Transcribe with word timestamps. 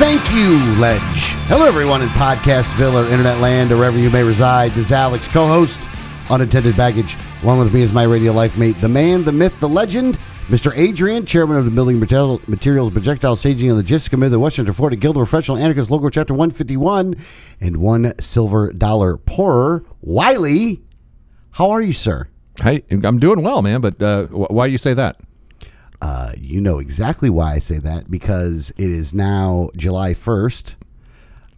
Thank 0.00 0.32
you, 0.32 0.56
Ledge. 0.80 1.34
Hello, 1.46 1.66
everyone 1.66 2.00
in 2.00 2.08
Podcastville 2.08 2.94
or 2.94 3.10
Internet 3.10 3.38
Land 3.38 3.70
or 3.70 3.76
wherever 3.76 3.98
you 3.98 4.08
may 4.08 4.22
reside. 4.22 4.70
This 4.70 4.86
is 4.86 4.92
Alex, 4.92 5.28
co 5.28 5.46
host, 5.46 5.78
Unattended 6.30 6.74
Baggage. 6.74 7.18
Along 7.42 7.58
with 7.58 7.74
me 7.74 7.82
is 7.82 7.92
my 7.92 8.04
radio 8.04 8.32
life 8.32 8.56
mate, 8.56 8.80
the 8.80 8.88
man, 8.88 9.24
the 9.24 9.32
myth, 9.32 9.52
the 9.60 9.68
legend, 9.68 10.18
Mr. 10.48 10.72
Adrian, 10.74 11.26
chairman 11.26 11.58
of 11.58 11.66
the 11.66 11.70
Building 11.70 12.00
Material- 12.00 12.40
Materials 12.46 12.94
Projectile 12.94 13.36
Staging 13.36 13.68
and 13.68 13.76
Logistics 13.76 14.08
Committee 14.08 14.30
the 14.30 14.38
Western 14.38 14.72
Florida 14.72 14.96
Guild 14.96 15.18
of 15.18 15.28
Professional 15.28 15.58
Anarchists, 15.58 15.90
Local 15.90 16.08
Chapter 16.08 16.32
151, 16.32 17.14
and 17.60 17.76
one 17.76 18.14
silver 18.18 18.72
dollar 18.72 19.18
poorer. 19.18 19.84
Wyllie, 20.00 20.80
how 21.50 21.70
are 21.72 21.82
you, 21.82 21.92
sir? 21.92 22.26
Hey, 22.62 22.84
I'm 22.90 23.18
doing 23.18 23.42
well, 23.42 23.60
man. 23.60 23.82
But 23.82 24.02
uh, 24.02 24.28
why 24.28 24.66
do 24.66 24.72
you 24.72 24.78
say 24.78 24.94
that? 24.94 25.20
Uh, 26.00 26.32
you 26.38 26.60
know 26.60 26.78
exactly 26.78 27.28
why 27.28 27.54
I 27.54 27.58
say 27.58 27.78
that 27.78 28.10
because 28.10 28.70
it 28.78 28.90
is 28.90 29.12
now 29.12 29.70
July 29.76 30.14
1st. 30.14 30.76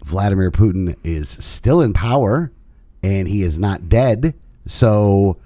Vladimir 0.05 0.51
Putin 0.51 0.97
is 1.05 1.29
still 1.29 1.81
in 1.81 1.93
power 1.93 2.51
and 3.03 3.29
he 3.29 3.43
is 3.43 3.59
not 3.59 3.89
dead. 3.89 4.35
So, 4.67 5.37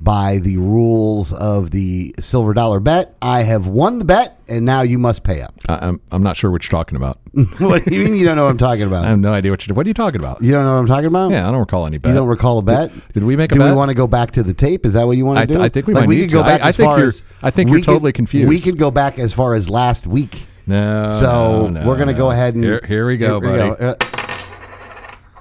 by 0.00 0.38
the 0.38 0.56
rules 0.58 1.32
of 1.32 1.70
the 1.72 2.14
silver 2.20 2.54
dollar 2.54 2.78
bet, 2.80 3.16
I 3.20 3.42
have 3.42 3.66
won 3.66 3.98
the 3.98 4.04
bet 4.04 4.38
and 4.48 4.64
now 4.64 4.82
you 4.82 4.96
must 4.98 5.24
pay 5.24 5.42
up. 5.42 5.54
I, 5.68 5.74
I'm 5.88 6.00
I'm 6.12 6.22
not 6.22 6.36
sure 6.36 6.50
what 6.50 6.62
you're 6.64 6.70
talking 6.78 6.96
about. 6.96 7.18
what 7.58 7.84
do 7.84 7.94
you 7.94 8.04
mean 8.04 8.14
you 8.14 8.24
don't 8.24 8.36
know 8.36 8.44
what 8.44 8.50
I'm 8.50 8.58
talking 8.58 8.84
about? 8.84 9.04
I 9.06 9.08
have 9.08 9.18
no 9.18 9.32
idea 9.34 9.50
what 9.50 9.66
you're. 9.66 9.74
What 9.74 9.86
are 9.86 9.88
you 9.88 9.94
talking 9.94 10.20
about? 10.20 10.40
You 10.42 10.52
don't 10.52 10.64
know 10.64 10.74
what 10.74 10.80
I'm 10.80 10.86
talking 10.86 11.06
about? 11.06 11.30
Yeah, 11.32 11.48
I 11.48 11.50
don't 11.50 11.60
recall 11.60 11.86
any 11.86 11.98
bet. 11.98 12.10
You 12.10 12.14
don't 12.14 12.28
recall 12.28 12.58
a 12.58 12.62
bet? 12.62 12.92
Did 13.12 13.24
we 13.24 13.34
make 13.36 13.50
a 13.50 13.56
do 13.56 13.60
bet? 13.60 13.70
we 13.70 13.76
want 13.76 13.88
to 13.90 13.94
go 13.94 14.06
back 14.06 14.30
to 14.32 14.42
the 14.42 14.54
tape? 14.54 14.86
Is 14.86 14.92
that 14.92 15.04
what 15.06 15.16
you 15.16 15.24
want 15.24 15.38
to 15.38 15.42
I 15.42 15.46
do? 15.46 15.60
I 15.62 15.68
think 15.68 15.86
we 15.88 15.94
might 15.94 16.06
we 16.06 16.16
need 16.16 16.22
could 16.22 16.32
go 16.32 16.42
to. 16.42 16.46
back 16.46 16.60
I- 16.62 16.66
I 16.66 16.68
as 16.68 16.76
think 16.76 16.86
far 16.86 16.98
you're- 16.98 17.08
as 17.08 17.24
I 17.42 17.50
think 17.50 17.70
you're 17.70 17.78
could- 17.80 17.86
totally 17.86 18.12
confused. 18.12 18.48
We 18.48 18.60
could 18.60 18.78
go 18.78 18.90
back 18.90 19.18
as 19.18 19.32
far 19.32 19.54
as 19.54 19.68
last 19.68 20.06
week. 20.06 20.46
No. 20.66 21.06
So 21.20 21.68
no, 21.68 21.84
we're 21.84 21.96
going 21.96 22.08
to 22.08 22.12
no. 22.14 22.18
go 22.18 22.30
ahead 22.30 22.54
and 22.54 22.62
here, 22.62 22.80
here 22.86 23.06
we 23.06 23.16
go, 23.16 23.40
here 23.40 23.74
buddy. 23.74 23.80
go. 23.80 23.96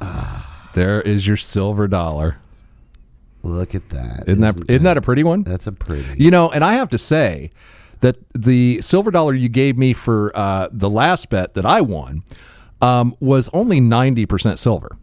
Uh, 0.02 0.42
There 0.74 1.02
is 1.02 1.26
your 1.28 1.38
silver 1.38 1.88
dollar. 1.88 2.38
Look 3.44 3.76
at 3.76 3.90
that! 3.90 4.24
Isn't 4.28 4.42
that 4.42 4.70
isn't 4.70 4.84
that 4.84 4.98
a 4.98 5.02
pretty 5.02 5.24
one? 5.24 5.44
that's 5.44 5.68
a 5.68 5.72
pretty? 5.72 6.22
You 6.22 6.32
know, 6.32 6.50
and 6.52 6.64
I 6.64 6.74
have 6.74 6.90
to 6.90 6.98
say 6.98 7.52
that 8.02 8.16
the 8.34 8.82
silver 8.82 9.12
dollar 9.12 9.34
you 9.34 9.50
gave 9.50 9.78
me 9.78 9.94
for 9.94 10.36
uh, 10.36 10.70
the 10.72 10.90
last 10.90 11.30
bet 11.30 11.54
that 11.54 11.66
I 11.66 11.82
won 11.82 12.24
um, 12.82 13.16
was 13.20 13.50
only 13.54 13.80
ninety 13.80 14.26
percent 14.26 14.60
silver. 14.60 14.98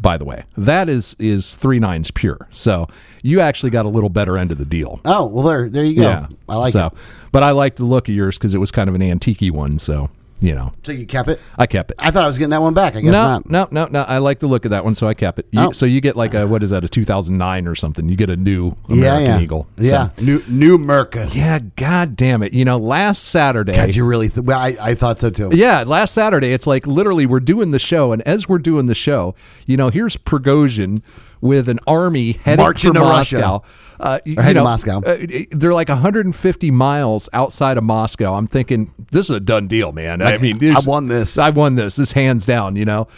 By 0.00 0.16
the 0.16 0.24
way, 0.24 0.44
that 0.56 0.88
is 0.88 1.14
is 1.18 1.56
three 1.56 1.78
nines 1.78 2.10
pure. 2.10 2.48
So 2.52 2.86
you 3.22 3.40
actually 3.40 3.70
got 3.70 3.84
a 3.84 3.90
little 3.90 4.08
better 4.08 4.38
end 4.38 4.50
of 4.50 4.58
the 4.58 4.64
deal. 4.64 5.00
oh 5.04 5.26
well, 5.26 5.44
there 5.44 5.68
there 5.68 5.84
you 5.84 5.96
go. 5.96 6.02
Yeah, 6.02 6.26
I 6.48 6.56
like 6.56 6.72
so, 6.72 6.86
it. 6.86 6.92
But 7.32 7.42
I 7.42 7.50
like 7.50 7.76
the 7.76 7.84
look 7.84 8.08
of 8.08 8.14
yours 8.14 8.38
because 8.38 8.54
it 8.54 8.58
was 8.58 8.70
kind 8.70 8.88
of 8.88 8.94
an 8.94 9.02
antique 9.02 9.52
one. 9.52 9.78
So 9.78 10.10
you 10.40 10.54
know, 10.54 10.72
So 10.84 10.92
you 10.92 11.06
kept 11.06 11.28
it. 11.28 11.40
I 11.58 11.66
kept 11.66 11.90
it. 11.90 11.96
I 11.98 12.10
thought 12.10 12.24
I 12.24 12.28
was 12.28 12.38
getting 12.38 12.50
that 12.50 12.60
one 12.62 12.72
back. 12.74 12.96
I 12.96 13.00
guess 13.00 13.12
no, 13.12 13.22
not. 13.22 13.50
no, 13.50 13.68
no, 13.70 13.86
no. 13.86 14.02
I 14.02 14.18
like 14.18 14.38
the 14.38 14.46
look 14.46 14.64
of 14.64 14.70
that 14.70 14.84
one, 14.84 14.94
so 14.94 15.06
I 15.06 15.14
kept 15.14 15.38
it. 15.38 15.46
You, 15.52 15.60
Oh. 15.60 15.70
So 15.72 15.84
you 15.86 16.00
get 16.00 16.16
like 16.16 16.32
a 16.34 16.46
what 16.46 16.62
is 16.62 16.70
that? 16.70 16.84
A 16.84 16.88
2009 16.88 17.66
or 17.68 17.74
something? 17.74 18.08
You 18.08 18.16
get 18.16 18.30
a 18.30 18.36
new 18.36 18.74
American 18.88 18.98
yeah, 19.26 19.36
yeah, 19.36 19.40
Eagle. 19.40 19.66
So- 19.76 19.84
Yeah, 19.84 20.08
new 20.20 20.42
new 20.48 20.78
Merca. 20.78 21.32
yeah. 21.34 21.58
God 21.76 22.16
damn 22.16 22.42
it! 22.42 22.52
You 22.52 22.64
know, 22.64 22.78
last 22.78 23.24
Saturday. 23.24 23.74
God, 23.74 23.94
you 23.94 24.04
really? 24.04 24.28
Th- 24.28 24.46
well, 24.46 24.58
I, 24.58 24.76
I 24.80 24.94
thought 24.94 25.18
so 25.18 25.30
too. 25.30 25.50
yeah, 25.52 25.84
last 25.86 26.14
Saturday, 26.14 26.52
it's 26.52 26.66
like 26.66 26.86
literally 26.86 27.26
we're 27.26 27.40
doing 27.40 27.70
the 27.70 27.78
show, 27.78 28.12
and 28.12 28.22
as 28.22 28.48
we're 28.48 28.58
doing 28.58 28.86
the 28.86 28.94
show, 28.94 29.34
you 29.66 29.76
know, 29.76 29.88
here's 29.90 30.16
Prigozhin 30.16 31.02
with 31.40 31.68
an 31.68 31.78
army 31.86 32.32
heading 32.32 32.62
Marching 32.64 32.92
for 32.92 32.98
to 33.00 33.04
Russia. 33.04 33.60
Uh, 34.00 34.18
you 34.24 34.36
heading 34.36 34.54
know, 34.54 34.60
to 34.60 34.64
Moscow. 34.64 35.00
uh, 35.04 35.26
they're 35.52 35.74
like 35.74 35.88
150 35.88 36.70
miles 36.70 37.28
outside 37.32 37.76
of 37.78 37.84
Moscow. 37.84 38.34
I'm 38.34 38.46
thinking 38.46 38.92
this 39.12 39.26
is 39.28 39.36
a 39.36 39.40
done 39.40 39.68
deal, 39.68 39.92
man. 39.92 40.22
I 40.22 40.32
Like, 40.32 40.40
mean, 40.40 40.74
I 40.74 40.80
won 40.86 41.08
this. 41.08 41.36
I 41.38 41.50
won 41.50 41.74
this. 41.74 41.96
This 41.96 42.12
hands 42.12 42.46
down, 42.46 42.76
you 42.76 42.84
know. 42.84 43.08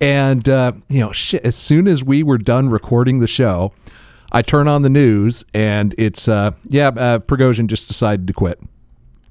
And 0.00 0.48
uh, 0.48 0.72
you 0.88 1.00
know, 1.00 1.12
shit. 1.12 1.44
As 1.44 1.56
soon 1.56 1.86
as 1.88 2.02
we 2.02 2.22
were 2.22 2.38
done 2.38 2.68
recording 2.70 3.18
the 3.18 3.26
show, 3.26 3.72
I 4.32 4.40
turn 4.42 4.66
on 4.68 4.82
the 4.82 4.88
news, 4.88 5.44
and 5.52 5.94
it's 5.98 6.26
uh, 6.28 6.52
yeah, 6.68 6.88
uh, 6.88 7.18
Prigozhin 7.18 7.66
just 7.66 7.86
decided 7.88 8.26
to 8.28 8.32
quit, 8.32 8.60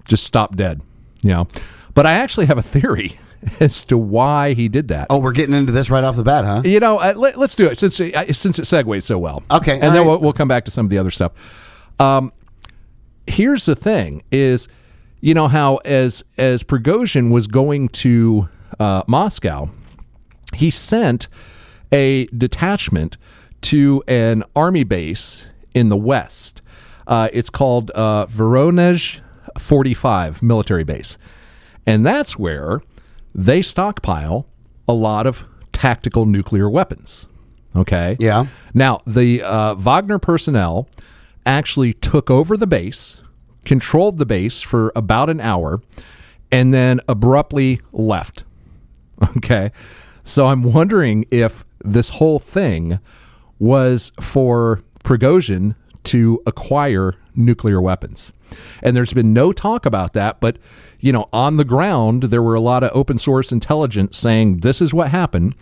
just 0.05 0.25
stop 0.25 0.55
dead. 0.55 0.81
You 1.23 1.29
know, 1.31 1.47
but 1.95 2.05
I 2.05 2.13
actually 2.13 2.45
have 2.45 2.57
a 2.57 2.61
theory 2.61 3.17
as 3.59 3.83
to 3.85 3.97
why 3.97 4.53
he 4.53 4.67
did 4.67 4.89
that. 4.89 5.07
Oh, 5.09 5.19
we're 5.19 5.31
getting 5.31 5.55
into 5.55 5.71
this 5.71 5.89
right 5.89 6.03
off 6.03 6.15
the 6.15 6.23
bat, 6.23 6.45
huh? 6.45 6.61
You 6.65 6.79
know, 6.79 6.97
uh, 6.97 7.13
let, 7.15 7.37
us 7.37 7.55
do 7.55 7.67
it 7.67 7.77
since 7.77 7.99
it, 7.99 8.15
uh, 8.15 8.31
since 8.33 8.59
it 8.59 8.63
segues 8.63 9.03
so 9.03 9.17
well. 9.17 9.43
Okay, 9.51 9.73
and 9.73 9.95
then 9.95 9.95
right. 9.95 10.07
we'll, 10.07 10.19
we'll 10.19 10.33
come 10.33 10.47
back 10.47 10.65
to 10.65 10.71
some 10.71 10.85
of 10.85 10.89
the 10.89 10.97
other 10.97 11.11
stuff. 11.11 11.31
Um, 11.99 12.31
here's 13.27 13.65
the 13.65 13.75
thing: 13.75 14.23
is 14.31 14.67
you 15.21 15.33
know 15.33 15.47
how 15.47 15.77
as 15.77 16.23
as 16.37 16.63
Prigozhin 16.63 17.31
was 17.31 17.47
going 17.47 17.89
to 17.89 18.49
uh, 18.79 19.03
Moscow, 19.07 19.69
he 20.55 20.69
sent 20.69 21.27
a 21.91 22.25
detachment 22.27 23.17
to 23.61 24.03
an 24.07 24.43
army 24.55 24.83
base 24.83 25.45
in 25.73 25.89
the 25.89 25.97
west. 25.97 26.61
Uh, 27.07 27.27
it's 27.33 27.49
called 27.49 27.91
uh, 27.95 28.27
Voronezh 28.27 29.19
45 29.57 30.41
military 30.41 30.83
base. 30.83 31.17
And 31.85 32.05
that's 32.05 32.37
where 32.37 32.81
they 33.33 33.61
stockpile 33.61 34.47
a 34.87 34.93
lot 34.93 35.27
of 35.27 35.45
tactical 35.71 36.25
nuclear 36.25 36.69
weapons. 36.69 37.27
Okay. 37.75 38.17
Yeah. 38.19 38.47
Now, 38.73 39.01
the 39.05 39.43
uh, 39.43 39.75
Wagner 39.75 40.19
personnel 40.19 40.87
actually 41.45 41.93
took 41.93 42.29
over 42.29 42.57
the 42.57 42.67
base, 42.67 43.19
controlled 43.65 44.17
the 44.17 44.25
base 44.25 44.61
for 44.61 44.91
about 44.95 45.29
an 45.29 45.39
hour, 45.39 45.81
and 46.51 46.73
then 46.73 46.99
abruptly 47.07 47.81
left. 47.91 48.43
Okay. 49.37 49.71
So 50.23 50.45
I'm 50.45 50.61
wondering 50.61 51.25
if 51.31 51.65
this 51.83 52.09
whole 52.09 52.39
thing 52.39 52.99
was 53.57 54.13
for 54.21 54.81
Prigozhin 55.03 55.75
to 56.03 56.41
acquire 56.45 57.15
nuclear 57.39 57.81
weapons. 57.81 58.31
And 58.83 58.95
there's 58.95 59.13
been 59.13 59.33
no 59.33 59.51
talk 59.51 59.85
about 59.85 60.13
that, 60.13 60.39
but 60.39 60.57
you 60.99 61.11
know, 61.11 61.29
on 61.31 61.57
the 61.57 61.65
ground 61.65 62.23
there 62.23 62.43
were 62.43 62.55
a 62.55 62.59
lot 62.59 62.83
of 62.83 62.91
open 62.93 63.17
source 63.17 63.51
intelligence 63.51 64.17
saying 64.17 64.57
this 64.57 64.81
is 64.81 64.93
what 64.93 65.09
happened. 65.09 65.55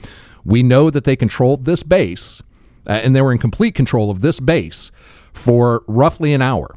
We 0.44 0.64
know 0.64 0.90
that 0.90 1.04
they 1.04 1.16
controlled 1.16 1.66
this 1.66 1.84
base 1.84 2.42
uh, 2.88 2.94
and 2.94 3.16
they 3.16 3.22
were 3.22 3.32
in 3.32 3.38
complete 3.38 3.76
control 3.76 4.10
of 4.10 4.22
this 4.22 4.40
base 4.40 4.92
for 5.34 5.84
roughly 5.88 6.34
an 6.34 6.42
hour. 6.42 6.76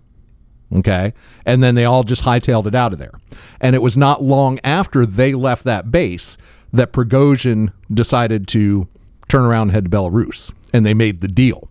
Okay. 0.72 1.12
And 1.44 1.62
then 1.62 1.74
they 1.74 1.84
all 1.84 2.04
just 2.04 2.22
hightailed 2.22 2.66
it 2.66 2.74
out 2.74 2.92
of 2.92 2.98
there. 2.98 3.12
And 3.60 3.74
it 3.74 3.82
was 3.82 3.96
not 3.96 4.22
long 4.22 4.60
after 4.62 5.04
they 5.04 5.34
left 5.34 5.64
that 5.64 5.90
base 5.90 6.36
that 6.72 6.92
Prigozhin 6.92 7.72
decided 7.92 8.46
to 8.48 8.86
turn 9.28 9.44
around 9.44 9.62
and 9.62 9.72
head 9.72 9.84
to 9.84 9.90
Belarus. 9.90 10.52
And 10.72 10.86
they 10.86 10.94
made 10.94 11.20
the 11.20 11.28
deal. 11.28 11.68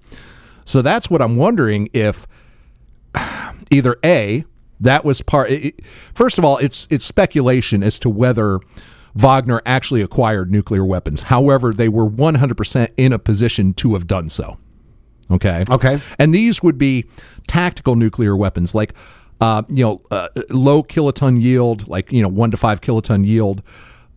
So 0.65 0.81
that's 0.81 1.09
what 1.09 1.21
I'm 1.21 1.37
wondering 1.37 1.89
if 1.93 2.27
either 3.71 3.97
A, 4.03 4.45
that 4.79 5.03
was 5.03 5.21
part. 5.21 5.51
It, 5.51 5.85
first 6.13 6.37
of 6.37 6.45
all, 6.45 6.57
it's 6.57 6.87
it's 6.89 7.05
speculation 7.05 7.83
as 7.83 7.99
to 7.99 8.09
whether 8.09 8.59
Wagner 9.15 9.61
actually 9.65 10.01
acquired 10.01 10.51
nuclear 10.51 10.85
weapons. 10.85 11.23
However, 11.23 11.73
they 11.73 11.89
were 11.89 12.09
100% 12.09 12.89
in 12.95 13.11
a 13.11 13.19
position 13.19 13.73
to 13.75 13.93
have 13.93 14.07
done 14.07 14.29
so. 14.29 14.57
Okay. 15.31 15.65
Okay. 15.69 15.99
And 16.17 16.33
these 16.33 16.63
would 16.63 16.77
be 16.77 17.05
tactical 17.47 17.95
nuclear 17.95 18.35
weapons, 18.35 18.73
like 18.73 18.93
uh, 19.41 19.63
you 19.69 19.83
know, 19.83 20.01
uh, 20.11 20.27
low 20.49 20.83
kiloton 20.83 21.41
yield, 21.41 21.87
like 21.87 22.11
you 22.11 22.21
know, 22.21 22.27
one 22.27 22.51
to 22.51 22.57
five 22.57 22.81
kiloton 22.81 23.25
yield 23.25 23.61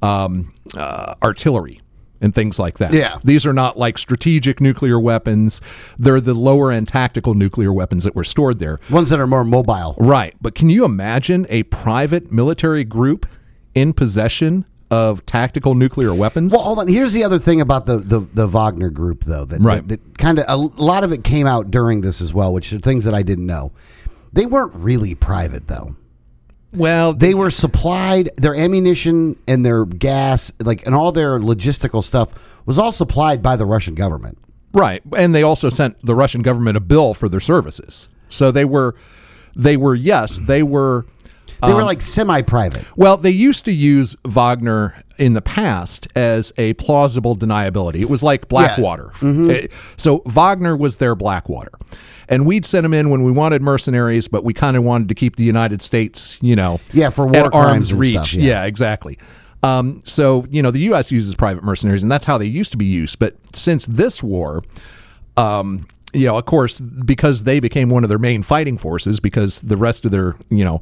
um, 0.01 0.53
uh, 0.77 1.15
artillery 1.23 1.81
and 2.23 2.35
things 2.35 2.59
like 2.59 2.79
that. 2.79 2.93
Yeah. 2.95 3.19
These 3.23 3.45
are 3.45 3.53
not 3.53 3.77
like 3.79 3.99
strategic 3.99 4.61
nuclear 4.61 4.99
weapons. 4.99 5.61
They're 5.99 6.21
the 6.21 6.33
lower 6.33 6.73
end 6.73 6.89
tactical 6.89 7.35
nuclear 7.35 7.73
weapons 7.73 8.05
that 8.05 8.15
were 8.15 8.25
stored 8.25 8.59
there. 8.61 8.81
Ones 8.89 9.11
that 9.11 9.21
are 9.21 9.27
more 9.27 9.45
mobile. 9.45 9.97
Right. 9.99 10.35
But 10.41 10.55
can 10.55 10.71
you 10.71 10.85
imagine 10.87 11.45
a 11.51 11.65
private 11.65 12.33
military 12.33 12.85
group 12.85 13.27
in 13.75 13.93
possession 13.93 14.65
of 14.91 15.25
tactical 15.27 15.75
nuclear 15.75 16.15
weapons? 16.15 16.53
Well, 16.53 16.63
hold 16.63 16.79
on. 16.79 16.87
Here's 16.89 17.13
the 17.13 17.25
other 17.25 17.39
thing 17.39 17.61
about 17.61 17.87
the 17.87 17.99
the, 17.99 18.21
the 18.35 18.47
Wagner 18.47 18.91
group, 18.91 19.25
though. 19.25 19.45
That, 19.45 19.61
Right. 19.61 19.87
that, 19.89 20.03
that 20.05 20.19
kind 20.19 20.39
of 20.39 20.45
a 20.49 20.57
lot 20.57 21.03
of 21.03 21.13
it 21.13 21.25
came 21.25 21.47
out 21.47 21.71
during 21.71 22.03
this 22.03 22.21
as 22.21 22.33
well, 22.33 22.53
which 22.53 22.73
are 22.73 22.79
things 22.79 23.05
that 23.05 23.15
I 23.15 23.23
didn't 23.23 23.47
know. 23.47 23.73
They 24.33 24.47
weren't 24.47 24.75
really 24.75 25.15
private, 25.15 25.67
though. 25.69 25.97
Well, 26.73 27.13
They 27.13 27.35
were 27.35 27.51
supplied 27.51 28.31
their 28.37 28.55
ammunition 28.55 29.37
and 29.47 29.65
their 29.65 29.85
gas, 29.85 30.53
like 30.61 30.87
and 30.87 30.95
all 30.95 31.13
their 31.13 31.39
logistical 31.39 32.03
stuff 32.03 32.61
was 32.67 32.79
all 32.79 32.93
supplied 32.93 33.43
by 33.43 33.57
the 33.57 33.67
Russian 33.67 33.95
government. 33.95 34.39
Right, 34.73 35.03
and 35.17 35.35
they 35.35 35.43
also 35.43 35.69
sent 35.69 36.01
the 36.01 36.15
Russian 36.15 36.41
government 36.41 36.79
a 36.79 36.81
bill 36.81 37.13
for 37.13 37.29
their 37.29 37.41
services. 37.41 38.09
So 38.31 38.51
they 38.51 38.65
were, 38.65 38.95
they 39.55 39.77
were 39.77 39.95
yes, 39.95 40.39
they 40.39 40.63
were. 40.63 41.05
They 41.63 41.69
Um, 41.69 41.75
were 41.75 41.85
like 41.85 42.03
semi-private. 42.03 42.85
Well, 42.97 43.17
they 43.17 43.31
used 43.31 43.65
to 43.67 43.73
use 43.73 44.17
Wagner 44.27 45.01
in 45.17 45.35
the 45.35 45.41
past 45.41 46.09
as 46.17 46.53
a 46.59 46.73
plausible 46.75 47.37
deniability. 47.37 48.01
It 48.01 48.11
was 48.11 48.23
like 48.23 48.49
Blackwater. 48.49 49.13
Eh, 49.23 49.69
So 49.97 50.23
Wagner 50.27 50.77
was 50.77 50.97
their 50.97 51.15
Blackwater. 51.15 51.71
And 52.29 52.47
we'd 52.47 52.67
send 52.67 52.85
them 52.85 52.95
in 52.95 53.11
when 53.11 53.23
we 53.23 53.31
wanted 53.31 53.63
mercenaries, 53.63 54.27
but 54.27 54.43
we 54.45 54.53
kind 54.55 54.77
of 54.77 54.83
wanted 54.85 55.09
to 55.11 55.15
keep 55.15 55.37
the 55.37 55.45
United 55.45 55.83
States, 55.83 56.39
you 56.41 56.57
know, 56.57 56.81
Yeah, 56.93 57.11
for 57.11 57.27
war 57.27 57.47
at 57.47 57.55
arm's 57.55 57.93
reach. 57.95 58.31
stuff, 58.31 58.35
yeah. 58.35 58.65
exactly. 58.65 59.19
Um, 59.63 60.01
so, 60.05 60.45
you 60.51 60.63
know, 60.63 60.73
the 60.73 60.81
U.S. 60.91 61.13
uses 61.13 61.37
private 61.37 61.63
mercenaries, 61.63 62.03
and 62.03 62.11
that's 62.11 62.27
how 62.27 62.39
they 62.39 62.47
used 62.47 62.73
to 62.73 62.79
be 62.79 62.87
used. 62.87 63.19
But 63.21 63.37
since 63.55 63.87
this 63.87 64.21
war, 64.23 64.65
um, 65.37 65.87
you 66.13 66.27
know, 66.27 66.37
of 66.37 66.45
course, 66.47 66.81
because 66.81 67.45
they 67.45 67.61
became 67.61 67.89
one 67.89 68.03
of 68.03 68.09
their 68.09 68.19
main 68.19 68.43
fighting 68.43 68.77
forces, 68.77 69.21
because 69.21 69.61
the 69.63 69.77
rest 69.77 70.05
of 70.05 70.11
their, 70.11 70.37
you 70.51 70.65
know, 70.65 70.81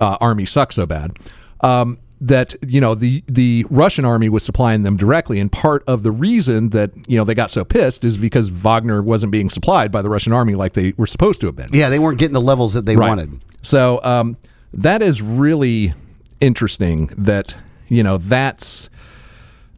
uh, 0.00 0.16
army 0.20 0.44
sucked 0.44 0.74
so 0.74 0.86
bad, 0.86 1.12
um, 1.60 1.98
that 2.20 2.54
you 2.66 2.80
know 2.80 2.94
the 2.94 3.22
the 3.26 3.64
Russian 3.70 4.04
army 4.04 4.28
was 4.28 4.42
supplying 4.42 4.82
them 4.82 4.96
directly, 4.96 5.38
and 5.38 5.52
part 5.52 5.84
of 5.86 6.02
the 6.02 6.10
reason 6.10 6.70
that 6.70 6.90
you 7.06 7.16
know 7.18 7.24
they 7.24 7.34
got 7.34 7.50
so 7.50 7.64
pissed 7.64 8.04
is 8.04 8.16
because 8.16 8.48
Wagner 8.50 9.02
wasn't 9.02 9.32
being 9.32 9.50
supplied 9.50 9.92
by 9.92 10.00
the 10.02 10.08
Russian 10.08 10.32
army 10.32 10.54
like 10.54 10.72
they 10.72 10.94
were 10.96 11.06
supposed 11.06 11.40
to 11.42 11.46
have 11.46 11.56
been. 11.56 11.68
Yeah, 11.72 11.88
they 11.90 11.98
weren't 11.98 12.18
getting 12.18 12.32
the 12.34 12.40
levels 12.40 12.72
that 12.74 12.86
they 12.86 12.96
Right. 12.96 13.08
wanted. 13.08 13.40
So 13.62 14.00
um, 14.02 14.36
that 14.72 15.02
is 15.02 15.20
really 15.20 15.92
interesting. 16.40 17.08
That 17.18 17.54
you 17.88 18.02
know 18.02 18.16
that's 18.18 18.88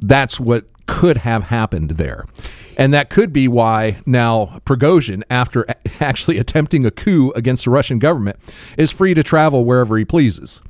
that's 0.00 0.38
what 0.38 0.64
could 0.86 1.18
have 1.18 1.44
happened 1.44 1.90
there, 1.92 2.24
and 2.78 2.94
that 2.94 3.10
could 3.10 3.32
be 3.32 3.48
why 3.48 4.00
now 4.06 4.60
Prigozhin, 4.64 5.22
after 5.28 5.66
actually 6.00 6.38
attempting 6.38 6.86
a 6.86 6.90
coup 6.90 7.32
against 7.34 7.64
the 7.64 7.70
Russian 7.70 7.98
government, 7.98 8.38
is 8.78 8.92
free 8.92 9.12
to 9.14 9.22
travel 9.22 9.64
wherever 9.64 9.98
he 9.98 10.04
pleases. 10.04 10.62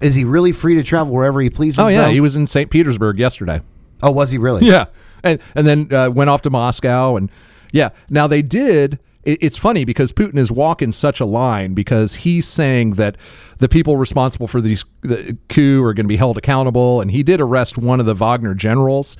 Is 0.00 0.14
he 0.14 0.24
really 0.24 0.52
free 0.52 0.76
to 0.76 0.82
travel 0.82 1.12
wherever 1.12 1.40
he 1.40 1.50
pleases? 1.50 1.80
Oh 1.80 1.88
yeah, 1.88 2.06
though? 2.06 2.12
he 2.12 2.20
was 2.20 2.36
in 2.36 2.46
St. 2.46 2.70
Petersburg 2.70 3.18
yesterday. 3.18 3.60
Oh, 4.02 4.12
was 4.12 4.30
he 4.30 4.38
really? 4.38 4.66
Yeah, 4.66 4.86
and 5.22 5.40
and 5.54 5.66
then 5.66 5.92
uh, 5.92 6.10
went 6.10 6.30
off 6.30 6.42
to 6.42 6.50
Moscow, 6.50 7.16
and 7.16 7.30
yeah. 7.72 7.90
Now 8.08 8.26
they 8.26 8.40
did. 8.40 8.98
It's 9.22 9.58
funny 9.58 9.84
because 9.84 10.14
Putin 10.14 10.38
is 10.38 10.50
walking 10.50 10.92
such 10.92 11.20
a 11.20 11.26
line 11.26 11.74
because 11.74 12.14
he's 12.14 12.48
saying 12.48 12.92
that 12.92 13.18
the 13.58 13.68
people 13.68 13.98
responsible 13.98 14.46
for 14.46 14.62
these 14.62 14.86
the 15.02 15.36
coup 15.50 15.84
are 15.84 15.92
going 15.92 16.06
to 16.06 16.08
be 16.08 16.16
held 16.16 16.38
accountable, 16.38 17.02
and 17.02 17.10
he 17.10 17.22
did 17.22 17.38
arrest 17.38 17.76
one 17.76 18.00
of 18.00 18.06
the 18.06 18.14
Wagner 18.14 18.54
generals, 18.54 19.18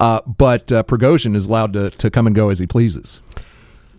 uh, 0.00 0.20
but 0.26 0.72
uh, 0.72 0.82
Prigozhin 0.82 1.36
is 1.36 1.46
allowed 1.46 1.72
to 1.74 1.90
to 1.90 2.10
come 2.10 2.26
and 2.26 2.34
go 2.34 2.48
as 2.50 2.58
he 2.58 2.66
pleases. 2.66 3.20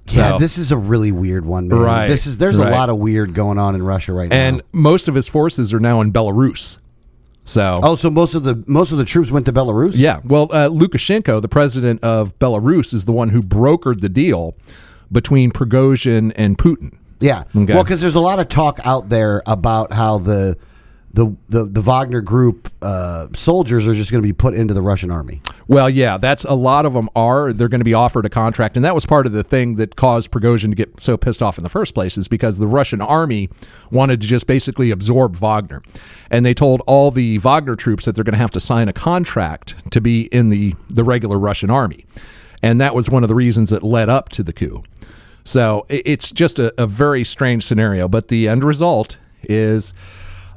Yeah, 0.07 0.37
this 0.37 0.57
is 0.57 0.71
a 0.71 0.77
really 0.77 1.11
weird 1.11 1.45
one, 1.45 1.67
man. 1.69 1.79
Right, 1.79 2.07
This 2.07 2.27
is 2.27 2.37
there's 2.37 2.57
right. 2.57 2.67
a 2.67 2.71
lot 2.71 2.89
of 2.89 2.97
weird 2.97 3.33
going 3.33 3.57
on 3.57 3.75
in 3.75 3.83
Russia 3.83 4.11
right 4.11 4.23
And 4.33 4.57
now. 4.57 4.63
And 4.63 4.73
most 4.73 5.07
of 5.07 5.15
his 5.15 5.29
forces 5.29 5.73
are 5.73 5.79
now 5.79 6.01
in 6.01 6.11
Belarus. 6.11 6.79
So 7.45 7.79
Oh, 7.81 7.95
so 7.95 8.09
most 8.09 8.35
of 8.35 8.43
the 8.43 8.61
most 8.67 8.91
of 8.91 8.97
the 8.97 9.05
troops 9.05 9.31
went 9.31 9.45
to 9.45 9.53
Belarus. 9.53 9.93
Yeah, 9.95 10.19
well, 10.25 10.49
uh, 10.51 10.67
Lukashenko, 10.69 11.41
the 11.41 11.47
president 11.47 12.03
of 12.03 12.37
Belarus, 12.39 12.93
is 12.93 13.05
the 13.05 13.11
one 13.13 13.29
who 13.29 13.41
brokered 13.41 14.01
the 14.01 14.09
deal 14.09 14.55
between 15.11 15.51
Prigozhin 15.51 16.33
and 16.35 16.57
Putin. 16.57 16.97
yeah. 17.19 17.43
Okay. 17.55 17.73
Well, 17.73 17.83
because 17.83 18.01
there's 18.01 18.15
a 18.15 18.19
lot 18.19 18.39
of 18.39 18.47
talk 18.49 18.79
out 18.83 19.09
there 19.09 19.41
about 19.45 19.93
how 19.93 20.17
the 20.17 20.57
the 21.13 21.35
the, 21.49 21.65
the 21.65 21.81
Wagner 21.81 22.21
group 22.21 22.69
uh, 22.81 23.27
soldiers 23.33 23.87
are 23.87 23.93
just 23.93 24.11
going 24.11 24.21
to 24.21 24.27
be 24.27 24.33
put 24.33 24.53
into 24.55 24.73
the 24.73 24.81
Russian 24.81 25.09
army. 25.11 25.41
Well, 25.71 25.89
yeah, 25.89 26.17
that's 26.17 26.43
a 26.43 26.53
lot 26.53 26.85
of 26.85 26.91
them 26.91 27.09
are. 27.15 27.53
They're 27.53 27.69
going 27.69 27.79
to 27.79 27.85
be 27.85 27.93
offered 27.93 28.25
a 28.25 28.29
contract, 28.29 28.75
and 28.75 28.83
that 28.83 28.93
was 28.93 29.05
part 29.05 29.25
of 29.25 29.31
the 29.31 29.41
thing 29.41 29.75
that 29.75 29.95
caused 29.95 30.29
Prigozhin 30.29 30.71
to 30.71 30.75
get 30.75 30.99
so 30.99 31.15
pissed 31.15 31.41
off 31.41 31.57
in 31.57 31.63
the 31.63 31.69
first 31.69 31.93
place, 31.93 32.17
is 32.17 32.27
because 32.27 32.57
the 32.57 32.67
Russian 32.67 32.99
army 32.99 33.49
wanted 33.89 34.19
to 34.19 34.27
just 34.27 34.47
basically 34.47 34.91
absorb 34.91 35.37
Wagner, 35.37 35.81
and 36.29 36.43
they 36.43 36.53
told 36.53 36.81
all 36.87 37.09
the 37.09 37.37
Wagner 37.37 37.77
troops 37.77 38.03
that 38.03 38.15
they're 38.15 38.25
going 38.25 38.33
to 38.33 38.37
have 38.37 38.51
to 38.51 38.59
sign 38.59 38.89
a 38.89 38.93
contract 38.93 39.89
to 39.93 40.01
be 40.01 40.23
in 40.23 40.49
the 40.49 40.75
the 40.89 41.05
regular 41.05 41.39
Russian 41.39 41.69
army, 41.69 42.05
and 42.61 42.81
that 42.81 42.93
was 42.93 43.09
one 43.09 43.23
of 43.23 43.29
the 43.29 43.35
reasons 43.35 43.69
that 43.69 43.81
led 43.81 44.09
up 44.09 44.27
to 44.27 44.43
the 44.43 44.51
coup. 44.51 44.83
So 45.45 45.85
it's 45.87 46.33
just 46.33 46.59
a, 46.59 46.73
a 46.77 46.85
very 46.85 47.23
strange 47.23 47.63
scenario, 47.63 48.09
but 48.09 48.27
the 48.27 48.49
end 48.49 48.65
result 48.65 49.19
is 49.43 49.93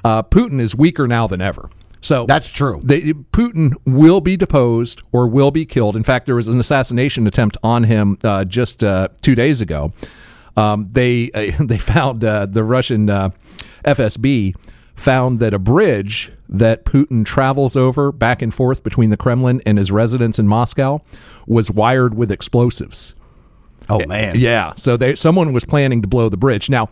uh, 0.05 0.25
Putin 0.25 0.61
is 0.61 0.75
weaker 0.75 1.07
now 1.07 1.29
than 1.29 1.41
ever. 1.41 1.71
So 2.05 2.27
That's 2.27 2.53
true. 2.53 2.81
they, 2.85 3.01
Putin 3.15 3.73
will 3.87 4.21
be 4.21 4.37
deposed 4.37 5.01
or 5.11 5.27
will 5.27 5.51
be 5.51 5.65
killed. 5.65 5.97
In 5.97 6.03
fact, 6.03 6.27
there 6.27 6.35
was 6.35 6.49
an 6.49 6.61
assassination 6.61 7.27
attempt 7.27 7.57
on 7.63 7.85
him 7.85 8.19
uh, 8.23 8.45
just 8.45 8.85
uh, 8.85 9.09
two 9.23 9.35
days 9.35 9.63
ago. 9.63 9.93
Um, 10.55 10.89
they 10.93 11.31
uh, 11.33 11.53
they 11.65 11.79
found 11.79 12.23
uh, 12.23 12.45
the 12.45 12.63
Russian 12.63 13.09
uh, 13.09 13.31
FSB 13.87 14.55
found 14.95 15.39
that 15.39 15.55
a 15.55 15.59
bridge 15.59 16.31
that 16.47 16.85
Putin 16.85 17.25
travels 17.25 17.75
over 17.75 18.13
back 18.13 18.43
and 18.43 18.53
forth 18.53 18.85
between 18.85 19.09
the 19.09 19.17
Kremlin 19.17 19.63
and 19.65 19.79
his 19.79 19.91
residence 19.91 20.39
in 20.39 20.47
Moscow 20.47 21.01
was 21.47 21.71
wired 21.71 22.15
with 22.15 22.31
explosives. 22.31 23.15
Oh 23.89 24.05
man. 24.07 24.39
Yeah, 24.39 24.75
so 24.77 24.99
they 24.99 25.15
someone 25.15 25.55
was 25.55 25.65
planning 25.65 26.03
to 26.03 26.09
blow 26.09 26.29
the 26.29 26.37
bridge. 26.37 26.69
Now, 26.69 26.91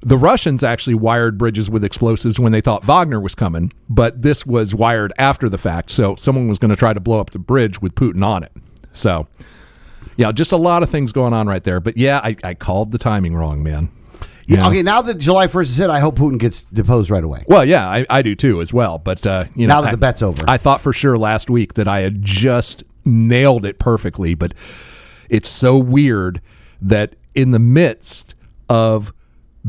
the 0.00 0.16
Russians 0.16 0.62
actually 0.62 0.94
wired 0.94 1.36
bridges 1.38 1.70
with 1.70 1.84
explosives 1.84 2.40
when 2.40 2.52
they 2.52 2.60
thought 2.60 2.84
Wagner 2.84 3.20
was 3.20 3.34
coming, 3.34 3.72
but 3.88 4.22
this 4.22 4.46
was 4.46 4.74
wired 4.74 5.12
after 5.18 5.48
the 5.48 5.58
fact. 5.58 5.90
So 5.90 6.16
someone 6.16 6.48
was 6.48 6.58
going 6.58 6.70
to 6.70 6.76
try 6.76 6.92
to 6.94 7.00
blow 7.00 7.20
up 7.20 7.30
the 7.30 7.38
bridge 7.38 7.82
with 7.82 7.94
Putin 7.94 8.24
on 8.24 8.42
it. 8.42 8.52
So, 8.92 9.28
yeah, 10.16 10.32
just 10.32 10.52
a 10.52 10.56
lot 10.56 10.82
of 10.82 10.88
things 10.90 11.12
going 11.12 11.32
on 11.34 11.46
right 11.46 11.62
there. 11.62 11.80
But 11.80 11.96
yeah, 11.96 12.20
I, 12.24 12.34
I 12.42 12.54
called 12.54 12.92
the 12.92 12.98
timing 12.98 13.34
wrong, 13.36 13.62
man. 13.62 13.90
Yeah, 14.46 14.68
Okay. 14.68 14.82
Now 14.82 15.00
that 15.02 15.18
July 15.18 15.46
1st 15.46 15.62
is 15.62 15.76
hit, 15.76 15.90
I 15.90 16.00
hope 16.00 16.16
Putin 16.16 16.38
gets 16.38 16.64
deposed 16.64 17.08
right 17.10 17.22
away. 17.22 17.44
Well, 17.46 17.64
yeah, 17.64 17.88
I, 17.88 18.04
I 18.10 18.22
do 18.22 18.34
too 18.34 18.60
as 18.60 18.72
well. 18.72 18.98
But 18.98 19.24
uh, 19.26 19.44
you 19.54 19.66
know, 19.68 19.74
Now 19.74 19.80
that 19.82 19.88
I- 19.88 19.92
the 19.92 19.98
bet's 19.98 20.22
over. 20.22 20.42
I 20.48 20.56
thought 20.56 20.80
for 20.80 20.92
sure 20.92 21.16
last 21.16 21.50
week 21.50 21.74
that 21.74 21.86
I 21.86 22.00
had 22.00 22.22
just 22.22 22.82
nailed 23.04 23.64
it 23.64 23.78
perfectly, 23.78 24.34
but 24.34 24.54
it's 25.28 25.48
so 25.48 25.76
weird 25.76 26.40
that 26.82 27.14
in 27.34 27.52
the 27.52 27.58
midst 27.60 28.34
of 28.68 29.12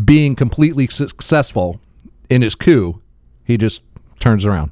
being 0.06 0.36
completely 0.36 0.88
successful 0.88 1.80
in 2.30 2.42
his 2.42 2.56
coup, 2.56 3.02
he 3.44 3.58
just 3.58 3.82
turns 4.20 4.46
around. 4.46 4.72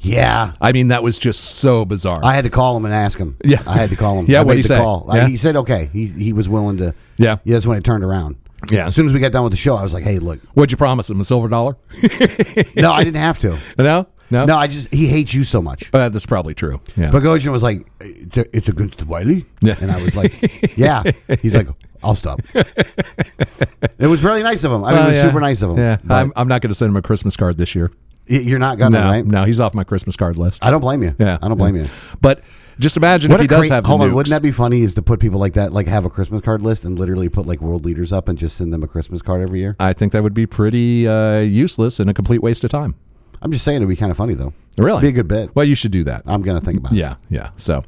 Yeah. 0.00 0.52
I 0.60 0.72
mean, 0.72 0.88
that 0.88 1.02
was 1.02 1.18
just 1.18 1.40
so 1.42 1.84
bizarre. 1.84 2.20
I 2.22 2.34
had 2.34 2.44
to 2.44 2.50
call 2.50 2.76
him 2.76 2.84
and 2.84 2.94
ask 2.94 3.18
him. 3.18 3.36
Yeah. 3.44 3.62
I 3.66 3.76
had 3.76 3.90
to 3.90 3.96
call 3.96 4.18
him. 4.18 4.26
Yeah, 4.28 4.40
I 4.40 4.44
what'd 4.44 4.62
he? 4.64 4.68
Call. 4.68 5.08
Yeah. 5.12 5.26
he 5.26 5.36
said 5.36 5.56
okay. 5.56 5.90
He 5.92 6.06
he 6.06 6.32
was 6.32 6.48
willing 6.48 6.76
to. 6.78 6.94
Yeah. 7.16 7.36
Yeah, 7.44 7.54
that's 7.56 7.66
when 7.66 7.78
it 7.78 7.84
turned 7.84 8.04
around. 8.04 8.36
Yeah. 8.70 8.86
As 8.86 8.94
soon 8.94 9.06
as 9.06 9.12
we 9.12 9.20
got 9.20 9.32
done 9.32 9.44
with 9.44 9.52
the 9.52 9.56
show, 9.56 9.76
I 9.76 9.82
was 9.82 9.92
like, 9.94 10.04
"Hey, 10.04 10.18
look, 10.18 10.40
What'd 10.54 10.70
you 10.70 10.76
promise 10.76 11.08
him? 11.10 11.20
A 11.20 11.24
silver 11.24 11.48
dollar? 11.48 11.76
no, 12.76 12.90
I 12.92 13.04
didn't 13.04 13.20
have 13.20 13.38
to. 13.40 13.58
no, 13.78 14.06
no, 14.30 14.44
No, 14.44 14.56
I 14.56 14.66
just 14.66 14.92
he 14.92 15.06
hates 15.06 15.34
you 15.34 15.44
so 15.44 15.60
much." 15.62 15.90
Uh, 15.92 16.08
that's 16.08 16.26
probably 16.26 16.54
true. 16.54 16.80
Yeah. 16.96 17.10
Prigozhin 17.10 17.52
was 17.52 17.62
like, 17.62 17.86
"It's 18.00 18.36
a- 18.38 18.56
it's 18.56 18.68
against 18.68 19.04
Wyllie," 19.06 19.44
Yeah. 19.60 19.76
and 19.80 19.90
I 19.90 20.02
was 20.02 20.14
like, 20.16 20.76
"Yeah." 20.76 21.02
He's 21.42 21.54
like, 21.54 21.68
"I'll 22.02 22.14
stop." 22.14 22.40
it 23.98 24.06
was 24.06 24.22
really 24.22 24.42
nice 24.42 24.64
of 24.64 24.72
him. 24.72 24.84
I 24.84 24.92
mean, 24.92 25.02
it 25.02 25.06
was 25.08 25.16
yeah. 25.16 25.22
super 25.22 25.40
nice 25.40 25.62
of 25.62 25.70
him. 25.70 25.78
Yeah, 25.78 25.98
I'm, 26.08 26.32
I'm 26.36 26.48
not 26.48 26.60
going 26.62 26.70
to 26.70 26.74
send 26.74 26.90
him 26.90 26.96
a 26.96 27.02
Christmas 27.02 27.36
card 27.36 27.56
this 27.56 27.74
year. 27.74 27.90
y- 28.28 28.38
you're 28.38 28.58
not 28.58 28.78
gonna, 28.78 28.98
No, 29.00 29.04
right? 29.10 29.24
no, 29.26 29.44
he's 29.44 29.60
off 29.60 29.74
my 29.74 29.84
Christmas 29.84 30.16
card 30.16 30.36
list. 30.36 30.64
I 30.64 30.70
don't 30.70 30.80
blame 30.80 31.02
you. 31.02 31.14
Yeah, 31.18 31.38
I 31.42 31.48
don't 31.48 31.56
blame 31.58 31.76
you. 31.76 31.86
But 32.20 32.42
just 32.78 32.96
imagine 32.96 33.30
if 33.32 33.40
he 33.40 33.46
does 33.46 33.60
great- 33.60 33.70
have 33.72 33.84
the 33.84 33.88
hold 33.88 34.02
on, 34.02 34.10
nukes. 34.10 34.14
wouldn't 34.14 34.30
that 34.32 34.42
be 34.42 34.50
funny? 34.52 34.82
Is 34.82 34.94
to 34.94 35.02
put 35.02 35.20
people 35.20 35.38
like 35.40 35.54
that, 35.54 35.72
like 35.72 35.86
have 35.86 36.04
a 36.04 36.10
Christmas 36.10 36.42
card 36.42 36.62
list 36.62 36.84
and 36.84 36.98
literally 36.98 37.28
put 37.28 37.46
like 37.46 37.60
world 37.60 37.84
leaders 37.84 38.12
up 38.12 38.28
and 38.28 38.38
just 38.38 38.56
send 38.56 38.72
them 38.72 38.82
a 38.82 38.88
Christmas 38.88 39.22
card 39.22 39.42
every 39.42 39.60
year. 39.60 39.76
I 39.80 39.92
think 39.92 40.12
that 40.12 40.22
would 40.22 40.34
be 40.34 40.46
pretty 40.46 41.06
uh, 41.08 41.38
useless 41.38 42.00
and 42.00 42.10
a 42.10 42.14
complete 42.14 42.42
waste 42.42 42.64
of 42.64 42.70
time. 42.70 42.94
I'm 43.42 43.52
just 43.52 43.64
saying 43.64 43.76
it'd 43.76 43.88
be 43.88 43.96
kind 43.96 44.10
of 44.10 44.16
funny 44.16 44.34
though. 44.34 44.52
Really, 44.78 45.02
Be 45.02 45.08
a 45.08 45.12
good 45.12 45.28
bit. 45.28 45.54
Well, 45.54 45.64
you 45.64 45.74
should 45.74 45.92
do 45.92 46.04
that. 46.04 46.22
I'm 46.26 46.42
gonna 46.42 46.60
think 46.60 46.78
about 46.78 46.92
it. 46.92 46.96
yeah, 46.96 47.16
yeah. 47.30 47.50
So, 47.56 47.82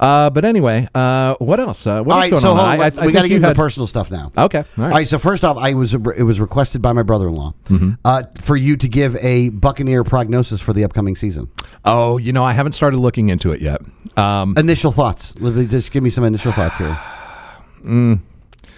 uh, 0.00 0.30
but 0.30 0.44
anyway, 0.44 0.88
uh, 0.94 1.34
what 1.36 1.60
else? 1.60 1.86
Uh, 1.86 2.02
what 2.02 2.14
All 2.14 2.18
is 2.20 2.24
right, 2.24 2.30
going 2.30 2.42
so 2.42 2.52
on? 2.52 2.78
hold 2.78 2.92
I- 2.98 3.02
I- 3.02 3.06
we 3.06 3.12
got 3.12 3.22
to 3.22 3.28
get 3.28 3.36
into 3.36 3.48
had- 3.48 3.56
personal 3.56 3.86
stuff 3.86 4.10
now. 4.10 4.30
Okay, 4.36 4.58
all 4.58 4.64
All 4.78 4.84
right. 4.84 4.90
right. 4.94 5.08
So 5.08 5.18
first 5.18 5.44
off, 5.44 5.56
I 5.56 5.74
was 5.74 5.94
it 5.94 6.22
was 6.24 6.40
requested 6.40 6.82
by 6.82 6.92
my 6.92 7.02
brother-in-law 7.02 7.54
Mm-hmm. 7.68 7.90
uh, 8.04 8.22
for 8.40 8.56
you 8.56 8.76
to 8.76 8.88
give 8.88 9.16
a 9.16 9.50
Buccaneer 9.50 10.04
prognosis 10.04 10.60
for 10.60 10.72
the 10.72 10.84
upcoming 10.84 11.16
season. 11.16 11.48
Oh, 11.84 12.18
you 12.18 12.32
know, 12.32 12.44
I 12.44 12.52
haven't 12.52 12.72
started 12.72 12.98
looking 12.98 13.28
into 13.28 13.52
it 13.52 13.60
yet. 13.60 13.80
Um, 14.16 14.54
Initial 14.56 14.92
thoughts. 14.92 15.34
Just 15.34 15.92
give 15.92 16.02
me 16.02 16.10
some 16.10 16.24
initial 16.24 16.52
thoughts 16.52 16.78
here. 16.78 16.98
Mm. 17.84 18.20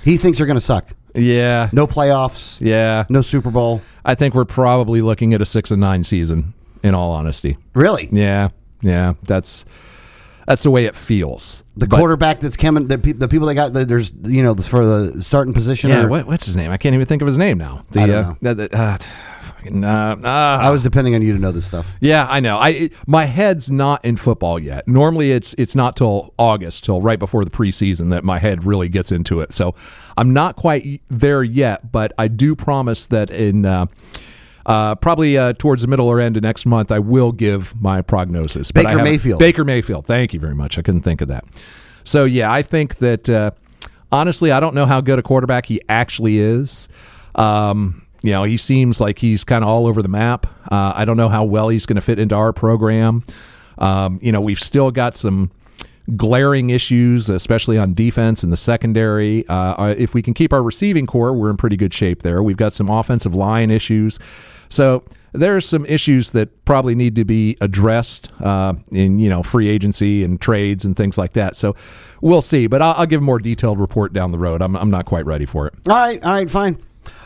He 0.02 0.16
thinks 0.16 0.38
they're 0.38 0.46
going 0.46 0.56
to 0.58 0.64
suck. 0.64 0.88
yeah, 1.14 1.68
No 1.72 1.86
playoffs. 1.86 2.58
yeah. 2.60 3.04
No 3.10 3.20
Super 3.22 3.50
Bowl. 3.50 3.82
I 4.04 4.14
think 4.14 4.34
we're 4.34 4.44
probably 4.46 5.02
looking 5.02 5.34
at 5.34 5.42
a 5.42 5.44
six 5.46 5.70
and 5.70 5.80
nine 5.80 6.04
season. 6.04 6.54
In 6.82 6.94
all 6.94 7.12
honesty, 7.12 7.56
Really? 7.74 8.10
yeah, 8.12 8.48
yeah. 8.82 9.14
That's 9.26 9.64
that's 10.46 10.62
the 10.62 10.70
way 10.70 10.84
it 10.86 10.94
feels. 10.96 11.64
The 11.76 11.86
But- 11.86 11.98
quarterback 11.98 12.40
that's 12.40 12.56
coming. 12.56 12.88
The, 12.88 12.98
pe- 12.98 13.12
the 13.12 13.28
people 13.28 13.46
they 13.46 13.54
got 13.54 13.72
the, 13.72 13.84
there's 13.84 14.12
you 14.24 14.42
know 14.42 14.54
for 14.54 14.84
the 14.84 15.22
starting 15.22 15.54
position. 15.54 15.90
Yeah, 15.90 16.04
are- 16.04 16.08
what, 16.08 16.26
what's 16.26 16.46
his 16.46 16.56
name? 16.56 16.70
I 16.70 16.76
can't 16.76 16.94
even 16.94 17.06
think 17.06 17.22
of 17.22 17.26
his 17.26 17.38
name 17.38 17.58
now. 17.58 17.84
The, 17.90 18.00
I 18.00 18.06
don't 18.06 18.16
uh, 18.16 18.22
know. 18.42 18.54
the- 18.54 18.54
the- 18.68 18.78
uh, 18.78 18.98
nah. 19.70 20.58
I 20.60 20.70
was 20.70 20.82
depending 20.82 21.14
on 21.14 21.22
you 21.22 21.32
to 21.32 21.38
know 21.38 21.50
this 21.52 21.66
stuff. 21.66 21.90
Yeah, 22.00 22.26
I 22.28 22.40
know. 22.40 22.58
I 22.58 22.68
it- 22.70 22.92
my 23.06 23.24
head's 23.24 23.70
not 23.70 24.04
in 24.04 24.16
football 24.16 24.58
yet. 24.58 24.86
Normally, 24.86 25.32
it's 25.32 25.54
it's 25.58 25.74
not 25.74 25.96
till 25.96 26.34
August, 26.38 26.84
till 26.84 27.00
right 27.00 27.18
before 27.18 27.44
the 27.44 27.50
preseason, 27.50 28.10
that 28.10 28.24
my 28.24 28.38
head 28.38 28.64
really 28.64 28.88
gets 28.88 29.10
into 29.10 29.40
it. 29.40 29.52
So 29.52 29.74
I'm 30.16 30.32
not 30.32 30.56
quite 30.56 31.00
there 31.08 31.42
yet, 31.42 31.90
but 31.92 32.12
I 32.18 32.28
do 32.28 32.54
promise 32.54 33.06
that 33.08 33.30
in. 33.30 33.88
Uh, 34.66 34.72
uh, 34.84 34.94
probably 34.94 35.38
uh, 35.38 35.52
towards 35.54 35.82
the 35.82 35.88
middle 35.88 36.06
or 36.08 36.20
end 36.20 36.36
of 36.36 36.42
next 36.42 36.66
month, 36.66 36.92
I 36.92 36.98
will 36.98 37.32
give 37.32 37.80
my 37.80 38.02
prognosis. 38.02 38.70
But 38.70 38.86
Baker 38.86 39.02
Mayfield. 39.02 39.38
Baker 39.38 39.64
Mayfield. 39.64 40.06
Thank 40.06 40.34
you 40.34 40.40
very 40.40 40.54
much. 40.54 40.78
I 40.78 40.82
couldn't 40.82 41.02
think 41.02 41.20
of 41.20 41.28
that. 41.28 41.44
So 42.04 42.24
yeah, 42.24 42.52
I 42.52 42.62
think 42.62 42.96
that 42.96 43.28
uh, 43.28 43.52
honestly, 44.12 44.52
I 44.52 44.60
don't 44.60 44.74
know 44.74 44.86
how 44.86 45.00
good 45.00 45.18
a 45.18 45.22
quarterback 45.22 45.66
he 45.66 45.80
actually 45.88 46.38
is. 46.38 46.88
Um, 47.34 48.06
you 48.22 48.30
know, 48.30 48.44
he 48.44 48.56
seems 48.56 49.00
like 49.00 49.18
he's 49.18 49.44
kind 49.44 49.64
of 49.64 49.68
all 49.68 49.86
over 49.86 50.00
the 50.00 50.08
map. 50.08 50.46
Uh, 50.70 50.92
I 50.94 51.04
don't 51.04 51.16
know 51.16 51.28
how 51.28 51.44
well 51.44 51.68
he's 51.68 51.86
going 51.86 51.96
to 51.96 52.02
fit 52.02 52.18
into 52.18 52.34
our 52.34 52.52
program. 52.52 53.24
Um, 53.78 54.18
you 54.22 54.32
know, 54.32 54.40
we've 54.40 54.60
still 54.60 54.90
got 54.90 55.16
some 55.16 55.50
glaring 56.16 56.70
issues, 56.70 57.28
especially 57.28 57.78
on 57.78 57.94
defense 57.94 58.44
in 58.44 58.50
the 58.50 58.56
secondary. 58.56 59.46
Uh, 59.48 59.94
if 59.96 60.14
we 60.14 60.22
can 60.22 60.34
keep 60.34 60.52
our 60.52 60.62
receiving 60.62 61.06
corps, 61.06 61.32
we're 61.32 61.50
in 61.50 61.56
pretty 61.56 61.76
good 61.76 61.92
shape 61.92 62.22
there. 62.22 62.42
We've 62.42 62.56
got 62.56 62.72
some 62.72 62.88
offensive 62.88 63.34
line 63.34 63.70
issues. 63.70 64.18
So 64.68 65.04
there 65.32 65.56
are 65.56 65.60
some 65.60 65.84
issues 65.86 66.30
that 66.30 66.64
probably 66.64 66.94
need 66.94 67.16
to 67.16 67.24
be 67.24 67.56
addressed 67.60 68.30
uh, 68.40 68.74
in 68.92 69.18
you 69.18 69.28
know 69.28 69.42
free 69.42 69.68
agency 69.68 70.24
and 70.24 70.40
trades 70.40 70.84
and 70.84 70.96
things 70.96 71.18
like 71.18 71.32
that. 71.32 71.56
So 71.56 71.74
we'll 72.20 72.42
see, 72.42 72.66
but 72.66 72.80
I'll, 72.80 72.94
I'll 72.94 73.06
give 73.06 73.20
a 73.20 73.24
more 73.24 73.38
detailed 73.38 73.78
report 73.78 74.12
down 74.12 74.32
the 74.32 74.38
road. 74.38 74.62
I'm, 74.62 74.76
I'm 74.76 74.90
not 74.90 75.06
quite 75.06 75.26
ready 75.26 75.44
for 75.44 75.66
it. 75.66 75.74
All 75.86 75.96
right, 75.96 76.22
all 76.22 76.32
right, 76.32 76.48
fine. 76.48 76.78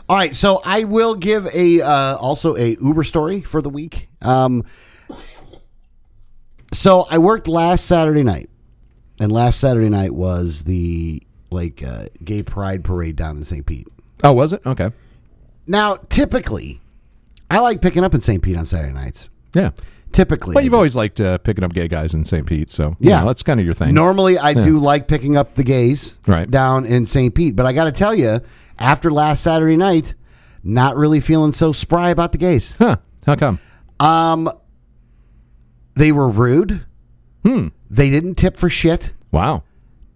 All 0.08 0.16
right, 0.16 0.34
so 0.34 0.62
I 0.64 0.84
will 0.84 1.14
give 1.14 1.46
a 1.54 1.82
uh, 1.82 2.16
also 2.16 2.56
a 2.56 2.76
Uber 2.80 3.04
story 3.04 3.42
for 3.42 3.60
the 3.60 3.68
week. 3.68 4.08
Um, 4.22 4.64
so 6.72 7.06
I 7.10 7.18
worked 7.18 7.46
last 7.46 7.84
Saturday 7.84 8.22
night, 8.22 8.48
and 9.20 9.30
last 9.30 9.60
Saturday 9.60 9.90
night 9.90 10.14
was 10.14 10.64
the 10.64 11.22
like 11.50 11.82
uh, 11.82 12.06
gay 12.24 12.42
pride 12.42 12.84
parade 12.84 13.16
down 13.16 13.36
in 13.36 13.44
St. 13.44 13.66
Pete. 13.66 13.86
Oh, 14.24 14.32
was 14.32 14.54
it 14.54 14.64
okay? 14.64 14.90
Now, 15.66 15.96
typically, 16.08 16.80
I 17.50 17.60
like 17.60 17.80
picking 17.80 18.04
up 18.04 18.14
in 18.14 18.20
St. 18.20 18.42
Pete 18.42 18.56
on 18.56 18.66
Saturday 18.66 18.92
nights. 18.92 19.28
Yeah. 19.54 19.70
Typically, 20.12 20.54
Well, 20.54 20.64
you've 20.64 20.74
always 20.74 20.96
liked 20.96 21.20
uh, 21.20 21.36
picking 21.38 21.64
up 21.64 21.72
gay 21.74 21.86
guys 21.86 22.14
in 22.14 22.24
St. 22.24 22.46
Pete, 22.46 22.72
so 22.72 22.96
Yeah. 22.98 23.20
know, 23.20 23.26
that's 23.26 23.42
kind 23.42 23.60
of 23.60 23.66
your 23.66 23.74
thing. 23.74 23.92
Normally, 23.94 24.38
I 24.38 24.54
do 24.54 24.78
like 24.78 25.06
picking 25.06 25.36
up 25.36 25.54
the 25.54 25.64
gays 25.64 26.18
Right. 26.26 26.50
down 26.50 26.86
in 26.86 27.04
St. 27.04 27.34
Pete, 27.34 27.54
but 27.54 27.66
I 27.66 27.72
got 27.74 27.84
to 27.84 27.92
tell 27.92 28.14
you, 28.14 28.40
after 28.78 29.10
last 29.10 29.42
Saturday 29.42 29.76
night, 29.76 30.14
not 30.64 30.96
really 30.96 31.20
feeling 31.20 31.52
so 31.52 31.72
spry 31.72 32.08
about 32.10 32.32
the 32.32 32.38
gays. 32.38 32.74
Huh? 32.78 32.96
How 33.26 33.34
come? 33.34 33.58
Um, 34.00 34.50
they 35.94 36.10
were 36.12 36.28
rude. 36.28 36.84
Hmm. 37.44 37.68
They 37.90 38.08
didn't 38.10 38.36
tip 38.36 38.56
for 38.56 38.70
shit, 38.70 39.12
Wow. 39.30 39.62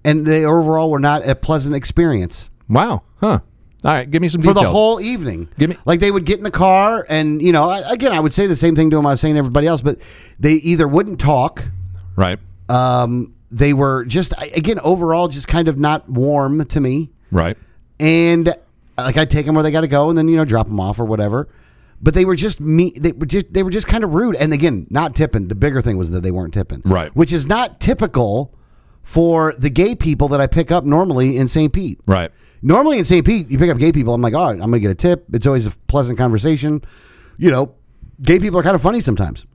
and 0.04 0.26
they 0.26 0.44
overall 0.44 0.90
were 0.90 0.98
not 1.00 1.26
a 1.28 1.34
pleasant 1.34 1.74
experience 1.74 2.48
Wow. 2.68 3.02
Huh. 3.20 3.40
All 3.84 3.90
right. 3.92 4.08
Give 4.10 4.22
me 4.22 4.28
some 4.28 4.42
for 4.42 4.54
the 4.54 4.62
whole 4.62 5.00
evening. 5.00 5.48
Give 5.58 5.70
me- 5.70 5.76
like 5.84 6.00
they 6.00 6.10
would 6.10 6.24
get 6.24 6.38
in 6.38 6.44
the 6.44 6.50
car, 6.50 7.04
and 7.08 7.42
you 7.42 7.52
know, 7.52 7.68
I, 7.68 7.80
again, 7.92 8.12
I 8.12 8.20
would 8.20 8.32
say 8.32 8.46
the 8.46 8.56
same 8.56 8.76
thing 8.76 8.90
to 8.90 8.96
them 8.96 9.06
I 9.06 9.10
was 9.10 9.20
saying 9.20 9.34
to 9.34 9.38
everybody 9.38 9.66
else, 9.66 9.82
but 9.82 9.98
they 10.38 10.54
either 10.54 10.86
wouldn't 10.86 11.18
talk. 11.20 11.64
right. 12.16 12.38
Um, 12.68 13.34
they 13.50 13.74
were 13.74 14.04
just 14.06 14.32
I- 14.38 14.50
again 14.54 14.78
overall 14.80 15.28
just 15.28 15.46
kind 15.48 15.68
of 15.68 15.78
not 15.78 16.08
warm 16.08 16.64
to 16.64 16.80
me. 16.80 17.10
Right. 17.30 17.56
and 18.00 18.54
like 18.96 19.16
I 19.16 19.24
take 19.24 19.46
them 19.46 19.54
where 19.54 19.62
they 19.64 19.70
got 19.72 19.80
to 19.82 19.88
go, 19.88 20.08
and 20.08 20.16
then 20.16 20.28
you 20.28 20.36
know 20.36 20.44
drop 20.44 20.68
them 20.68 20.78
off 20.80 20.98
or 21.00 21.04
whatever. 21.04 21.48
But 22.00 22.14
they 22.14 22.24
were 22.24 22.34
just 22.36 22.60
me. 22.60 22.92
They 22.98 23.12
were 23.12 23.26
just 23.26 23.52
they 23.52 23.62
were 23.62 23.70
just 23.70 23.86
kind 23.88 24.04
of 24.04 24.14
rude. 24.14 24.36
And 24.36 24.52
again, 24.52 24.86
not 24.90 25.14
tipping. 25.14 25.48
The 25.48 25.54
bigger 25.54 25.80
thing 25.82 25.98
was 25.98 26.10
that 26.10 26.22
they 26.22 26.30
weren't 26.30 26.54
tipping, 26.54 26.82
Right. 26.84 27.14
Which 27.14 27.32
is 27.32 27.46
not 27.46 27.78
typical 27.80 28.54
for 29.02 29.54
the 29.58 29.70
gay 29.70 29.94
people 29.94 30.28
that 30.28 30.40
I 30.40 30.46
pick 30.46 30.70
up 30.70 30.84
normally 30.84 31.36
in 31.36 31.46
St. 31.48 31.72
Pete. 31.72 32.00
Right. 32.06 32.30
Normally 32.62 32.98
in 32.98 33.04
St. 33.04 33.26
Pete, 33.26 33.50
you 33.50 33.58
pick 33.58 33.70
up 33.70 33.78
gay 33.78 33.90
people. 33.92 34.14
I'm 34.14 34.22
like, 34.22 34.34
all 34.34 34.46
right, 34.46 34.52
I'm 34.54 34.70
gonna 34.70 34.78
get 34.80 34.90
a 34.90 34.94
tip. 34.94 35.24
It's 35.32 35.46
always 35.46 35.66
a 35.66 35.70
pleasant 35.88 36.16
conversation. 36.18 36.82
You 37.38 37.50
know, 37.50 37.74
gay 38.20 38.38
people 38.38 38.58
are 38.60 38.62
kind 38.62 38.76
of 38.76 38.82
funny 38.82 39.00
sometimes. 39.00 39.46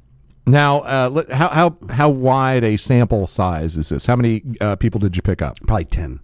Now, 0.46 0.80
uh, 0.80 1.24
how 1.34 1.50
how 1.50 1.78
how 1.90 2.10
wide 2.10 2.64
a 2.64 2.78
sample 2.78 3.28
size 3.28 3.78
is 3.78 3.90
this? 3.90 4.06
How 4.06 4.16
many 4.16 4.44
uh, 4.62 4.76
people 4.76 5.00
did 5.00 5.16
you 5.16 5.22
pick 5.22 5.42
up? 5.42 5.58
Probably 5.66 5.86
ten. 5.86 6.20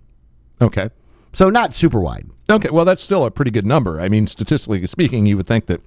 Okay. 0.62 0.90
So 1.34 1.50
not 1.50 1.74
super 1.74 2.00
wide. 2.00 2.30
Okay. 2.50 2.70
Well, 2.72 2.86
that's 2.86 3.02
still 3.04 3.26
a 3.26 3.32
pretty 3.32 3.52
good 3.52 3.66
number. 3.66 4.00
I 4.00 4.08
mean, 4.10 4.28
statistically 4.28 4.86
speaking, 4.88 5.26
you 5.26 5.36
would 5.38 5.48
think 5.48 5.66
that 5.68 5.82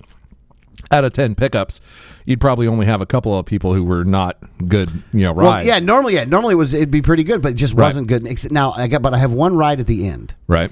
out 0.90 1.04
of 1.04 1.12
ten 1.12 1.34
pickups, 1.34 1.80
you'd 2.26 2.40
probably 2.40 2.66
only 2.66 2.84
have 2.86 3.00
a 3.00 3.06
couple 3.06 3.36
of 3.38 3.46
people 3.46 3.72
who 3.72 3.84
were 3.84 4.04
not 4.04 4.36
good. 4.68 4.90
You 5.12 5.20
know, 5.24 5.32
Well, 5.32 5.64
yeah, 5.64 5.78
normally, 5.78 6.14
yeah, 6.14 6.24
normally 6.24 6.52
it 6.52 6.56
was 6.56 6.74
it'd 6.74 6.90
be 6.90 7.02
pretty 7.02 7.24
good, 7.24 7.40
but 7.42 7.52
it 7.52 7.56
just 7.56 7.74
Right. 7.74 7.86
wasn't 7.86 8.06
good. 8.08 8.26
Now 8.52 8.72
I 8.72 8.86
got, 8.86 9.02
but 9.02 9.14
I 9.14 9.18
have 9.18 9.32
one 9.32 9.56
ride 9.56 9.80
at 9.80 9.86
the 9.86 10.06
end. 10.08 10.34
Right. 10.46 10.70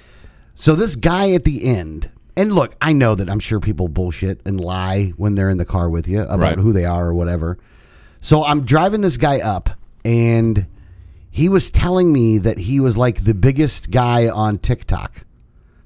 So 0.55 0.75
this 0.75 0.97
guy 0.97 1.33
at 1.33 1.45
the 1.45 1.65
end, 1.65 2.11
and 2.37 2.53
look, 2.53 2.75
I 2.81 2.93
know 2.93 3.15
that 3.15 3.29
I'm 3.29 3.41
sure 3.41 3.61
people 3.61 3.89
bullshit 3.89 4.41
and 4.45 4.61
lie 4.61 5.13
when 5.17 5.35
they're 5.35 5.51
in 5.51 5.59
the 5.59 5.65
car 5.65 5.91
with 5.91 6.09
you 6.09 6.23
about 6.23 6.39
Right. 6.41 6.59
who 6.59 6.73
they 6.73 6.85
are 6.85 7.09
or 7.09 7.15
whatever. 7.15 7.59
So 8.21 8.45
I'm 8.45 8.65
driving 8.65 9.01
this 9.01 9.17
guy 9.17 9.41
up, 9.41 9.71
and 10.05 10.67
he 11.31 11.49
was 11.49 11.71
telling 11.71 12.13
me 12.13 12.39
that 12.39 12.59
he 12.59 12.81
was 12.81 12.97
like 12.97 13.25
the 13.25 13.35
biggest 13.35 13.91
guy 13.91 14.29
on 14.29 14.59
TikTok 14.59 15.25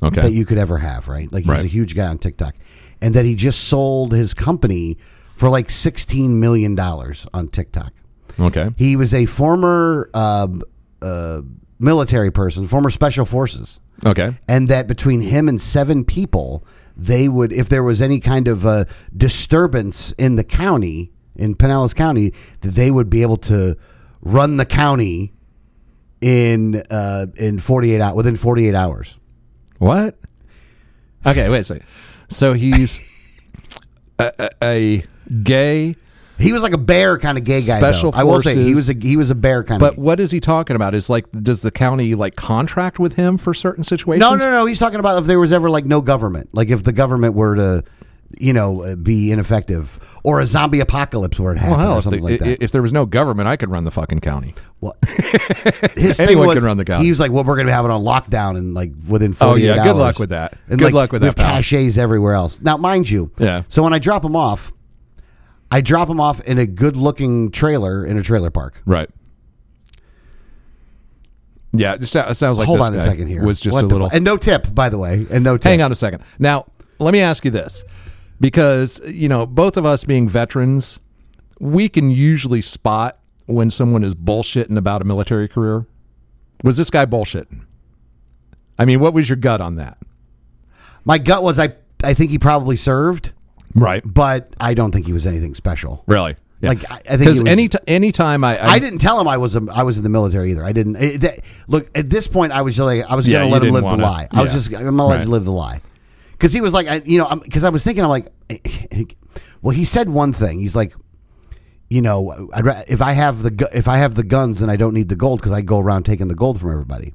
Okay. 0.02 0.20
that 0.20 0.32
you 0.32 0.44
could 0.44 0.58
ever 0.58 0.78
have, 0.78 1.08
right? 1.08 1.32
Like 1.32 1.44
he's 1.44 1.50
Right. 1.50 1.64
a 1.64 1.68
huge 1.68 1.94
guy 1.96 2.06
on 2.06 2.18
TikTok, 2.18 2.54
and 3.00 3.14
that 3.14 3.24
he 3.24 3.34
just 3.34 3.64
sold 3.64 4.12
his 4.12 4.34
company 4.34 4.96
for 5.34 5.48
like 5.48 5.70
16 5.70 6.38
million 6.38 6.74
dollars 6.74 7.26
on 7.32 7.48
TikTok. 7.48 7.92
okay. 8.38 8.70
He 8.76 8.94
was 8.96 9.12
a 9.14 9.26
former 9.26 10.08
uh, 10.14 10.46
uh, 11.02 11.40
military 11.78 12.30
person, 12.30 12.66
former 12.66 12.90
special 12.90 13.24
forces 13.24 13.80
Okay. 14.04 14.32
and 14.48 14.68
that 14.68 14.86
between 14.86 15.20
him 15.20 15.48
and 15.48 15.60
seven 15.60 16.04
people, 16.04 16.64
they 16.96 17.28
would, 17.28 17.52
if 17.52 17.68
there 17.68 17.82
was 17.82 18.00
any 18.02 18.20
kind 18.20 18.48
of 18.48 18.66
uh, 18.66 18.84
disturbance 19.16 20.12
in 20.12 20.36
the 20.36 20.44
county, 20.44 21.12
in 21.36 21.54
Pinellas 21.54 21.94
County, 21.94 22.32
that 22.62 22.74
they 22.74 22.90
would 22.90 23.08
be 23.08 23.22
able 23.22 23.36
to 23.36 23.76
run 24.22 24.56
the 24.56 24.66
county 24.66 25.32
in 26.20 26.82
uh, 26.90 27.26
in 27.36 27.60
forty 27.60 27.94
eight 27.94 28.00
hours 28.00 28.16
within 28.16 28.34
forty 28.36 28.68
eight 28.68 28.74
hours. 28.74 29.16
What? 29.78 30.18
Okay. 31.24 31.48
Wait 31.48 31.60
a 31.60 31.64
second. 31.64 31.86
So 32.28 32.54
he's 32.54 33.00
a, 34.18 34.32
a, 34.38 34.50
a 34.64 35.06
gay. 35.44 35.94
He 36.38 36.52
was 36.52 36.62
like 36.62 36.72
a 36.72 36.78
bear 36.78 37.18
kind 37.18 37.36
of 37.38 37.44
gay 37.44 37.60
guy. 37.62 37.78
Special 37.78 38.12
though. 38.12 38.18
I 38.20 38.22
will 38.24 38.40
say 38.40 38.54
he 38.54 38.74
was 38.74 38.88
a 38.88 38.94
he 38.94 39.16
was 39.16 39.30
a 39.30 39.34
bear 39.34 39.64
kind 39.64 39.80
But 39.80 39.94
of. 39.94 39.98
what 39.98 40.20
is 40.20 40.30
he 40.30 40.40
talking 40.40 40.76
about? 40.76 40.94
Is 40.94 41.10
like, 41.10 41.30
does 41.32 41.62
the 41.62 41.70
county 41.70 42.14
like 42.14 42.36
contract 42.36 42.98
with 42.98 43.14
him 43.14 43.38
for 43.38 43.54
certain 43.54 43.82
situations? 43.84 44.20
No, 44.20 44.36
no, 44.36 44.50
no. 44.50 44.66
He's 44.66 44.78
talking 44.78 45.00
about 45.00 45.18
if 45.18 45.26
there 45.26 45.40
was 45.40 45.52
ever 45.52 45.68
like 45.70 45.84
no 45.84 46.00
government, 46.00 46.50
like 46.52 46.68
if 46.70 46.84
the 46.84 46.92
government 46.92 47.34
were 47.34 47.56
to, 47.56 47.84
you 48.38 48.52
know, 48.52 48.82
uh, 48.82 48.94
be 48.94 49.32
ineffective, 49.32 49.98
or 50.22 50.40
a 50.40 50.46
zombie 50.46 50.80
apocalypse 50.80 51.40
were 51.40 51.54
to 51.54 51.60
happen, 51.60 51.78
Well, 51.78 51.96
or 51.98 52.02
something 52.02 52.20
the- 52.24 52.30
like 52.32 52.40
that. 52.40 52.62
if 52.62 52.70
there 52.70 52.82
was 52.82 52.92
no 52.92 53.04
government, 53.06 53.48
I 53.48 53.56
could 53.56 53.70
run 53.70 53.84
the 53.84 53.90
fucking 53.90 54.20
county. 54.20 54.54
Well, 54.80 54.94
his 55.96 56.16
thing 56.18 56.26
Anyone 56.28 56.46
was, 56.48 56.56
can 56.58 56.64
run 56.64 56.76
the 56.76 56.84
county. 56.84 57.04
He 57.04 57.10
was 57.10 57.18
like, 57.20 57.32
"Well, 57.32 57.42
we're 57.44 57.56
going 57.56 57.66
to 57.66 57.72
have 57.72 57.84
it 57.84 57.90
on 57.90 58.02
lockdown 58.04 58.56
and 58.56 58.74
like 58.74 58.92
within 59.08 59.32
Oh, 59.40 59.48
48 59.50 59.64
yeah, 59.66 59.72
hours." 59.72 59.82
good 59.92 59.96
luck 59.96 60.18
with 60.18 60.28
that. 60.30 60.56
And 60.68 60.78
Good 60.78 60.86
like, 60.86 60.94
luck 60.94 61.12
with 61.12 61.22
that. 61.22 61.26
we 61.26 61.28
have 61.28 61.36
pal. 61.36 61.56
caches 61.56 61.98
everywhere 61.98 62.34
else. 62.34 62.60
Now, 62.60 62.76
mind 62.76 63.08
you, 63.10 63.30
Yeah. 63.38 63.62
So 63.68 63.82
when 63.82 63.92
I 63.92 63.98
drop 63.98 64.24
him 64.24 64.36
off, 64.36 64.72
I 65.70 65.80
drop 65.80 66.08
him 66.08 66.20
off 66.20 66.40
in 66.44 66.58
a 66.58 66.66
good-looking 66.66 67.50
trailer 67.50 68.04
in 68.04 68.16
a 68.16 68.22
trailer 68.22 68.50
park. 68.50 68.82
Right. 68.86 69.10
Yeah, 71.72 71.94
it, 71.94 72.00
just, 72.00 72.16
it 72.16 72.36
sounds 72.36 72.56
like 72.58 72.66
Hold 72.66 72.80
on 72.80 72.94
a 72.94 73.00
second 73.00 73.28
here. 73.28 73.44
Was 73.44 73.60
just 73.60 73.74
What 73.74 73.84
a 73.84 73.86
little. 73.86 74.08
fu- 74.08 74.16
and 74.16 74.24
no 74.24 74.36
tip, 74.38 74.74
by 74.74 74.88
the 74.88 74.96
way, 74.98 75.26
and 75.30 75.44
no 75.44 75.58
tip. 75.58 75.68
Hang 75.68 75.82
on 75.82 75.92
a 75.92 75.94
second. 75.94 76.22
Now, 76.38 76.64
let 76.98 77.12
me 77.12 77.20
ask 77.20 77.44
you 77.44 77.50
this, 77.50 77.84
because 78.40 79.00
you 79.06 79.28
know, 79.28 79.44
both 79.44 79.76
of 79.76 79.84
us 79.84 80.04
being 80.04 80.28
veterans, 80.28 80.98
we 81.60 81.88
can 81.90 82.10
usually 82.10 82.62
spot 82.62 83.18
when 83.46 83.68
someone 83.68 84.02
is 84.02 84.14
bullshitting 84.14 84.78
about 84.78 85.02
a 85.02 85.04
military 85.04 85.46
career. 85.48 85.86
Was 86.64 86.78
this 86.78 86.88
guy 86.90 87.04
bullshitting? 87.04 87.64
I 88.78 88.86
mean, 88.86 89.00
what 89.00 89.12
was 89.12 89.28
your 89.28 89.36
gut 89.36 89.60
on 89.60 89.76
that? 89.76 89.98
My 91.04 91.18
gut 91.18 91.42
was 91.42 91.58
I. 91.58 91.74
I 92.02 92.14
think 92.14 92.30
he 92.30 92.38
probably 92.38 92.76
served, 92.76 93.32
Right. 93.74 94.02
but 94.04 94.52
I 94.60 94.74
don't 94.74 94.92
think 94.92 95.06
he 95.06 95.12
was 95.12 95.26
anything 95.26 95.54
special. 95.54 96.04
Really? 96.06 96.36
Like, 96.60 96.90
I- 96.90 96.94
I 96.94 96.98
think 97.16 97.18
because 97.20 97.40
any 97.46 97.68
t- 97.68 97.78
any 97.86 98.10
time 98.10 98.42
I, 98.42 98.58
I, 98.58 98.66
I 98.72 98.78
didn't 98.80 98.98
tell 98.98 99.20
him 99.20 99.28
I 99.28 99.36
was 99.36 99.54
a, 99.54 99.64
I 99.72 99.84
was 99.84 99.96
in 99.98 100.02
the 100.02 100.10
military 100.10 100.50
either. 100.50 100.64
I 100.64 100.72
didn't 100.72 100.96
it, 100.96 101.18
that, 101.20 101.40
look 101.68 101.88
at 101.96 102.10
this 102.10 102.26
point. 102.26 102.50
I 102.52 102.62
was 102.62 102.74
just 102.74 102.84
like 102.84 103.04
I 103.08 103.14
was 103.14 103.28
Yeah, 103.28 103.38
going 103.38 103.44
to 103.44 103.48
you 103.48 103.52
let 103.54 103.62
him 103.68 103.74
live 103.74 103.84
wanna- 103.84 103.96
the 103.98 104.02
lie. 104.02 104.28
I 104.32 104.42
was 104.42 104.52
just 104.52 104.68
I'm 104.74 104.82
gonna 104.84 105.06
let 105.06 105.20
you 105.22 105.28
live 105.30 105.44
the 105.44 105.52
lie 105.52 105.80
because 106.32 106.52
he 106.52 106.60
was 106.60 106.72
like 106.72 106.88
I, 106.88 107.00
you 107.04 107.18
know 107.18 107.28
because 107.36 107.62
I 107.62 107.68
was 107.70 107.84
thinking 107.84 108.02
I'm 108.02 108.10
like 108.10 108.32
well 109.62 109.74
he 109.74 109.84
said 109.84 110.08
one 110.08 110.32
thing 110.32 110.58
he's 110.60 110.74
like 110.74 110.94
you 111.88 112.02
know 112.02 112.48
I'd, 112.52 112.84
if 112.88 113.02
I 113.02 113.12
have 113.12 113.42
the 113.42 113.68
if 113.72 113.86
I 113.86 113.98
have 113.98 114.16
the 114.16 114.24
guns 114.24 114.58
then 114.58 114.68
I 114.68 114.74
don't 114.76 114.94
need 114.94 115.08
the 115.08 115.16
gold 115.16 115.38
because 115.40 115.52
I 115.52 115.60
go 115.62 115.78
around 115.78 116.04
taking 116.04 116.26
the 116.28 116.34
gold 116.34 116.60
from 116.60 116.70
everybody 116.72 117.14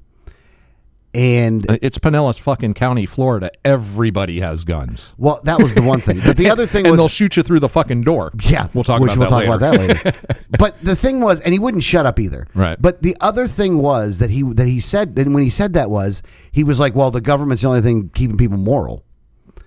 and 1.14 1.70
Uh, 1.70 1.78
It's 1.82 1.98
Pinellas 2.00 2.40
fucking 2.40 2.74
County, 2.74 3.06
Florida. 3.06 3.52
Everybody 3.64 4.40
has 4.40 4.64
guns. 4.64 5.14
well, 5.18 5.40
that 5.44 5.62
was 5.62 5.76
the 5.76 5.82
one 5.82 6.00
thing. 6.02 6.20
But 6.26 6.38
the 6.38 6.50
other 6.50 6.66
thing 6.74 6.86
and 6.86 6.92
was 6.92 6.98
they'll 7.00 7.08
shoot 7.08 7.38
you 7.38 7.44
through 7.44 7.60
the 7.60 7.70
fucking 7.70 8.02
door. 8.02 8.32
Yeah, 8.44 8.68
we'll 8.74 8.84
talk 8.84 9.02
about 9.02 9.18
we'll 9.18 9.30
that 9.30 9.30
talk 9.30 9.40
later. 9.40 9.54
about 9.54 10.04
that 10.04 10.06
later. 10.06 10.46
but 10.58 10.80
the 10.82 10.96
thing 10.96 11.22
was, 11.22 11.40
and 11.42 11.54
he 11.54 11.60
wouldn't 11.60 11.84
shut 11.84 12.06
up 12.06 12.20
either. 12.20 12.48
Right. 12.56 12.82
But 12.82 13.02
the 13.02 13.16
other 13.22 13.48
thing 13.48 13.78
was 13.80 14.20
that 14.20 14.30
he 14.30 14.44
that 14.44 14.68
he 14.68 14.80
said, 14.80 15.14
and 15.18 15.34
when 15.34 15.44
he 15.44 15.50
said 15.50 15.74
that 15.74 15.90
was 15.90 16.22
he 16.52 16.64
was 16.64 16.80
like, 16.80 16.96
"Well, 16.96 17.12
the 17.12 17.22
government's 17.22 17.62
the 17.62 17.68
only 17.70 17.82
thing 17.82 18.10
keeping 18.14 18.38
people 18.38 18.58
moral." 18.58 19.04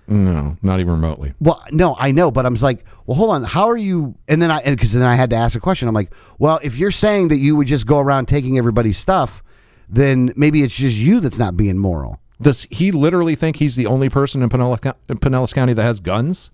No, 0.09 0.55
not 0.61 0.79
even 0.79 0.93
remotely. 0.93 1.33
Well, 1.41 1.61
no, 1.71 1.93
I 1.99 2.11
know, 2.11 2.31
but 2.31 2.45
I'm 2.45 2.53
just 2.53 2.63
like, 2.63 2.85
well, 3.05 3.17
hold 3.17 3.31
on, 3.31 3.43
how 3.43 3.67
are 3.67 3.75
you? 3.75 4.15
And 4.29 4.41
then 4.41 4.49
I 4.51 4.61
because 4.63 4.93
then 4.93 5.03
I 5.03 5.15
had 5.15 5.31
to 5.31 5.35
ask 5.35 5.55
a 5.57 5.59
question. 5.59 5.89
I'm 5.89 5.93
like, 5.95 6.13
well, 6.39 6.61
if 6.63 6.77
you're 6.77 6.91
saying 6.91 7.27
that 7.27 7.37
you 7.37 7.57
would 7.57 7.67
just 7.67 7.85
go 7.85 7.99
around 7.99 8.27
taking 8.27 8.57
everybody's 8.57 8.97
stuff, 8.97 9.43
then 9.89 10.33
maybe 10.35 10.63
it's 10.63 10.75
just 10.75 10.97
you 10.97 11.19
that's 11.19 11.37
not 11.39 11.55
being 11.57 11.77
moral. 11.77 12.19
Does 12.41 12.67
he 12.69 12.91
literally 12.91 13.35
think 13.35 13.55
he's 13.55 13.75
the 13.75 13.87
only 13.87 14.09
person 14.09 14.43
in 14.43 14.49
Pinellas, 14.49 14.79
Pinellas 15.07 15.53
County 15.53 15.73
that 15.73 15.83
has 15.83 15.99
guns? 15.99 16.51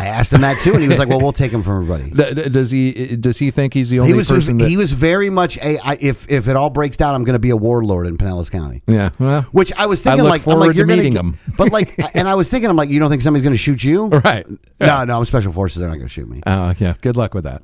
I 0.00 0.06
asked 0.06 0.32
him 0.32 0.42
that 0.42 0.56
too, 0.60 0.74
and 0.74 0.82
he 0.82 0.88
was 0.88 0.96
like, 0.98 1.08
"Well, 1.08 1.20
we'll 1.20 1.32
take 1.32 1.50
them 1.50 1.64
from 1.64 1.82
everybody." 1.82 2.10
Does 2.50 2.70
he? 2.70 3.16
Does 3.16 3.36
he 3.36 3.50
think 3.50 3.74
he's 3.74 3.90
the 3.90 3.98
only 3.98 4.12
He 4.12 4.14
was 4.16 4.28
person 4.28 4.56
that? 4.58 4.68
he 4.68 4.76
was 4.76 4.92
very 4.92 5.28
much 5.28 5.56
a 5.58 5.76
I, 5.84 5.98
if 6.00 6.30
if 6.30 6.46
it 6.46 6.54
all 6.54 6.70
breaks 6.70 6.96
down, 6.96 7.16
I'm 7.16 7.24
going 7.24 7.32
to 7.34 7.40
be 7.40 7.50
a 7.50 7.56
warlord 7.56 8.06
in 8.06 8.16
Pinellas 8.16 8.48
County. 8.48 8.82
yeah. 8.86 9.10
Well, 9.18 9.42
Which 9.50 9.72
I 9.72 9.86
was 9.86 10.02
thinking, 10.04 10.22
look 10.22 10.30
like, 10.30 10.46
I'm 10.46 10.60
like, 10.60 10.76
you're 10.76 10.86
gonna 10.86 11.02
meeting 11.02 11.14
him. 11.16 11.36
but 11.58 11.72
like, 11.72 11.98
and 12.14 12.28
I 12.28 12.36
was 12.36 12.48
thinking, 12.48 12.70
I'm 12.70 12.76
like, 12.76 12.90
you 12.90 13.00
don't 13.00 13.10
think 13.10 13.22
somebody's 13.22 13.42
going 13.42 13.54
to 13.54 13.58
shoot 13.58 13.82
you? 13.82 14.06
right. 14.06 14.46
No, 14.80 15.04
no, 15.04 15.18
I'm 15.18 15.24
special 15.24 15.52
forces. 15.52 15.78
They're 15.80 15.88
not 15.88 15.96
going 15.96 16.06
to 16.06 16.12
shoot 16.12 16.28
me. 16.28 16.42
Uh, 16.46 16.74
yeah. 16.78 16.94
Good 17.00 17.16
luck 17.16 17.34
with 17.34 17.42
that. 17.44 17.62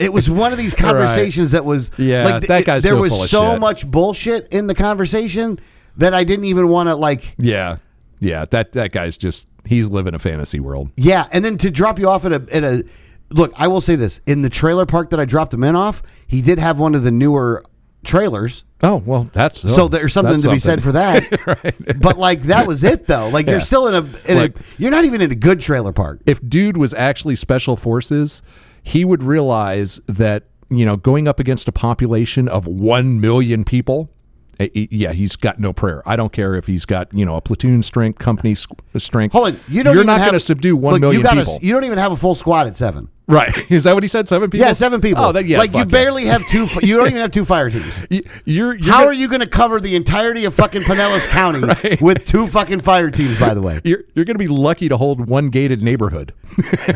It 0.00 0.12
was 0.12 0.28
one 0.30 0.52
of 0.52 0.58
these 0.58 0.74
conversations 0.76 1.52
that 1.52 1.64
was, 1.64 1.90
Yeah, 1.98 2.24
like, 2.24 2.46
that 2.46 2.60
it- 2.62 2.66
guy's 2.66 2.82
there 2.82 2.92
so 2.94 3.00
was 3.00 3.30
so 3.30 3.52
shit. 3.52 3.60
much 3.60 3.90
bullshit 3.90 4.48
in 4.52 4.66
the 4.66 4.74
conversation 4.74 5.58
that 5.96 6.14
I 6.14 6.24
didn't 6.24 6.46
even 6.46 6.68
want 6.68 6.88
to 6.88 6.94
like. 6.96 7.34
Yeah. 7.38 7.76
Yeah. 8.20 8.44
That 8.50 8.72
that 8.72 8.92
guy's 8.92 9.16
just 9.16 9.46
he's 9.64 9.90
living 9.90 10.14
a 10.14 10.18
fantasy 10.18 10.60
world. 10.60 10.90
Yeah, 10.96 11.26
and 11.32 11.44
then 11.44 11.58
to 11.58 11.70
drop 11.70 11.98
you 11.98 12.08
off 12.08 12.24
at 12.24 12.32
a 12.32 12.46
at 12.52 12.64
a 12.64 12.84
look, 13.30 13.52
I 13.56 13.68
will 13.68 13.80
say 13.80 13.96
this 13.96 14.20
in 14.26 14.42
the 14.42 14.50
trailer 14.50 14.86
park 14.86 15.10
that 15.10 15.20
I 15.20 15.24
dropped 15.24 15.52
him 15.54 15.62
in 15.64 15.76
off, 15.76 16.02
he 16.26 16.42
did 16.42 16.58
have 16.58 16.78
one 16.78 16.94
of 16.94 17.02
the 17.02 17.10
newer 17.10 17.62
trailers. 18.04 18.64
Oh 18.84 18.96
well, 19.06 19.28
that's 19.32 19.60
So 19.60 19.86
there's 19.88 20.12
something 20.12 20.40
to 20.40 20.50
be 20.50 20.58
said 20.58 20.82
for 20.82 20.92
that. 20.92 21.22
But 22.00 22.18
like 22.18 22.42
that 22.42 22.66
was 22.66 22.82
it 22.84 23.06
though. 23.06 23.28
Like 23.28 23.46
Yeah. 23.46 23.52
you're 23.52 23.60
still 23.60 23.86
in 23.88 23.94
a 23.94 24.30
in 24.30 24.38
Like- 24.38 24.58
a 24.58 24.62
you're 24.78 24.90
not 24.90 25.04
even 25.04 25.20
in 25.20 25.30
a 25.30 25.36
good 25.36 25.60
trailer 25.60 25.92
park. 25.92 26.20
if 26.26 26.40
dude 26.48 26.76
was 26.76 26.92
actually 26.94 27.36
special 27.36 27.76
forces, 27.76 28.42
he 28.82 29.04
would 29.04 29.22
realize 29.22 30.00
that 30.08 30.44
you 30.68 30.84
know 30.84 30.96
going 30.96 31.28
up 31.28 31.38
against 31.38 31.68
a 31.68 31.72
population 31.72 32.48
of 32.48 32.66
one 32.66 33.20
million 33.20 33.64
people. 33.64 34.10
eh, 34.58 34.68
eh, 34.74 34.86
Yeah, 34.90 35.12
he's 35.12 35.36
got 35.36 35.60
no 35.60 35.72
prayer. 35.72 36.02
I 36.04 36.16
don't 36.16 36.32
care 36.32 36.54
if 36.56 36.66
he's 36.66 36.84
got 36.84 37.12
you 37.14 37.24
know 37.24 37.36
a 37.36 37.40
platoon 37.40 37.82
strength, 37.82 38.18
company 38.18 38.56
strength. 38.96 39.32
Hold 39.32 39.48
on, 39.48 39.60
you 39.68 39.82
don't. 39.84 39.94
You're 39.94 40.04
not 40.04 40.18
going 40.20 40.32
to 40.32 40.40
subdue 40.40 40.74
one 40.76 40.94
look, 40.94 41.00
million 41.02 41.20
you 41.20 41.24
gotta- 41.24 41.40
people, 41.40 41.58
You 41.62 41.72
don't 41.72 41.84
even 41.84 41.98
have 41.98 42.10
a 42.12 42.16
full 42.16 42.34
squad 42.34 42.66
at 42.66 42.74
seven. 42.76 43.08
Right? 43.28 43.52
Is 43.70 43.84
that 43.84 43.94
what 43.94 44.02
he 44.02 44.08
said? 44.08 44.28
Seven 44.28 44.50
people? 44.50 44.66
Yeah, 44.66 44.72
seven 44.72 45.00
people. 45.00 45.24
Oh, 45.24 45.32
that, 45.32 45.44
yeah, 45.46 45.58
like 45.58 45.72
you 45.74 45.84
barely 45.84 46.26
have 46.26 46.46
two. 46.48 46.66
You 46.82 46.96
don't 46.96 47.08
even 47.08 47.20
have 47.20 47.30
two 47.30 47.44
fire 47.44 47.70
teams. 47.70 48.06
You're, 48.10 48.74
you're 48.74 48.84
How 48.92 48.98
gonna- 49.00 49.06
are 49.06 49.12
you 49.12 49.28
going 49.28 49.40
to 49.40 49.46
cover 49.46 49.78
the 49.80 49.94
entirety 49.96 50.44
of 50.44 50.54
fucking 50.54 50.82
Pinellas 50.82 51.26
County 51.28 51.60
Right. 51.60 52.00
with 52.02 52.24
two 52.24 52.46
fucking 52.48 52.80
fire 52.80 53.10
teams? 53.10 53.38
By 53.38 53.54
the 53.54 53.62
way, 53.62 53.80
You're, 53.84 54.04
you're 54.14 54.24
going 54.24 54.34
to 54.34 54.38
be 54.38 54.48
lucky 54.48 54.88
to 54.88 54.96
hold 54.96 55.28
one 55.28 55.50
gated 55.50 55.82
neighborhood. 55.82 56.32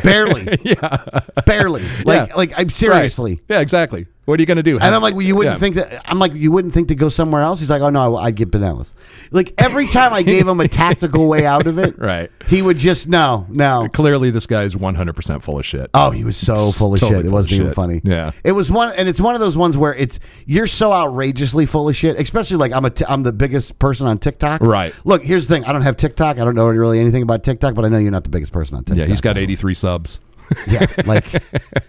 barely. 0.03 0.57
yeah, 0.63 1.19
barly. 1.45 1.83
Like, 2.05 2.29
Yeah. 2.29 2.35
like 2.35 2.53
I'm 2.59 2.69
seriously. 2.69 3.33
Right. 3.35 3.43
Yeah, 3.49 3.59
exactly. 3.61 4.07
What 4.25 4.39
are 4.39 4.41
you 4.41 4.45
going 4.45 4.57
to 4.57 4.63
do? 4.63 4.77
And 4.77 4.93
I'm 4.93 5.01
like, 5.01 5.13
well, 5.13 5.21
you 5.23 5.37
wouldn't 5.37 5.55
Yeah. 5.55 5.59
think 5.59 5.75
that. 5.75 6.01
I'm 6.05 6.19
like, 6.19 6.33
you 6.33 6.51
wouldn't 6.51 6.73
think 6.73 6.89
to 6.89 6.95
go 6.95 7.07
somewhere 7.07 7.41
else. 7.41 7.59
He's 7.59 7.69
like, 7.69 7.81
oh 7.81 7.89
no, 7.89 8.17
I'd 8.17 8.35
get 8.35 8.51
Pinellas. 8.51 8.93
Like 9.31 9.53
every 9.57 9.87
time 9.87 10.11
I 10.13 10.21
gave 10.21 10.45
him 10.45 10.59
a 10.59 10.67
tactical 10.67 11.27
way 11.29 11.45
out 11.45 11.65
of 11.65 11.79
it, 11.79 11.97
Right. 11.97 12.29
He 12.45 12.61
would 12.61 12.77
just 12.77 13.07
no, 13.07 13.45
no. 13.49 13.87
Clearly, 13.93 14.29
this 14.31 14.45
guy's 14.45 14.75
100% 14.75 15.41
full 15.43 15.59
of 15.59 15.65
shit. 15.65 15.89
Oh, 15.93 16.11
he 16.17 16.23
was 16.25 16.35
so 16.37 16.71
full 16.71 16.93
of 16.93 16.99
Totally 16.99 17.19
shit. 17.19 17.25
It 17.25 17.29
full 17.29 17.29
of 17.29 17.33
wasn't 17.33 17.53
even 17.53 17.67
shit. 17.67 17.75
funny. 17.75 18.01
Yeah. 18.03 18.31
it 18.43 18.51
was 18.51 18.69
one, 18.71 18.93
and 18.97 19.07
it's 19.07 19.21
one 19.21 19.35
of 19.35 19.39
those 19.41 19.55
ones 19.55 19.77
where 19.77 19.93
it's 19.95 20.19
you're 20.45 20.67
so 20.67 20.91
outrageously 20.91 21.65
full 21.65 21.87
of 21.87 21.95
shit. 21.95 22.19
Especially 22.19 22.57
like 22.57 22.71
I'm 22.73 22.85
a 22.85 22.89
t- 22.89 23.05
I'm 23.07 23.23
the 23.23 23.31
biggest 23.33 23.79
person 23.79 24.07
on 24.07 24.17
TikTok. 24.19 24.61
Right. 24.61 24.93
Look, 25.05 25.23
here's 25.23 25.47
the 25.47 25.53
thing. 25.53 25.65
I 25.65 25.71
don't 25.71 25.83
have 25.83 25.95
TikTok. 25.97 26.39
I 26.39 26.43
don't 26.45 26.55
know 26.55 26.67
really 26.67 26.99
anything 26.99 27.23
about 27.23 27.43
TikTok, 27.43 27.75
but 27.75 27.85
I 27.85 27.89
know 27.89 27.97
you're 27.97 28.11
not 28.11 28.23
the 28.23 28.29
biggest 28.29 28.51
person 28.51 28.75
on 28.77 28.83
TikTok. 28.83 28.97
yeah, 28.99 29.05
he's 29.05 29.21
got 29.21 29.37
83 29.37 29.73
subs. 29.73 30.19
Yeah, 30.65 30.85
like 31.05 31.25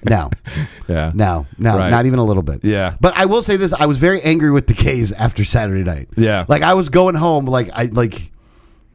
no, 0.05 0.31
Yeah. 0.89 1.13
no, 1.15 1.47
no, 1.59 1.79
Right. 1.79 1.91
not 1.91 2.07
even 2.07 2.19
a 2.19 2.25
little 2.25 2.43
bit. 2.43 2.65
Yeah. 2.65 2.97
But 3.01 3.17
I 3.17 3.27
will 3.27 3.41
say 3.45 3.57
this: 3.57 3.73
I 3.73 3.87
was 3.87 3.99
very 3.99 4.21
angry 4.23 4.51
with 4.51 4.67
the 4.67 4.75
K's 4.75 5.13
after 5.13 5.45
Saturday 5.45 5.85
night. 5.85 6.09
Yeah. 6.17 6.45
like 6.49 6.63
I 6.63 6.75
was 6.75 6.89
going 6.89 7.15
home, 7.15 7.45
like 7.47 7.71
I 7.73 7.85
like, 7.85 8.33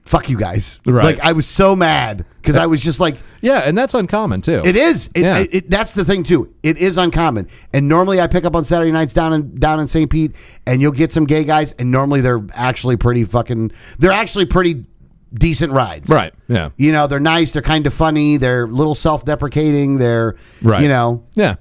fuck 0.05 0.29
you 0.29 0.37
guys. 0.37 0.79
Right. 0.85 1.05
Like 1.05 1.19
I 1.19 1.31
was 1.31 1.45
so 1.47 1.75
mad 1.75 2.25
because 2.41 2.57
I 2.57 2.65
was 2.65 2.81
just 2.83 2.99
like. 2.99 3.17
Yeah, 3.41 3.59
and 3.59 3.77
that's 3.77 3.93
uncommon 3.93 4.41
too. 4.41 4.61
It 4.63 4.75
is. 4.75 5.09
It, 5.13 5.21
Yeah. 5.21 5.37
it, 5.39 5.49
it- 5.53 5.69
that's 5.69 5.93
the 5.93 6.05
thing 6.05 6.23
too. 6.23 6.53
It 6.63 6.77
is 6.77 6.97
uncommon. 6.97 7.47
And 7.73 7.87
normally 7.89 8.21
I 8.21 8.27
pick 8.27 8.45
up 8.45 8.55
on 8.55 8.63
Saturday 8.63 8.91
nights 8.91 9.13
down 9.13 9.33
in 9.33 9.55
down 9.59 9.79
in 9.79 9.87
St. 9.87 10.09
Pete, 10.09 10.35
and 10.65 10.81
you'll 10.81 10.91
get 10.91 11.11
some 11.13 11.25
gay 11.25 11.43
guys, 11.43 11.73
and 11.79 11.91
normally 11.91 12.21
they're 12.21 12.45
actually 12.53 12.97
pretty 12.97 13.23
fucking. 13.23 13.71
They're 13.99 14.11
actually 14.11 14.45
pretty 14.45 14.85
decent 15.33 15.71
rides. 15.71 16.09
Right. 16.09 16.33
Yeah. 16.47 16.69
You 16.77 16.91
know, 16.91 17.07
they're 17.07 17.19
nice. 17.19 17.51
They're 17.53 17.61
kind 17.63 17.87
of 17.87 17.93
funny. 17.93 18.37
They're 18.37 18.65
a 18.65 18.67
little 18.67 18.95
self 18.95 19.25
deprecating. 19.25 19.97
They're 19.97 20.35
Right. 20.61 20.81
You 20.83 20.87
know. 20.89 21.23
Yeah. 21.35 21.55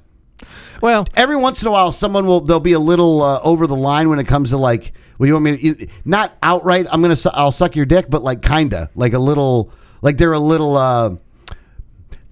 Well, 0.81 1.07
Every 1.14 1.37
once 1.37 1.62
in 1.62 1.68
a 1.68 1.72
while, 1.72 1.92
someone 1.92 2.26
will 2.26 2.40
they'll 2.40 2.61
be 2.61 2.72
a 2.72 2.78
little 2.81 3.22
uh, 3.22 3.40
over 3.42 3.66
the 3.66 3.76
line 3.76 4.09
when 4.09 4.18
it 4.18 4.24
comes 4.24 4.50
to 4.50 4.57
like, 4.57 4.92
well, 5.18 5.26
you 5.28 5.35
want 5.35 5.44
me 5.44 5.57
to 5.74 5.87
not 6.05 6.37
outright? 6.42 6.87
I'm 6.90 7.00
gonna 7.02 7.16
su- 7.16 7.31
I'll 7.33 7.52
suck 7.52 7.76
your 7.76 7.87
dick, 7.87 8.07
but 8.11 8.22
like 8.22 8.42
kinda 8.42 8.90
like 8.94 9.12
a 9.12 9.18
little 9.18 9.70
like 10.02 10.16
they're 10.18 10.33
a 10.33 10.38
little. 10.38 10.76
uh 10.76 11.16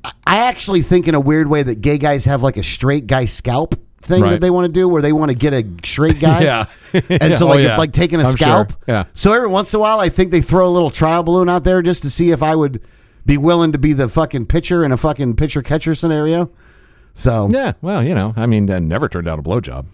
I- 0.03 0.13
actually 0.49 0.83
think 0.83 1.09
in 1.09 1.15
a 1.15 1.21
weird 1.21 1.49
way 1.49 1.63
that 1.63 1.81
gay 1.81 1.99
guys 1.99 2.25
have 2.25 2.43
like 2.43 2.57
a 2.57 2.63
straight 2.63 3.07
guy 3.07 3.27
scalp 3.27 3.75
thing 4.03 4.23
Right. 4.23 4.31
that 4.31 4.41
they 4.41 4.51
want 4.51 4.65
to 4.67 4.73
do, 4.73 4.89
where 4.89 5.03
they 5.03 5.13
want 5.13 5.31
to 5.31 5.37
get 5.37 5.53
a 5.53 5.65
straight 5.85 6.19
guy. 6.21 6.43
Yeah. 6.43 6.67
and 6.95 7.37
so 7.37 7.47
Oh, 7.47 7.51
like 7.51 7.61
yeah. 7.61 7.71
it's 7.71 7.79
like 7.79 7.93
taking 7.93 8.19
a 8.21 8.23
I'm 8.25 8.29
sure. 8.37 8.37
scalp. 8.37 8.73
Yeah. 8.89 9.05
So 9.13 9.33
every 9.33 9.49
once 9.49 9.73
in 9.75 9.79
a 9.79 9.81
while, 9.81 10.01
I 10.01 10.09
think 10.09 10.31
they 10.31 10.41
throw 10.41 10.67
a 10.69 10.71
little 10.73 10.91
trial 10.91 11.23
balloon 11.23 11.49
out 11.49 11.65
there 11.65 11.83
just 11.83 12.03
to 12.05 12.11
see 12.11 12.31
if 12.31 12.43
I 12.43 12.55
would 12.57 12.81
be 13.27 13.37
willing 13.37 13.73
to 13.73 13.79
be 13.79 13.93
the 13.93 14.09
fucking 14.09 14.47
pitcher 14.47 14.85
in 14.85 14.93
a 14.93 14.97
fucking 14.97 15.37
pitcher 15.37 15.63
catcher 15.63 15.95
scenario. 15.95 16.51
So 17.15 17.49
yeah. 17.51 17.73
Well, 17.83 18.03
you 18.03 18.15
know, 18.15 18.33
I 18.37 18.47
mean, 18.47 18.71
uh, 18.71 18.79
never 18.79 19.09
turned 19.09 19.27
down 19.27 19.39
a 19.39 19.43
blowjob. 19.43 19.87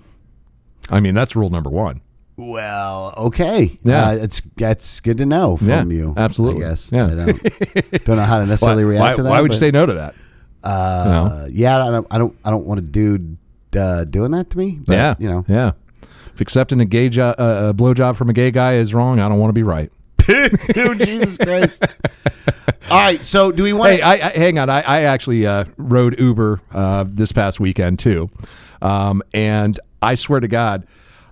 I 0.90 1.00
mean, 1.00 1.14
that's 1.14 1.34
rule 1.34 1.50
number 1.50 1.70
one. 1.70 2.00
Well, 2.36 3.14
okay. 3.16 3.76
Yeah. 3.82 4.08
Uh, 4.08 4.12
it's 4.12 4.42
that's 4.56 5.00
good 5.00 5.18
to 5.18 5.26
know 5.26 5.56
from 5.56 5.68
Yeah, 5.68 5.84
you. 5.84 6.14
absolutely. 6.16 6.64
I 6.64 6.68
guess. 6.68 6.92
Yeah. 6.92 7.06
I 7.06 7.14
don't, 7.14 8.04
don't 8.04 8.16
know 8.16 8.22
how 8.24 8.36
to 8.38 8.42
Why, 8.44 8.48
necessarily 8.48 8.84
react 8.84 9.00
why, 9.02 9.14
to 9.14 9.22
that. 9.22 9.30
why 9.30 9.40
would 9.40 9.52
you 9.52 9.58
say 9.58 9.70
no 9.70 9.86
to 9.86 9.94
that? 9.94 10.14
Uh, 10.62 11.46
yeah, 11.50 11.82
I 11.86 11.90
don't. 11.90 12.06
I 12.10 12.18
don't. 12.18 12.36
I 12.44 12.50
don't 12.50 12.66
want 12.66 12.78
a 12.78 12.82
dude 12.82 13.36
uh, 13.76 14.04
doing 14.04 14.32
that 14.32 14.50
to 14.50 14.58
me. 14.58 14.80
But, 14.84 14.94
yeah. 14.94 15.14
You 15.18 15.28
know. 15.30 15.44
Yeah. 15.48 15.72
If 16.34 16.40
accepting 16.40 16.80
a 16.80 16.84
gay 16.84 17.08
jo- 17.08 17.34
uh, 17.38 17.70
a 17.70 17.74
blowjob 17.74 18.16
from 18.16 18.28
a 18.28 18.32
gay 18.34 18.50
guy 18.50 18.74
is 18.74 18.92
wrong, 18.92 19.18
I 19.20 19.28
don't 19.28 19.38
want 19.38 19.48
to 19.48 19.54
be 19.54 19.62
right. 19.62 19.90
Dude, 20.26 21.00
Jesus 21.00 21.38
Christ. 21.38 21.82
All 22.90 22.98
right. 22.98 23.20
So, 23.24 23.52
do 23.52 23.62
we 23.62 23.72
want? 23.72 23.92
Hey, 23.92 24.02
I, 24.02 24.12
I 24.12 24.30
hang 24.30 24.58
on. 24.58 24.68
I, 24.70 24.80
I 24.80 25.02
actually 25.02 25.46
uh, 25.46 25.64
rode 25.76 26.18
Uber 26.18 26.60
uh, 26.72 27.04
this 27.08 27.32
past 27.32 27.60
weekend 27.60 27.98
too, 27.98 28.30
um, 28.82 29.22
and 29.32 29.78
I 30.02 30.14
swear 30.14 30.40
to 30.40 30.48
God, 30.48 30.86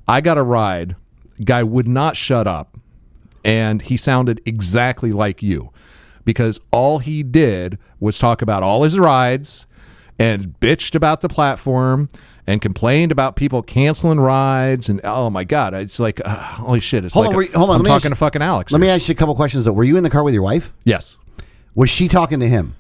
I 0.09 0.21
got 0.21 0.39
a 0.39 0.43
ride. 0.43 0.97
Guy 1.45 1.63
would 1.63 1.89
not 1.89 2.17
shut 2.17 2.47
up, 2.47 2.79
and 3.45 3.83
he 3.83 3.97
sounded 3.97 4.41
exactly 4.47 5.11
like 5.13 5.43
you, 5.43 5.71
because 6.25 6.61
all 6.71 6.99
he 6.99 7.23
did 7.23 7.79
was 8.01 8.19
talk 8.19 8.43
about 8.43 8.63
all 8.63 8.83
his 8.85 8.99
rides, 8.99 9.67
and 10.19 10.55
bitched 10.61 10.95
about 10.95 11.21
the 11.21 11.29
platform, 11.29 12.09
and 12.47 12.61
complained 12.61 13.11
about 13.11 13.37
people 13.37 13.63
canceling 13.63 14.21
rides, 14.21 14.89
and 14.89 15.01
oh 15.05 15.31
my 15.31 15.45
God, 15.45 15.75
it's 15.75 15.99
like 15.99 16.21
uh, 16.25 16.29
holy 16.37 16.81
shit! 16.81 17.05
It's 17.05 17.15
Hold 17.15 17.27
like 17.27 17.37
on, 17.37 17.43
a- 17.43 17.47
you- 17.47 17.53
hold 17.55 17.71
on, 17.71 17.77
I'm 17.81 17.85
talking 17.85 18.11
to 18.11 18.17
fucking 18.17 18.43
Alex. 18.43 18.71
let 18.73 18.81
me 18.81 18.89
ask 18.89 19.09
you 19.09 19.13
a 19.13 19.17
couple 19.17 19.35
questions. 19.35 19.65
Though, 19.65 19.73
were 19.73 19.85
you 19.85 19.97
in 19.97 20.03
the 20.05 20.11
car 20.11 20.23
with 20.23 20.35
your 20.35 20.43
wife? 20.43 20.73
yes. 20.85 21.19
Was 21.77 21.91
she 21.91 22.07
talking 22.07 22.39
to 22.39 22.49
him? 22.49 22.77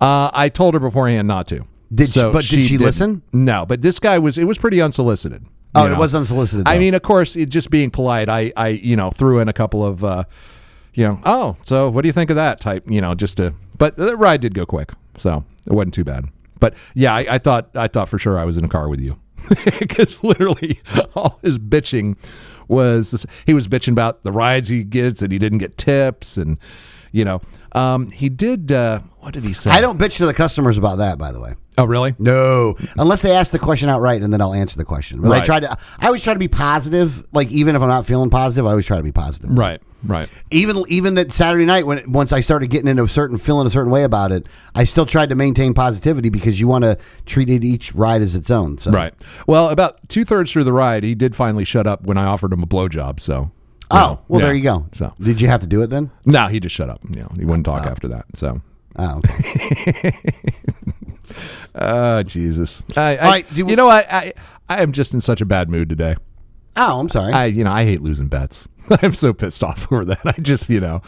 Uh, 0.00 0.28
I 0.34 0.48
told 0.48 0.74
her 0.74 0.80
beforehand 0.80 1.28
not 1.28 1.46
to. 1.48 1.64
Did 1.94 2.10
she- 2.10 2.20
but 2.22 2.44
did 2.44 2.64
she 2.64 2.70
didn't. 2.70 2.80
listen? 2.80 3.22
No, 3.32 3.64
but 3.66 3.82
this 3.82 4.00
guy 4.00 4.18
was. 4.18 4.36
It 4.38 4.44
was 4.44 4.58
pretty 4.58 4.80
unsolicited. 4.80 5.44
Oh, 5.76 5.86
you 5.86 5.92
it 5.92 5.98
was 5.98 6.12
unsolicited. 6.14 6.66
I 6.68 6.78
mean, 6.78 6.94
of 6.94 7.02
course, 7.02 7.36
it 7.36 7.46
just 7.50 7.70
being 7.70 7.90
polite. 7.90 8.28
I, 8.28 8.52
I, 8.56 8.68
you 8.68 8.96
know, 8.96 9.10
threw 9.10 9.38
in 9.38 9.48
a 9.48 9.52
couple 9.54 9.82
of, 9.84 10.02
uh, 10.04 10.24
you 10.92 11.04
know, 11.06 11.20
oh, 11.24 11.56
so 11.64 11.88
what 11.88 12.02
do 12.02 12.08
you 12.08 12.12
think 12.12 12.28
of 12.30 12.36
that 12.36 12.60
type? 12.60 12.84
You 12.88 13.00
know, 13.00 13.14
just 13.14 13.36
to. 13.38 13.54
But 13.78 13.96
the 13.96 14.16
ride 14.16 14.40
did 14.42 14.52
go 14.54 14.66
quick, 14.66 14.90
so 15.16 15.44
it 15.66 15.72
wasn't 15.72 15.94
too 15.94 16.04
bad. 16.04 16.24
But 16.62 16.74
yeah, 16.94 17.12
I, 17.12 17.26
I 17.28 17.38
thought, 17.38 17.76
I 17.76 17.88
thought 17.88 18.08
for 18.08 18.20
sure 18.20 18.38
I 18.38 18.44
was 18.44 18.56
in 18.56 18.64
a 18.64 18.68
car 18.68 18.88
with 18.88 19.00
you, 19.00 19.18
because 19.80 20.22
literally 20.22 20.80
all 21.16 21.40
his 21.42 21.58
bitching 21.58 22.16
was 22.68 23.10
this, 23.10 23.26
he 23.44 23.52
was 23.52 23.66
bitching 23.66 23.90
about 23.90 24.22
the 24.22 24.30
rides 24.30 24.68
he 24.68 24.84
gets 24.84 25.22
and 25.22 25.32
he 25.32 25.40
didn't 25.40 25.58
get 25.58 25.76
tips 25.76 26.36
and, 26.36 26.58
you 27.10 27.24
know, 27.24 27.40
um, 27.72 28.08
he 28.10 28.28
did. 28.28 28.70
Uh, 28.70 29.00
what 29.18 29.34
did 29.34 29.42
he 29.42 29.54
say? 29.54 29.72
I 29.72 29.80
don't 29.80 29.98
bitch 29.98 30.18
to 30.18 30.26
the 30.26 30.34
customers 30.34 30.78
about 30.78 30.98
that. 30.98 31.18
By 31.18 31.32
the 31.32 31.40
way. 31.40 31.54
Oh, 31.82 31.84
really? 31.84 32.14
No, 32.20 32.76
unless 32.96 33.22
they 33.22 33.32
ask 33.32 33.50
the 33.50 33.58
question 33.58 33.88
outright, 33.88 34.22
and 34.22 34.32
then 34.32 34.40
I'll 34.40 34.54
answer 34.54 34.76
the 34.76 34.84
question. 34.84 35.20
But 35.20 35.32
I 35.32 35.44
try 35.44 35.58
to. 35.58 35.76
I 35.98 36.06
always 36.06 36.22
try 36.22 36.32
to 36.32 36.38
be 36.38 36.46
positive. 36.46 37.26
Like 37.32 37.50
even 37.50 37.74
if 37.74 37.82
I'm 37.82 37.88
not 37.88 38.06
feeling 38.06 38.30
positive, 38.30 38.66
I 38.66 38.70
always 38.70 38.86
try 38.86 38.98
to 38.98 39.02
be 39.02 39.10
positive. 39.10 39.50
Right, 39.50 39.82
right. 40.04 40.28
Even 40.52 40.84
even 40.86 41.16
that 41.16 41.32
Saturday 41.32 41.64
night 41.64 41.84
when 41.84 42.12
once 42.12 42.32
I 42.32 42.38
started 42.38 42.68
getting 42.68 42.86
into 42.86 43.02
a 43.02 43.08
certain 43.08 43.36
feeling 43.36 43.66
a 43.66 43.70
certain 43.70 43.90
way 43.90 44.04
about 44.04 44.30
it, 44.30 44.46
I 44.76 44.84
still 44.84 45.04
tried 45.04 45.30
to 45.30 45.34
maintain 45.34 45.74
positivity 45.74 46.28
because 46.28 46.60
you 46.60 46.68
want 46.68 46.84
to 46.84 46.98
treat 47.26 47.50
it 47.50 47.64
each 47.64 47.92
ride 47.96 48.22
as 48.22 48.36
its 48.36 48.48
own. 48.48 48.78
So. 48.78 48.92
Right. 48.92 49.12
Well, 49.48 49.70
about 49.70 50.08
two 50.08 50.24
thirds 50.24 50.52
through 50.52 50.64
the 50.64 50.72
ride, 50.72 51.02
he 51.02 51.16
did 51.16 51.34
finally 51.34 51.64
shut 51.64 51.88
up 51.88 52.04
when 52.04 52.16
I 52.16 52.26
offered 52.26 52.52
him 52.52 52.62
a 52.62 52.66
blowjob. 52.66 53.18
So. 53.18 53.50
Oh 53.90 54.20
well, 54.28 54.40
yeah. 54.40 54.46
there 54.46 54.54
you 54.54 54.62
go. 54.62 54.86
So 54.92 55.12
did 55.20 55.40
you 55.40 55.48
have 55.48 55.62
to 55.62 55.66
do 55.66 55.82
it 55.82 55.88
then? 55.88 56.12
no, 56.26 56.46
he 56.46 56.60
just 56.60 56.76
shut 56.76 56.88
up. 56.88 57.00
You 57.10 57.22
know, 57.22 57.28
he 57.36 57.44
wouldn't 57.44 57.66
talk 57.66 57.84
oh. 57.84 57.90
after 57.90 58.06
that. 58.06 58.26
So. 58.34 58.62
Oh, 58.96 59.18
okay. 59.18 60.12
Oh 61.74 62.22
Jesus! 62.24 62.82
I, 62.96 63.16
I, 63.16 63.16
All 63.18 63.30
right, 63.30 63.54
do- 63.54 63.66
you 63.68 63.76
know 63.76 63.86
what? 63.86 64.06
I 64.12 64.32
I 64.68 64.82
am 64.82 64.92
just 64.92 65.14
in 65.14 65.20
such 65.20 65.40
a 65.40 65.44
bad 65.44 65.68
mood 65.68 65.88
today. 65.88 66.16
oh, 66.76 67.00
I'm 67.00 67.08
sorry. 67.08 67.32
I 67.32 67.46
you 67.46 67.64
know 67.64 67.72
I 67.72 67.84
hate 67.84 68.02
losing 68.02 68.28
bets. 68.28 68.68
I'm 69.02 69.14
so 69.14 69.32
pissed 69.32 69.62
off 69.62 69.86
over 69.92 70.04
that. 70.06 70.20
I 70.24 70.32
just 70.40 70.68
you 70.70 70.80
know. 70.80 71.02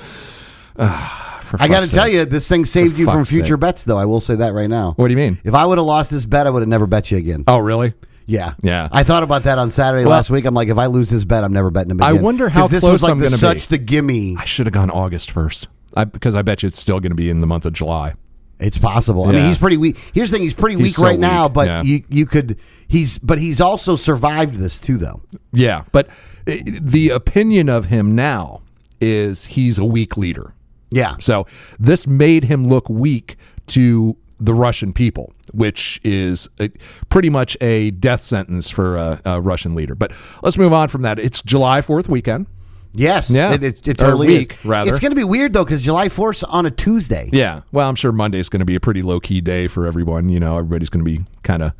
Ah, 0.78 1.40
for 1.42 1.60
I 1.62 1.68
got 1.68 1.84
to 1.84 1.90
tell 1.90 2.08
you, 2.08 2.24
this 2.24 2.48
thing 2.48 2.64
saved 2.64 2.94
For 2.94 3.00
you 3.00 3.06
from 3.06 3.24
future 3.24 3.54
sake. 3.54 3.60
bets, 3.60 3.84
though. 3.84 3.96
I 3.98 4.06
will 4.06 4.20
say 4.20 4.34
that 4.36 4.54
right 4.54 4.68
now. 4.68 4.94
What 4.96 5.06
do 5.08 5.12
you 5.12 5.16
mean? 5.16 5.38
If 5.44 5.54
I 5.54 5.64
would 5.64 5.78
have 5.78 5.86
lost 5.86 6.10
this 6.10 6.26
bet, 6.26 6.46
I 6.46 6.50
would 6.50 6.62
have 6.62 6.68
never 6.68 6.86
bet 6.86 7.10
you 7.10 7.18
again. 7.18 7.44
Oh 7.46 7.58
really? 7.58 7.94
Yeah, 8.26 8.54
Yeah. 8.62 8.88
I 8.90 9.02
thought 9.04 9.22
about 9.22 9.42
that 9.42 9.58
on 9.58 9.70
Saturday 9.70 10.04
Well- 10.06 10.12
last 10.16 10.30
week. 10.30 10.46
I'm 10.46 10.54
like, 10.54 10.68
if 10.68 10.78
I 10.78 10.86
lose 10.86 11.10
this 11.10 11.24
bet, 11.24 11.44
I'm 11.44 11.52
never 11.52 11.70
betting 11.70 11.90
him 11.90 12.00
again. 12.00 12.08
I 12.08 12.20
wonder 12.20 12.48
how 12.48 12.66
this 12.66 12.80
close 12.80 12.92
was 12.92 13.02
like 13.02 13.12
I'm 13.12 13.18
the, 13.18 13.26
gonna 13.26 13.36
be. 13.36 13.40
such 13.40 13.68
the 13.68 13.76
gimme. 13.78 14.34
I 14.38 14.46
should 14.46 14.66
have 14.66 14.72
gone 14.72 14.90
August 14.90 15.30
first. 15.30 15.68
I 15.94 16.04
because 16.04 16.34
I 16.34 16.42
bet 16.42 16.62
you 16.62 16.66
it's 16.68 16.78
still 16.80 16.98
going 17.00 17.10
to 17.12 17.16
be 17.16 17.28
in 17.30 17.40
the 17.40 17.46
month 17.46 17.66
of 17.66 17.72
July. 17.74 18.14
It's 18.58 18.78
possible. 18.78 19.24
I 19.24 19.32
mean, 19.32 19.34
Yeah. 19.36 19.48
he's 19.48 19.58
pretty 19.58 19.76
weak. 19.76 19.98
Here's 20.14 20.30
the 20.30 20.36
thing: 20.36 20.42
he's 20.42 20.54
pretty 20.54 20.76
weak 20.76 20.92
so 20.92 21.02
right 21.02 21.18
now, 21.18 21.48
but 21.48 21.66
yeah. 21.66 21.82
you 21.82 22.04
you 22.08 22.26
could 22.26 22.58
he's 22.88 23.18
but 23.18 23.38
he's 23.38 23.60
also 23.60 23.96
survived 23.96 24.54
this 24.54 24.78
too, 24.78 24.96
though. 24.96 25.22
Yeah, 25.52 25.84
but 25.92 26.08
i 26.46 26.62
the 26.64 27.10
opinion 27.10 27.68
of 27.68 27.86
him 27.86 28.14
now 28.14 28.62
is 29.00 29.44
he's 29.46 29.78
a 29.78 29.84
weak 29.84 30.16
leader. 30.16 30.54
Yeah, 30.90 31.16
So 31.18 31.46
this 31.80 32.06
made 32.06 32.44
him 32.44 32.68
look 32.68 32.88
weak 32.88 33.36
to 33.68 34.16
the 34.38 34.54
Russian 34.54 34.92
people, 34.92 35.32
which 35.52 36.00
is 36.04 36.48
a, 36.60 36.70
pretty 37.08 37.30
much 37.30 37.56
a 37.60 37.90
death 37.90 38.20
sentence 38.20 38.70
for 38.70 38.96
a, 38.96 39.20
a 39.24 39.40
Russian 39.40 39.74
leader. 39.74 39.96
But 39.96 40.12
let's 40.42 40.56
move 40.56 40.72
on 40.72 40.88
from 40.88 41.02
that. 41.02 41.18
It's 41.18 41.42
July 41.42 41.82
Fourth 41.82 42.08
weekend. 42.08 42.46
Yes, 42.94 43.30
Yeah. 43.30 43.52
it, 43.54 43.62
it, 43.62 43.88
it 43.88 44.02
Or 44.02 44.16
week, 44.16 44.52
is. 44.54 44.64
rather. 44.64 44.90
It's 44.90 45.00
going 45.00 45.10
to 45.12 45.16
be 45.16 45.24
weird 45.24 45.52
though 45.52 45.64
because 45.64 45.82
July 45.84 46.08
4th 46.08 46.44
on 46.48 46.66
a 46.66 46.70
Tuesday. 46.70 47.28
Yeah. 47.32 47.62
Well, 47.72 47.88
I'm 47.88 47.94
sure 47.94 48.12
Monday's 48.12 48.48
going 48.48 48.60
to 48.60 48.64
be 48.66 48.74
a 48.76 48.80
pretty 48.80 49.02
low 49.02 49.20
key 49.20 49.40
day 49.40 49.66
for 49.68 49.86
everyone. 49.86 50.28
You 50.28 50.40
know, 50.40 50.56
everybody's 50.58 50.88
going 50.90 51.04
to 51.04 51.10
be 51.10 51.24
kind 51.42 51.62
of 51.62 51.72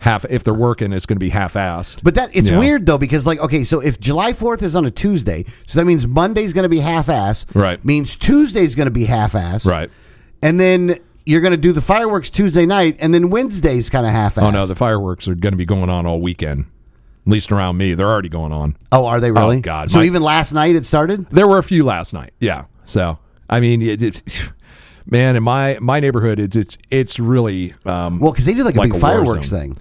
half. 0.00 0.24
If 0.30 0.44
they're 0.44 0.54
working, 0.54 0.92
it's 0.92 1.06
going 1.06 1.16
to 1.16 1.20
be 1.20 1.30
half 1.30 1.54
assed. 1.54 2.00
But 2.02 2.14
that 2.14 2.34
it's 2.36 2.50
Yeah. 2.50 2.58
weird 2.58 2.86
though 2.86 2.98
because 2.98 3.26
like 3.26 3.40
okay, 3.40 3.64
so 3.64 3.80
if 3.80 3.98
July 3.98 4.32
Fourth 4.32 4.62
is 4.62 4.74
on 4.76 4.84
a 4.86 4.90
Tuesday, 4.90 5.44
so 5.66 5.78
that 5.78 5.84
means 5.84 6.06
Monday's 6.06 6.52
going 6.52 6.62
to 6.64 6.68
be 6.68 6.78
half 6.80 7.08
ass. 7.08 7.46
Right. 7.54 7.84
Means 7.84 8.16
Tuesday's 8.16 8.74
going 8.74 8.86
to 8.86 8.92
be 8.92 9.04
half 9.04 9.34
ass. 9.34 9.66
Right. 9.66 9.90
And 10.42 10.60
then 10.60 10.96
you're 11.26 11.40
going 11.42 11.50
to 11.50 11.56
do 11.58 11.72
the 11.72 11.80
fireworks 11.82 12.30
Tuesday 12.30 12.64
night, 12.64 12.96
and 13.00 13.12
then 13.12 13.28
Wednesday's 13.28 13.90
kind 13.90 14.06
of 14.06 14.12
half 14.12 14.38
ass. 14.38 14.44
Oh 14.44 14.50
no, 14.50 14.64
the 14.66 14.74
fireworks 14.76 15.28
are 15.28 15.34
going 15.34 15.52
to 15.52 15.56
be 15.58 15.66
going 15.66 15.90
on 15.90 16.06
all 16.06 16.20
weekend. 16.20 16.66
At 17.26 17.30
least 17.32 17.52
around 17.52 17.76
me, 17.76 17.94
they're 17.94 18.08
already 18.08 18.28
going 18.30 18.52
on. 18.52 18.76
oh, 18.92 19.06
are 19.06 19.20
they 19.20 19.30
really? 19.30 19.58
Oh, 19.58 19.60
God, 19.60 19.90
So 19.90 19.98
my- 19.98 20.04
even 20.04 20.22
last 20.22 20.52
night 20.52 20.74
it 20.76 20.86
started. 20.86 21.26
There 21.30 21.46
were 21.46 21.58
a 21.58 21.62
few 21.62 21.84
last 21.84 22.14
night. 22.14 22.32
Yeah. 22.40 22.64
So 22.86 23.18
I 23.50 23.60
mean, 23.60 23.82
it, 23.82 24.02
it, 24.02 24.22
man, 25.06 25.36
in 25.36 25.42
my 25.42 25.78
my 25.80 26.00
neighborhood, 26.00 26.38
it's 26.40 26.56
it's 26.56 26.78
it's 26.90 27.18
really 27.18 27.74
um, 27.84 28.18
Well, 28.18 28.32
because 28.32 28.44
they 28.46 28.54
do 28.54 28.62
like 28.64 28.76
a 28.76 28.80
big 28.80 28.94
a 28.94 28.98
fireworks 28.98 29.50
thing. 29.50 29.76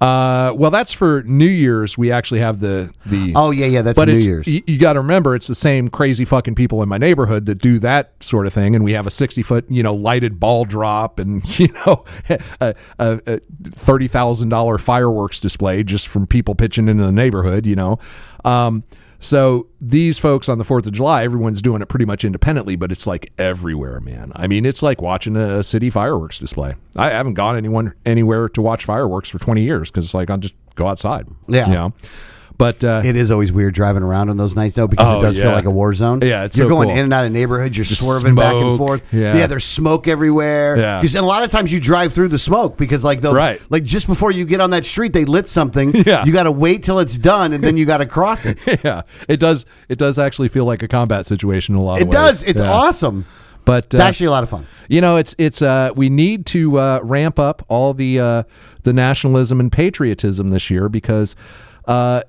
Uh, 0.00 0.52
well, 0.54 0.70
that's 0.70 0.92
for 0.92 1.22
New 1.22 1.46
Year's. 1.46 1.96
We 1.96 2.12
actually 2.12 2.40
have 2.40 2.60
the 2.60 2.92
the 3.06 3.32
Oh 3.34 3.50
yeah, 3.50 3.66
yeah, 3.66 3.80
that's 3.80 3.96
but 3.96 4.08
New 4.08 4.16
it's, 4.16 4.26
Year's. 4.26 4.46
You, 4.46 4.62
you 4.66 4.78
got 4.78 4.92
to 4.92 5.00
remember, 5.00 5.34
it's 5.34 5.46
the 5.46 5.54
same 5.54 5.88
crazy 5.88 6.26
fucking 6.26 6.54
people 6.54 6.82
in 6.82 6.88
my 6.88 6.98
neighborhood 6.98 7.46
that 7.46 7.56
do 7.56 7.78
that 7.78 8.12
sort 8.20 8.46
of 8.46 8.52
thing, 8.52 8.74
and 8.74 8.84
we 8.84 8.92
have 8.92 9.06
a 9.06 9.10
sixty 9.10 9.42
foot, 9.42 9.64
you 9.70 9.82
know, 9.82 9.94
lighted 9.94 10.38
ball 10.38 10.66
drop, 10.66 11.18
and 11.18 11.58
you 11.58 11.68
know, 11.86 12.04
a, 12.60 12.74
a, 12.98 13.20
a 13.26 13.40
thirty 13.70 14.06
thousand 14.06 14.50
dollar 14.50 14.76
fireworks 14.76 15.40
display 15.40 15.82
just 15.82 16.08
from 16.08 16.26
people 16.26 16.54
pitching 16.54 16.88
into 16.88 17.04
the 17.04 17.12
neighborhood, 17.12 17.66
you 17.66 17.76
know. 17.76 17.98
Um, 18.44 18.84
so 19.18 19.66
these 19.80 20.18
folks 20.18 20.48
on 20.48 20.58
the 20.58 20.64
Fourth 20.64 20.86
of 20.86 20.92
July, 20.92 21.24
everyone's 21.24 21.62
doing 21.62 21.82
it 21.82 21.88
pretty 21.88 22.04
much 22.04 22.24
independently, 22.24 22.76
but 22.76 22.92
it's 22.92 23.06
like 23.06 23.32
everywhere, 23.38 24.00
man. 24.00 24.32
I 24.36 24.46
mean, 24.46 24.64
it's 24.66 24.82
like 24.82 25.00
watching 25.00 25.36
a, 25.36 25.62
city 25.62 25.90
fireworks 25.90 26.38
display. 26.38 26.74
I 26.96 27.10
haven't 27.10 27.34
gone 27.34 27.56
anyone 27.56 27.94
anywhere 28.04 28.48
to 28.50 28.62
watch 28.62 28.84
fireworks 28.84 29.28
for 29.28 29.38
twenty 29.38 29.62
years 29.62 29.90
because 29.90 30.04
it's 30.04 30.14
like 30.14 30.30
I'll 30.30 30.38
just 30.38 30.54
go 30.74 30.86
outside, 30.86 31.28
Yeah. 31.48 31.66
you 31.66 31.72
know. 31.74 31.92
But 32.58 32.82
uh, 32.82 33.02
It 33.04 33.16
is 33.16 33.30
always 33.30 33.52
weird 33.52 33.74
driving 33.74 34.02
around 34.02 34.30
on 34.30 34.38
those 34.38 34.56
nights 34.56 34.76
though 34.76 34.86
because 34.86 35.06
Oh, 35.06 35.18
it 35.18 35.22
does 35.22 35.36
feel 35.38 35.50
like 35.52 35.66
a 35.66 35.70
war 35.70 35.92
zone. 35.92 36.20
Yeah, 36.22 36.44
it's 36.44 36.56
you're 36.56 36.64
so 36.66 36.70
going 36.70 36.88
cool. 36.88 36.96
in 36.96 37.04
and 37.04 37.12
out 37.12 37.26
of 37.26 37.32
neighborhoods. 37.32 37.76
You're 37.76 37.84
swerving 37.84 38.34
back 38.34 38.54
and 38.54 38.78
forth. 38.78 39.12
yeah. 39.12 39.46
there's 39.46 39.64
smoke 39.64 40.08
everywhere. 40.08 40.78
Yeah. 40.78 41.00
'Cause- 41.00 41.14
and 41.14 41.22
a 41.24 41.28
lot 41.28 41.42
of 41.42 41.50
times 41.50 41.72
you 41.72 41.80
drive 41.80 42.12
through 42.14 42.28
the 42.28 42.38
smoke 42.38 42.76
because 42.78 43.04
like 43.04 43.20
they'll 43.20 43.34
Right. 43.34 43.60
like 43.68 43.84
just 43.84 44.06
before 44.06 44.30
you 44.30 44.44
get 44.46 44.60
on 44.62 44.70
that 44.70 44.86
street 44.86 45.12
they 45.12 45.24
lit 45.26 45.48
something. 45.48 45.92
Yeah. 46.06 46.24
you 46.24 46.32
got 46.32 46.44
to 46.44 46.52
wait 46.52 46.82
till 46.82 46.98
it's 46.98 47.18
done 47.18 47.52
and 47.52 47.62
then 47.62 47.76
you 47.76 47.84
got 47.84 47.98
to 47.98 48.06
cross 48.06 48.46
it. 48.46 48.58
yeah, 48.84 49.02
it 49.28 49.38
does. 49.38 49.66
It 49.88 49.98
does 49.98 50.18
actually 50.18 50.48
feel 50.48 50.64
like 50.64 50.82
a 50.82 50.88
combat 50.88 51.26
situation 51.26 51.74
in 51.74 51.80
a 51.80 51.84
lot 51.84 51.98
It 51.98 52.02
of 52.02 52.08
ways. 52.08 52.14
does. 52.14 52.42
It's 52.44 52.60
Yeah. 52.60 52.72
awesome. 52.72 53.26
But 53.66 53.86
uh, 53.92 53.98
It's 53.98 54.00
actually 54.00 54.26
a 54.28 54.30
lot 54.30 54.44
of 54.44 54.48
fun. 54.48 54.66
you 54.88 55.00
know, 55.00 55.16
it's 55.16 55.34
it's 55.36 55.60
uh, 55.60 55.90
we 55.96 56.08
need 56.08 56.46
to 56.46 56.78
uh, 56.78 57.00
ramp 57.02 57.38
up 57.38 57.64
all 57.68 57.92
the 57.92 58.18
uh, 58.20 58.42
the 58.84 58.92
nationalism 58.92 59.58
and 59.60 59.70
patriotism 59.72 60.50
this 60.50 60.70
year 60.70 60.88
because 60.88 61.34
uh, 61.86 62.22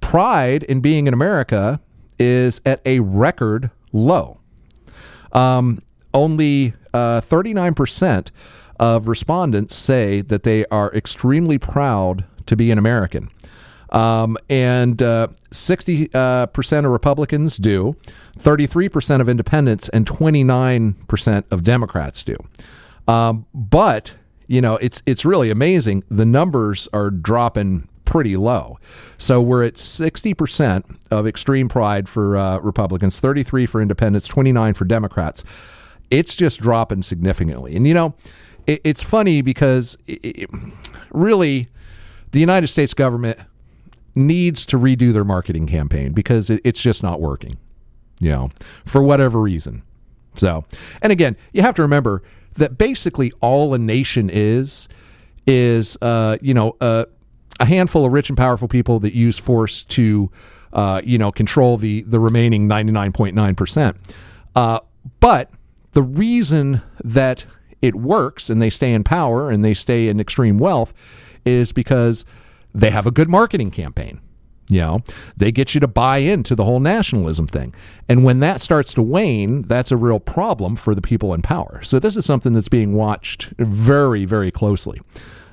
pride 0.00 0.62
in 0.64 0.80
being 0.80 1.06
in 1.06 1.14
America 1.14 1.80
is 2.18 2.60
at 2.66 2.80
a 2.84 3.00
record 3.00 3.70
low. 3.92 4.38
Um, 5.32 5.78
only 6.12 6.74
uh, 6.92 7.20
39% 7.20 8.30
of 8.78 9.08
respondents 9.08 9.74
say 9.74 10.20
that 10.22 10.42
they 10.42 10.64
are 10.66 10.92
extremely 10.92 11.58
proud 11.58 12.24
to 12.46 12.56
be 12.56 12.70
an 12.70 12.78
American. 12.78 13.30
Um, 13.90 14.36
and 14.48 15.02
uh, 15.02 15.28
60 15.50 16.10
uh, 16.14 16.46
percent 16.46 16.86
of 16.86 16.92
Republicans 16.92 17.56
do, 17.56 17.96
33% 18.38 19.20
of 19.20 19.28
independents, 19.28 19.88
and 19.88 20.06
29% 20.06 21.44
of 21.50 21.64
Democrats 21.64 22.24
do. 22.24 22.36
Um, 23.08 23.46
but, 23.52 24.14
you 24.46 24.60
know, 24.60 24.76
it's, 24.76 25.02
it's 25.06 25.24
really 25.24 25.50
amazing. 25.50 26.04
The 26.08 26.24
numbers 26.24 26.88
are 26.92 27.10
dropping 27.10 27.88
pretty 28.10 28.36
low. 28.36 28.78
So 29.18 29.40
we're 29.40 29.64
at 29.64 29.74
60% 29.74 30.96
of 31.10 31.26
extreme 31.26 31.68
pride 31.68 32.08
for 32.08 32.36
uh, 32.36 32.58
Republicans, 32.58 33.18
33 33.20 33.66
for 33.66 33.80
independents, 33.80 34.26
29 34.28 34.74
for 34.74 34.84
Democrats. 34.84 35.44
It's 36.10 36.34
just 36.34 36.60
dropping 36.60 37.02
significantly. 37.04 37.76
And 37.76 37.86
you 37.86 37.94
know, 37.94 38.14
it, 38.66 38.80
it's 38.84 39.02
funny 39.02 39.42
because 39.42 39.96
it, 40.06 40.20
it- 40.24 40.50
really 41.12 41.68
the 42.32 42.40
United 42.40 42.66
States 42.66 42.94
government 42.94 43.38
needs 44.14 44.66
to 44.66 44.76
redo 44.76 45.12
their 45.12 45.24
marketing 45.24 45.66
campaign 45.66 46.12
because 46.12 46.50
it, 46.50 46.60
it's 46.64 46.82
just 46.82 47.02
not 47.02 47.20
working, 47.20 47.58
you 48.18 48.30
know, 48.30 48.50
for 48.84 49.02
whatever 49.02 49.40
reason. 49.40 49.82
So, 50.34 50.64
and 51.02 51.12
again, 51.12 51.36
you 51.52 51.62
have 51.62 51.74
to 51.76 51.82
remember 51.82 52.22
that 52.54 52.76
basically 52.76 53.32
all 53.40 53.72
a 53.74 53.78
nation 53.78 54.28
is 54.30 54.88
is 55.46 55.96
uh, 56.02 56.36
you 56.40 56.54
know 56.54 56.76
uh, 56.80 57.04
a 57.60 57.64
handful 57.64 58.04
of 58.04 58.12
rich 58.12 58.28
and 58.28 58.36
powerful 58.36 58.66
people 58.66 58.98
that 59.00 59.14
use 59.14 59.38
force 59.38 59.84
to 59.84 60.30
uh, 60.72 61.00
you 61.04 61.18
know 61.18 61.30
control 61.30 61.76
the 61.76 62.02
the 62.02 62.18
remaining 62.18 62.66
ninety 62.66 62.92
nine 62.92 63.12
point 63.12 63.36
nine 63.36 63.54
percent. 63.54 63.96
Uh, 64.56 64.80
But 65.20 65.50
the 65.92 66.02
reason 66.02 66.82
that 67.04 67.46
it 67.82 67.94
works 67.94 68.50
and 68.50 68.60
they 68.60 68.70
stay 68.70 68.92
in 68.92 69.04
power 69.04 69.50
and 69.50 69.64
they 69.64 69.74
stay 69.74 70.08
in 70.08 70.20
extreme 70.20 70.58
wealth 70.58 70.92
is 71.44 71.72
because 71.72 72.24
they 72.74 72.90
have 72.90 73.06
a 73.06 73.10
good 73.10 73.28
marketing 73.28 73.70
campaign. 73.70 74.20
You 74.68 74.80
know, 74.80 74.98
they 75.36 75.50
get 75.50 75.74
you 75.74 75.80
to 75.80 75.88
buy 75.88 76.18
into 76.18 76.54
the 76.54 76.64
whole 76.64 76.78
nationalism 76.78 77.48
thing. 77.48 77.74
And 78.08 78.22
when 78.22 78.38
that 78.40 78.60
starts 78.60 78.94
to 78.94 79.02
wane, 79.02 79.62
that's 79.62 79.90
a 79.90 79.96
real 79.96 80.20
problem 80.20 80.76
for 80.76 80.94
the 80.94 81.02
people 81.02 81.34
in 81.34 81.42
power. 81.42 81.80
So 81.82 81.98
this 81.98 82.16
is 82.16 82.24
something 82.24 82.52
that's 82.52 82.68
being 82.68 82.94
watched 82.94 83.52
very, 83.58 84.24
very 84.26 84.52
closely. 84.52 85.00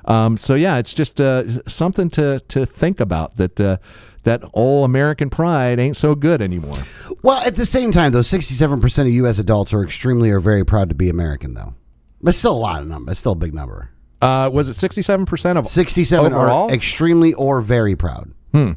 Um, 0.04 0.36
so 0.38 0.54
yeah, 0.54 0.78
it's 0.78 0.94
just 0.94 1.20
uh, 1.20 1.62
something 1.68 2.10
to 2.10 2.40
to 2.48 2.64
think 2.66 3.00
about 3.00 3.36
that 3.36 3.60
uh, 3.60 3.76
that 4.22 4.42
all 4.52 4.84
American 4.84 5.30
pride 5.30 5.78
ain't 5.78 5.96
so 5.96 6.14
good 6.14 6.40
anymore. 6.42 6.78
Well, 7.22 7.40
at 7.46 7.56
the 7.56 7.66
same 7.66 7.92
time, 7.92 8.12
though, 8.12 8.20
67% 8.20 8.98
of 9.00 9.08
U.S. 9.08 9.38
adults 9.38 9.72
are 9.72 9.82
extremely 9.82 10.30
or 10.30 10.40
very 10.40 10.64
proud 10.64 10.88
to 10.88 10.94
be 10.94 11.08
American, 11.08 11.54
though. 11.54 11.74
That's 12.20 12.36
still 12.38 12.52
a 12.52 12.58
lot 12.58 12.82
of 12.82 12.88
number. 12.88 13.10
That's 13.10 13.20
still 13.20 13.32
a 13.32 13.36
big 13.36 13.54
number. 13.54 13.90
Uh, 14.20 14.50
was 14.52 14.68
it 14.68 14.74
sixty 14.74 15.02
seven 15.02 15.24
percent 15.26 15.56
of 15.58 15.68
67 15.68 16.32
overall? 16.32 16.68
are 16.68 16.72
extremely 16.74 17.32
or 17.34 17.60
very 17.60 17.94
proud. 17.94 18.32
Hmm. 18.52 18.72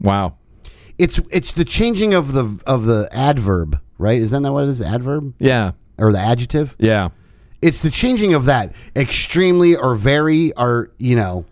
wow. 0.00 0.36
It's 0.98 1.18
it's 1.32 1.50
the 1.52 1.64
changing 1.64 2.14
of 2.14 2.32
the 2.32 2.62
of 2.68 2.84
the 2.84 3.08
adverb, 3.10 3.80
right? 3.98 4.18
Isn't 4.20 4.44
that 4.44 4.52
what 4.52 4.64
it 4.64 4.68
is? 4.70 4.80
Adverb 4.80 5.34
Yeah. 5.40 5.72
or 5.98 6.12
the 6.12 6.20
adjective? 6.20 6.76
Yeah. 6.78 7.08
It's 7.64 7.80
the 7.80 7.90
changing 7.90 8.34
of 8.34 8.44
that 8.44 8.74
extremely 8.94 9.74
or 9.76 9.94
very 9.94 10.52
or 10.52 10.90
you 10.98 11.16
know 11.16 11.46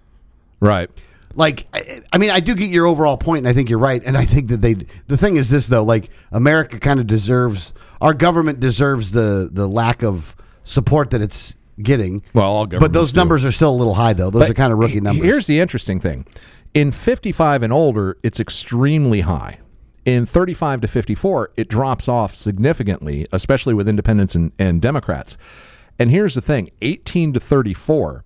Right. 0.61 0.90
like 1.35 1.66
I, 1.72 2.03
I 2.12 2.18
mean 2.18 2.31
I 2.31 2.40
do 2.40 2.55
get 2.55 2.68
your 2.70 2.87
overall 2.87 3.16
point 3.16 3.38
and 3.38 3.48
I 3.48 3.53
think 3.53 3.70
you're 3.70 3.79
right 3.79 4.03
and 4.05 4.16
I 4.16 4.25
think 4.27 4.48
that 4.48 4.61
they 4.61 4.75
the 5.07 5.16
thing 5.16 5.37
is 5.37 5.48
this 5.51 5.66
though 5.68 5.83
like 5.83 6.11
America 6.31 6.79
kind 6.79 7.01
of 7.01 7.07
deserves 7.07 7.72
our 8.01 8.14
government 8.14 8.61
deserves 8.61 9.11
the 9.12 9.48
the 9.51 9.66
lack 9.66 10.03
of 10.03 10.37
support 10.64 11.11
that 11.11 11.22
it's 11.22 11.55
getting. 11.81 12.22
Well, 12.35 12.46
all 12.46 12.66
but 12.66 12.92
those 12.92 13.12
do. 13.12 13.16
numbers 13.16 13.44
are 13.44 13.51
still 13.53 13.70
a 13.70 13.79
little 13.79 13.94
high 13.94 14.12
though. 14.12 14.31
Those 14.31 14.42
But 14.42 14.51
are 14.51 14.55
kind 14.55 14.72
of 14.72 14.79
rookie 14.79 15.01
numbers. 15.01 15.25
Here's 15.25 15.46
the 15.46 15.59
interesting 15.59 15.98
thing. 16.01 16.27
In 16.75 16.92
55 16.92 17.62
and 17.62 17.72
older, 17.72 18.18
it's 18.22 18.38
extremely 18.38 19.22
high. 19.22 19.59
In 20.05 20.27
35 20.27 20.81
to 20.83 20.88
54, 20.88 21.53
it 21.57 21.68
drops 21.68 22.09
off 22.09 22.35
significantly, 22.35 23.27
especially 23.33 23.72
with 23.75 23.88
independents 23.88 24.35
and, 24.35 24.53
and 24.59 24.83
Democrats. 24.83 25.37
And 26.02 26.10
here's 26.10 26.34
the 26.34 26.42
thing 26.42 26.68
18 26.80 27.34
to 27.34 27.38
34, 27.38 28.24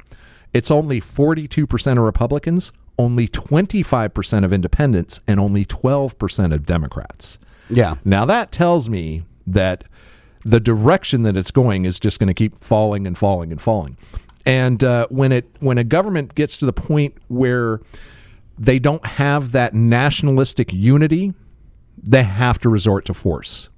it's 0.55 0.71
only 0.71 0.99
42% 0.99 1.93
of 1.93 1.99
Republicans, 1.99 2.73
only 2.99 3.29
25% 3.29 4.45
of 4.47 4.53
independents, 4.55 5.21
and 5.29 5.39
only 5.39 5.67
12% 5.67 6.55
of 6.55 6.65
Democrats. 6.65 7.39
yeah. 7.69 7.97
Now 8.03 8.25
that 8.25 8.51
tells 8.51 8.89
me 8.89 9.25
that 9.47 9.85
the 10.43 10.59
direction 10.59 11.21
that 11.23 11.37
it's 11.37 11.51
going 11.51 11.85
is 11.85 12.01
just 12.01 12.19
going 12.19 12.29
to 12.29 12.35
keep 12.35 12.65
falling 12.65 13.07
and 13.07 13.19
falling 13.19 13.53
and 13.53 13.61
falling. 13.61 13.99
And 14.47 14.83
uh, 14.83 15.07
when 15.11 15.31
it 15.31 15.47
when 15.61 15.77
a 15.77 15.85
government 15.85 16.35
gets 16.35 16.57
to 16.57 16.65
the 16.65 16.73
point 16.73 17.19
where 17.29 17.81
they 18.59 18.79
don't 18.79 19.05
have 19.05 19.53
that 19.53 19.75
nationalistic 19.75 20.73
unity, 20.73 21.35
they 22.03 22.23
have 22.23 22.59
to 22.61 22.71
resort 22.71 23.05
to 23.05 23.13
force. 23.13 23.69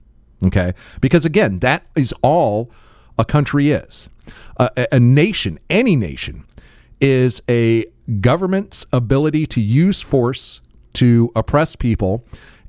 Okay, 0.45 0.75
because 1.01 1.25
again, 1.25 1.59
that 1.61 1.85
is 1.97 2.15
all 2.23 2.71
a 3.19 3.25
country 3.25 3.71
is. 3.71 4.11
A- 4.59 4.89
a, 4.93 5.01
nation, 5.01 5.59
any 5.71 5.97
nation, 5.97 6.45
is 7.01 7.43
a 7.49 7.87
government's 8.21 8.87
ability 8.93 9.47
to 9.47 9.61
use 9.61 10.03
force 10.03 10.61
to 10.95 11.31
oppress 11.37 11.77
people 11.77 12.25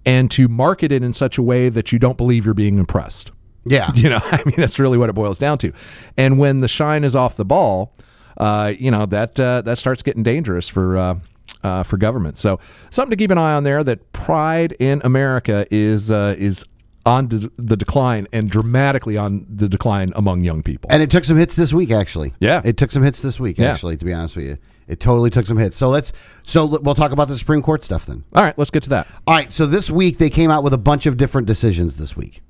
and 0.05 0.29
to 0.31 0.47
market 0.47 0.91
it 0.91 1.03
in 1.03 1.13
such 1.13 1.37
a 1.37 1.43
way 1.43 1.69
that 1.69 1.91
you 1.91 1.99
don't 1.99 2.17
believe 2.17 2.45
you're 2.45 2.53
being 2.53 2.79
oppressed. 2.79 3.31
Yeah. 3.65 3.91
You 3.95 4.09
know, 4.09 4.19
I 4.23 4.41
mean, 4.45 4.55
that's 4.57 4.79
really 4.79 4.97
what 4.97 5.09
it 5.09 5.13
boils 5.13 5.39
down 5.39 5.57
to. 5.59 5.73
And 6.17 6.39
when 6.39 6.61
the 6.61 6.67
shine 6.67 7.03
is 7.03 7.15
off 7.15 7.35
the 7.35 7.45
ball, 7.45 7.93
uh, 8.37 8.73
you 8.79 8.89
know 8.89 9.05
that 9.05 9.37
uh, 9.39 9.61
that 9.63 9.77
starts 9.77 10.01
getting 10.01 10.23
dangerous 10.23 10.69
for 10.69 10.97
uh, 10.97 11.19
uh, 11.63 11.83
for 11.83 11.97
government. 11.97 12.37
So 12.37 12.59
something 12.89 13.11
to 13.11 13.17
keep 13.17 13.31
an 13.31 13.37
eye 13.37 13.53
on 13.53 13.63
there. 13.63 13.83
That 13.83 14.13
pride 14.13 14.75
in 14.79 15.01
America 15.03 15.67
is 15.69 16.09
uh, 16.09 16.35
is 16.37 16.63
on 17.09 17.49
the 17.57 17.75
decline 17.75 18.27
and 18.31 18.49
dramatically 18.49 19.17
on 19.17 19.45
the 19.49 19.67
decline 19.67 20.13
among 20.15 20.43
young 20.43 20.61
people. 20.63 20.89
And 20.91 21.01
it 21.01 21.09
took 21.09 21.25
some 21.25 21.37
hits 21.37 21.55
this 21.55 21.73
week, 21.73 21.91
actually. 21.91 22.33
Yeah. 22.39 22.61
it 22.63 22.77
took 22.77 22.91
some 22.91 23.03
hits 23.03 23.21
this 23.21 23.39
week, 23.39 23.57
Yeah. 23.57 23.71
actually. 23.71 23.97
To 23.97 24.05
be 24.05 24.13
honest 24.13 24.35
with 24.35 24.45
you, 24.45 24.57
it 24.87 24.99
totally 24.99 25.29
took 25.29 25.45
some 25.45 25.57
hits. 25.57 25.75
So 25.77 25.89
let's 25.89 26.13
so 26.43 26.61
l- 26.61 26.79
we'll 26.81 26.95
talk 26.95 27.11
about 27.11 27.27
the 27.27 27.37
Supreme 27.37 27.61
Court 27.61 27.83
stuff 27.83 28.05
then. 28.05 28.23
All 28.33 28.43
right, 28.43 28.57
let's 28.57 28.71
get 28.71 28.83
to 28.83 28.89
that. 28.89 29.07
All 29.27 29.35
right, 29.35 29.51
so 29.51 29.65
this 29.65 29.89
week 29.89 30.17
they 30.17 30.29
came 30.29 30.51
out 30.51 30.63
with 30.63 30.73
a 30.73 30.77
bunch 30.77 31.05
of 31.05 31.17
different 31.17 31.47
decisions 31.47 31.95
this 31.97 32.15
week, 32.17 32.41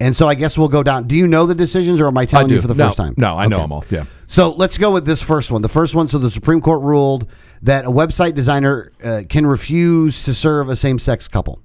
and 0.00 0.16
so 0.16 0.28
I 0.28 0.34
guess 0.34 0.56
we'll 0.58 0.68
go 0.68 0.82
down. 0.82 1.06
Do 1.06 1.14
you 1.14 1.26
know 1.26 1.46
the 1.46 1.54
decisions, 1.54 2.00
or 2.00 2.06
am 2.08 2.18
I 2.18 2.24
telling 2.26 2.50
I 2.50 2.54
you 2.54 2.60
for 2.60 2.68
the 2.68 2.74
no, 2.74 2.86
first 2.86 2.96
time? 2.96 3.14
No, 3.16 3.38
I 3.38 3.46
know 3.46 3.60
them 3.60 3.72
all. 3.72 3.84
Yeah. 3.90 4.04
So 4.26 4.50
let's 4.52 4.78
go 4.78 4.90
with 4.90 5.04
this 5.06 5.22
first 5.22 5.50
one. 5.50 5.60
The 5.62 5.68
first 5.68 5.94
one. 5.94 6.08
So 6.08 6.18
the 6.18 6.30
Supreme 6.30 6.60
Court 6.60 6.82
ruled 6.82 7.26
that 7.62 7.84
a 7.84 7.90
website 7.90 8.34
designer 8.34 8.90
uh, 9.04 9.22
can 9.28 9.46
refuse 9.46 10.22
to 10.22 10.34
serve 10.34 10.68
a 10.70 10.76
same-sex 10.76 11.28
couple, 11.28 11.60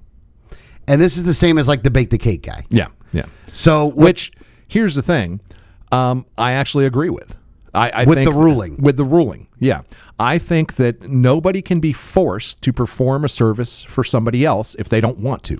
and 0.88 1.00
this 1.00 1.16
is 1.16 1.24
the 1.24 1.34
same 1.34 1.58
as 1.58 1.68
like 1.68 1.82
the 1.82 1.90
bake 1.90 2.10
the 2.10 2.18
cake 2.18 2.42
guy. 2.42 2.64
Yeah. 2.70 2.88
Yeah. 3.12 3.26
So 3.52 3.86
what- 3.86 3.96
Which 3.96 4.32
here's 4.68 4.94
the 4.94 5.02
thing, 5.02 5.40
um, 5.92 6.26
I 6.36 6.52
actually 6.52 6.86
agree 6.86 7.10
with. 7.10 7.36
I, 7.74 7.90
I 7.90 8.04
With 8.04 8.24
the 8.24 8.32
ruling. 8.32 8.76
With 8.80 8.96
the 8.96 9.04
ruling, 9.04 9.46
yeah. 9.60 9.82
I 10.18 10.38
think 10.38 10.76
that 10.76 11.02
nobody 11.08 11.60
can 11.62 11.80
be 11.80 11.92
forced 11.92 12.62
to 12.62 12.72
perform 12.72 13.24
a 13.24 13.28
service 13.28 13.82
for 13.84 14.02
somebody 14.02 14.44
else 14.44 14.74
if 14.78 14.88
they 14.88 15.00
don't 15.02 15.18
want 15.18 15.42
to, 15.44 15.58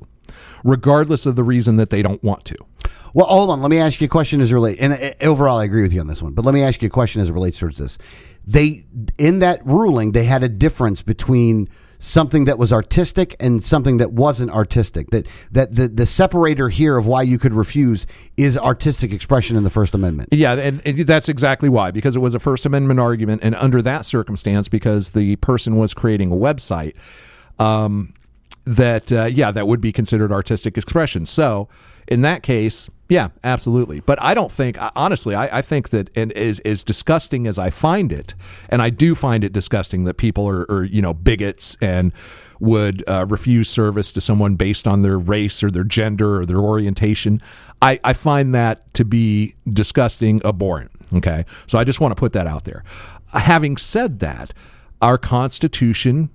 regardless 0.65 1.27
of 1.27 1.37
the 1.37 1.45
reason 1.45 1.77
that 1.77 1.91
they 1.91 2.03
don't 2.03 2.23
want 2.25 2.45
to. 2.47 2.57
Well, 3.15 3.27
hold 3.27 3.51
on. 3.51 3.61
Let 3.63 3.71
me 3.71 3.79
ask 3.79 4.01
you 4.01 4.07
a 4.07 4.09
question 4.09 4.41
as 4.41 4.51
it 4.51 4.55
relates. 4.55 4.81
And 4.81 4.95
uh, 4.95 5.11
overall, 5.21 5.59
I 5.59 5.65
agree 5.65 5.83
with 5.83 5.93
you 5.93 6.01
on 6.01 6.07
this 6.07 6.23
one. 6.23 6.33
But 6.33 6.45
let 6.45 6.55
me 6.55 6.63
ask 6.63 6.83
you 6.83 6.87
a 6.87 6.91
question 6.91 7.21
as 7.23 7.31
it 7.31 7.33
relates 7.35 7.59
towards 7.59 7.77
this. 7.79 7.99
They 8.47 8.85
in 9.19 9.41
that 9.41 9.65
ruling, 9.67 10.13
they 10.13 10.25
had 10.25 10.43
a 10.43 10.49
difference 10.49 11.03
between 11.03 11.69
something 11.99 12.45
that 12.45 12.59
was 12.59 12.73
artistic 12.73 13.35
and 13.41 13.63
something 13.63 13.99
that 13.99 14.13
wasn't 14.13 14.51
artistic. 14.51 15.11
That 15.11 15.27
that 15.53 15.75
the 15.75 15.89
the 15.89 16.07
separator 16.07 16.69
here 16.69 16.97
of 16.97 17.07
why 17.07 17.23
you 17.23 17.39
could 17.39 17.53
refuse 17.53 18.07
is 18.37 18.57
artistic 18.57 19.13
expression 19.13 19.57
in 19.57 19.65
the 19.65 19.71
First 19.71 19.95
Amendment. 19.95 20.29
Yeah, 20.33 20.55
and, 20.55 20.83
and 20.87 20.99
that's 20.99 21.29
exactly 21.29 21.69
why, 21.69 21.91
because 21.91 22.17
it 22.17 22.21
was 22.21 22.35
a 22.35 22.39
First 22.39 22.67
Amendment 22.67 23.01
argument, 23.01 23.43
and 23.43 23.55
under 23.55 23.83
that 23.83 24.05
circumstance, 24.05 24.69
because 24.69 25.11
the 25.11 25.37
person 25.37 25.77
was 25.77 25.95
creating 25.95 26.33
a 26.33 26.37
website, 26.37 26.95
um, 27.59 28.15
that 28.65 29.11
uh, 29.11 29.25
yeah, 29.25 29.51
that 29.51 29.67
would 29.67 29.81
be 29.81 29.93
considered 29.93 30.31
artistic 30.31 30.77
expression. 30.79 31.27
So 31.27 31.69
in 32.07 32.21
that 32.23 32.43
case, 32.43 32.89
yeah, 33.09 33.29
absolutely. 33.43 34.01
But 34.01 34.21
I 34.21 34.35
don't 34.35 34.53
think, 34.53 34.77
honestly, 34.95 35.35
I, 35.35 35.59
I 35.59 35.63
think 35.63 35.89
that, 35.91 36.11
and 36.15 36.31
as 36.33 36.61
as 36.61 36.85
disgusting 36.85 37.47
as 37.47 37.59
I 37.59 37.71
find 37.71 38.13
it, 38.13 38.35
and 38.69 38.83
I 38.83 38.91
do 38.91 39.15
find 39.15 39.45
it 39.45 39.53
disgusting 39.53 40.05
that 40.05 40.15
people 40.15 40.47
are, 40.47 40.71
are 40.71 40.85
you 40.85 41.01
know 41.01 41.15
bigots 41.15 41.77
and 41.81 42.13
would 42.61 43.03
uh, 43.09 43.25
refuse 43.27 43.71
service 43.71 44.13
to 44.13 44.21
someone 44.21 44.57
based 44.57 44.87
on 44.87 45.01
their 45.01 45.19
race 45.19 45.63
or 45.63 45.71
their 45.71 45.85
gender 45.85 46.41
or 46.41 46.45
their 46.45 46.59
orientation. 46.59 47.41
I, 47.81 47.99
I 48.05 48.13
find 48.13 48.55
that 48.55 48.93
to 48.95 49.05
be 49.05 49.55
disgusting, 49.73 50.43
abhorrent. 50.45 50.91
Okay, 51.15 51.47
so 51.67 51.79
I 51.79 51.85
just 51.85 52.03
want 52.03 52.13
to 52.13 52.21
put 52.21 52.35
that 52.35 52.47
out 52.47 52.65
there. 52.65 52.85
Having 53.33 53.79
said 53.79 54.19
that, 54.19 54.53
our 55.01 55.17
Constitution 55.17 56.29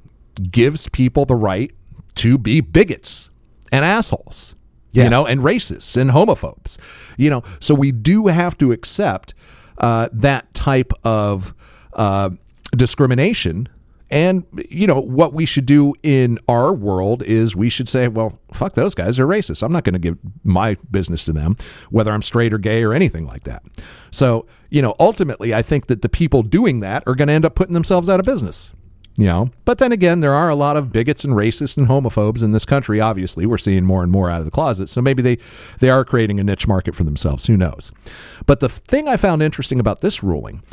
gives 0.50 0.90
people 0.90 1.26
the 1.26 1.36
right 1.36 1.72
to 2.16 2.40
be 2.40 2.62
bigots 2.62 3.30
and 3.72 3.86
assholes. 3.86 4.56
You 4.94 5.10
know, 5.10 5.26
and 5.26 5.42
racists 5.42 5.98
and 5.98 6.12
homophobes. 6.12 6.78
You 7.18 7.30
know, 7.30 7.44
so 7.60 7.74
we 7.74 7.92
do 7.92 8.28
have 8.28 8.58
to 8.60 8.72
accept 8.72 9.34
uh, 9.78 10.10
that 10.14 10.54
type 10.54 10.94
of 11.04 11.54
uh, 11.94 12.30
discrimination. 12.76 13.70
And 14.12 14.46
you 14.70 14.86
know 14.86 15.00
what 15.00 15.34
we 15.34 15.48
should 15.48 15.66
do 15.66 15.96
in 16.04 16.38
our 16.48 16.72
world 16.72 17.24
is 17.24 17.56
we 17.56 17.70
should 17.70 17.90
say, 17.90 18.08
well, 18.08 18.38
fuck 18.54 18.74
those 18.74 18.94
guys, 18.94 19.18
they're 19.18 19.26
racist. 19.26 19.64
I'm 19.64 19.72
not 19.72 19.84
going 19.84 19.94
to 19.94 20.00
give 20.00 20.20
my 20.44 20.78
business 20.92 21.24
to 21.26 21.34
them, 21.34 21.56
whether 21.90 22.12
I'm 22.12 22.22
straight 22.22 22.54
or 22.54 22.60
gay 22.60 22.84
or 22.84 22.94
anything 22.94 23.26
like 23.26 23.46
that. 23.46 23.64
So 24.12 24.46
you 24.70 24.82
know, 24.82 24.96
ultimately, 25.00 25.54
I 25.54 25.62
think 25.62 25.88
that 25.88 26.02
the 26.02 26.10
people 26.10 26.44
doing 26.44 26.80
that 26.80 27.04
are 27.08 27.16
going 27.16 27.28
to 27.28 27.34
end 27.34 27.46
up 27.46 27.56
putting 27.56 27.74
themselves 27.74 28.10
out 28.10 28.20
of 28.20 28.26
business. 28.26 28.72
You 29.16 29.26
know, 29.26 29.50
but 29.64 29.78
then 29.78 29.92
again, 29.92 30.22
there 30.22 30.34
are 30.34 30.50
a 30.50 30.56
lot 30.56 30.76
of 30.76 30.92
bigots 30.92 31.24
and 31.24 31.34
racists 31.34 31.78
and 31.78 31.88
homophobes 31.88 32.42
in 32.42 32.50
this 32.50 32.66
country. 32.66 33.00
Obviously, 33.00 33.46
we're 33.46 33.60
seeing 33.60 33.86
more 33.86 34.02
and 34.02 34.12
more 34.12 34.28
out 34.28 34.40
of 34.40 34.46
the 34.46 34.52
closet. 34.52 34.90
So 34.90 35.02
maybe 35.02 35.22
they 35.22 35.38
they 35.80 35.92
are 35.92 36.04
creating 36.04 36.40
a 36.40 36.44
niche 36.44 36.68
market 36.68 36.96
for 36.96 37.04
themselves. 37.04 37.46
Who 37.46 37.56
knows? 37.56 37.92
But 38.48 38.60
the 38.60 38.70
thing 38.70 39.08
I 39.08 39.18
found 39.18 39.44
interesting 39.44 39.80
about 39.80 40.02
this 40.02 40.24
ruling 40.24 40.64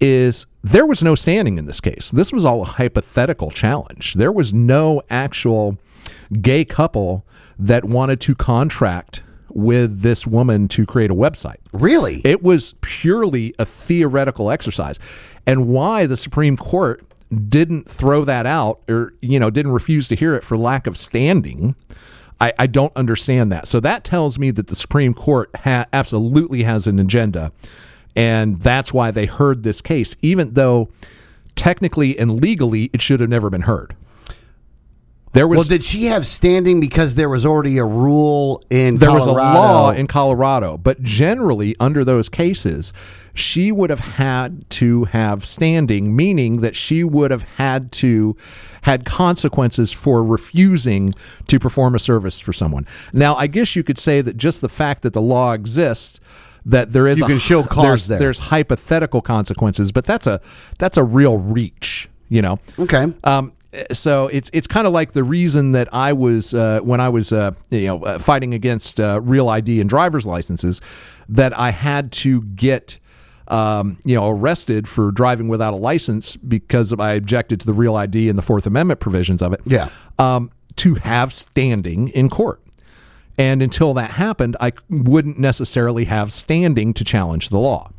is 0.00 0.46
there 0.62 0.86
was 0.86 1.02
no 1.02 1.16
standing 1.16 1.58
in 1.58 1.64
this 1.64 1.80
case. 1.80 2.12
This 2.12 2.32
was 2.32 2.44
all 2.44 2.62
a 2.62 2.66
hypothetical 2.66 3.50
challenge. 3.50 4.14
There 4.14 4.30
was 4.32 4.52
no 4.52 5.02
actual 5.10 5.76
gay 6.40 6.64
couple 6.64 7.26
that 7.58 7.84
wanted 7.84 8.20
to 8.20 8.34
contract 8.34 9.22
with 9.48 10.02
this 10.02 10.26
woman 10.26 10.68
to 10.68 10.86
create 10.86 11.10
a 11.10 11.14
website. 11.14 11.56
Really? 11.72 12.20
It 12.24 12.42
was 12.42 12.74
purely 12.80 13.54
a 13.58 13.64
theoretical 13.64 14.50
exercise. 14.50 14.98
And 15.46 15.68
why 15.68 16.06
the 16.06 16.16
Supreme 16.16 16.56
Court 16.56 17.02
didn't 17.48 17.90
throw 17.90 18.24
that 18.24 18.46
out 18.46 18.80
or, 18.88 19.12
you 19.20 19.38
know, 19.38 19.50
didn't 19.50 19.72
refuse 19.72 20.08
to 20.08 20.16
hear 20.16 20.34
it 20.34 20.44
for 20.44 20.56
lack 20.56 20.86
of 20.86 20.96
standing, 20.96 21.74
I, 22.40 22.52
I 22.58 22.66
don't 22.66 22.94
understand 22.96 23.52
that. 23.52 23.66
So 23.66 23.80
that 23.80 24.04
tells 24.04 24.38
me 24.38 24.50
that 24.52 24.68
the 24.68 24.76
Supreme 24.76 25.14
Court 25.14 25.50
ha- 25.56 25.86
absolutely 25.92 26.62
has 26.62 26.86
an 26.86 26.98
agenda. 26.98 27.52
And 28.16 28.60
that's 28.60 28.92
why 28.92 29.10
they 29.10 29.26
heard 29.26 29.62
this 29.62 29.80
case, 29.80 30.16
even 30.22 30.54
though 30.54 30.88
technically 31.54 32.18
and 32.18 32.40
legally 32.40 32.90
it 32.92 33.02
should 33.02 33.20
have 33.20 33.28
never 33.28 33.50
been 33.50 33.62
heard. 33.62 33.94
There 35.38 35.46
was 35.46 35.58
well, 35.58 35.64
did 35.68 35.84
she 35.84 36.06
have 36.06 36.26
standing 36.26 36.80
because 36.80 37.14
there 37.14 37.28
was 37.28 37.46
already 37.46 37.78
a 37.78 37.84
rule 37.84 38.60
in 38.70 38.96
there 38.96 39.12
was 39.12 39.28
a 39.28 39.30
law 39.30 39.92
in 39.92 40.08
Colorado, 40.08 40.76
but 40.76 41.00
generally 41.00 41.76
under 41.78 42.04
those 42.04 42.28
cases, 42.28 42.92
she 43.34 43.70
would 43.70 43.88
have 43.88 44.00
had 44.00 44.68
to 44.70 45.04
have 45.04 45.46
standing, 45.46 46.16
meaning 46.16 46.56
that 46.62 46.74
she 46.74 47.04
would 47.04 47.30
have 47.30 47.44
had 47.44 47.92
to 47.92 48.36
had 48.82 49.04
consequences 49.04 49.92
for 49.92 50.24
refusing 50.24 51.14
to 51.46 51.60
perform 51.60 51.94
a 51.94 52.00
service 52.00 52.40
for 52.40 52.52
someone. 52.52 52.84
Now, 53.12 53.36
I 53.36 53.46
guess 53.46 53.76
you 53.76 53.84
could 53.84 53.98
say 53.98 54.20
that 54.20 54.36
just 54.36 54.60
the 54.60 54.68
fact 54.68 55.02
that 55.02 55.12
the 55.12 55.22
law 55.22 55.52
exists 55.52 56.18
that 56.66 56.90
there 56.90 57.06
is 57.06 57.20
You 57.20 57.26
a, 57.26 57.28
can 57.28 57.38
show 57.38 57.62
cause 57.62 57.84
there's, 57.84 58.06
there. 58.08 58.18
there's 58.18 58.38
hypothetical 58.38 59.22
consequences, 59.22 59.92
but 59.92 60.04
that's 60.04 60.26
a 60.26 60.40
that's 60.78 60.96
a 60.96 61.04
real 61.04 61.38
reach, 61.38 62.08
you 62.28 62.42
know. 62.42 62.58
Okay. 62.76 63.12
Um, 63.22 63.52
so 63.92 64.28
it's 64.28 64.50
it's 64.52 64.66
kind 64.66 64.86
of 64.86 64.92
like 64.92 65.12
the 65.12 65.22
reason 65.22 65.72
that 65.72 65.92
I 65.92 66.12
was 66.12 66.54
uh, 66.54 66.80
when 66.82 67.00
I 67.00 67.08
was 67.08 67.32
uh, 67.32 67.52
you 67.70 67.86
know 67.86 68.02
uh, 68.02 68.18
fighting 68.18 68.54
against 68.54 69.00
uh, 69.00 69.20
real 69.20 69.48
ID 69.48 69.80
and 69.80 69.88
driver's 69.88 70.26
licenses 70.26 70.80
that 71.28 71.56
I 71.58 71.70
had 71.70 72.12
to 72.12 72.42
get 72.42 72.98
um, 73.48 73.98
you 74.04 74.14
know, 74.14 74.28
arrested 74.28 74.86
for 74.86 75.10
driving 75.10 75.48
without 75.48 75.72
a 75.72 75.76
license 75.76 76.36
because 76.36 76.92
I 76.92 77.12
objected 77.12 77.60
to 77.60 77.66
the 77.66 77.72
Real 77.72 77.96
ID 77.96 78.28
and 78.28 78.38
the 78.38 78.42
Fourth 78.42 78.66
Amendment 78.66 79.00
provisions 79.00 79.42
of 79.42 79.52
it. 79.52 79.60
Yeah. 79.64 79.88
Um, 80.18 80.50
to 80.76 80.94
have 80.96 81.32
standing 81.32 82.08
in 82.08 82.30
court. 82.30 82.60
And 83.36 83.62
until 83.62 83.94
that 83.94 84.12
happened, 84.12 84.56
I 84.60 84.72
wouldn't 84.88 85.38
necessarily 85.38 86.04
have 86.04 86.32
standing 86.32 86.92
to 86.94 87.04
challenge 87.04 87.48
the 87.48 87.58
law. 87.58 87.90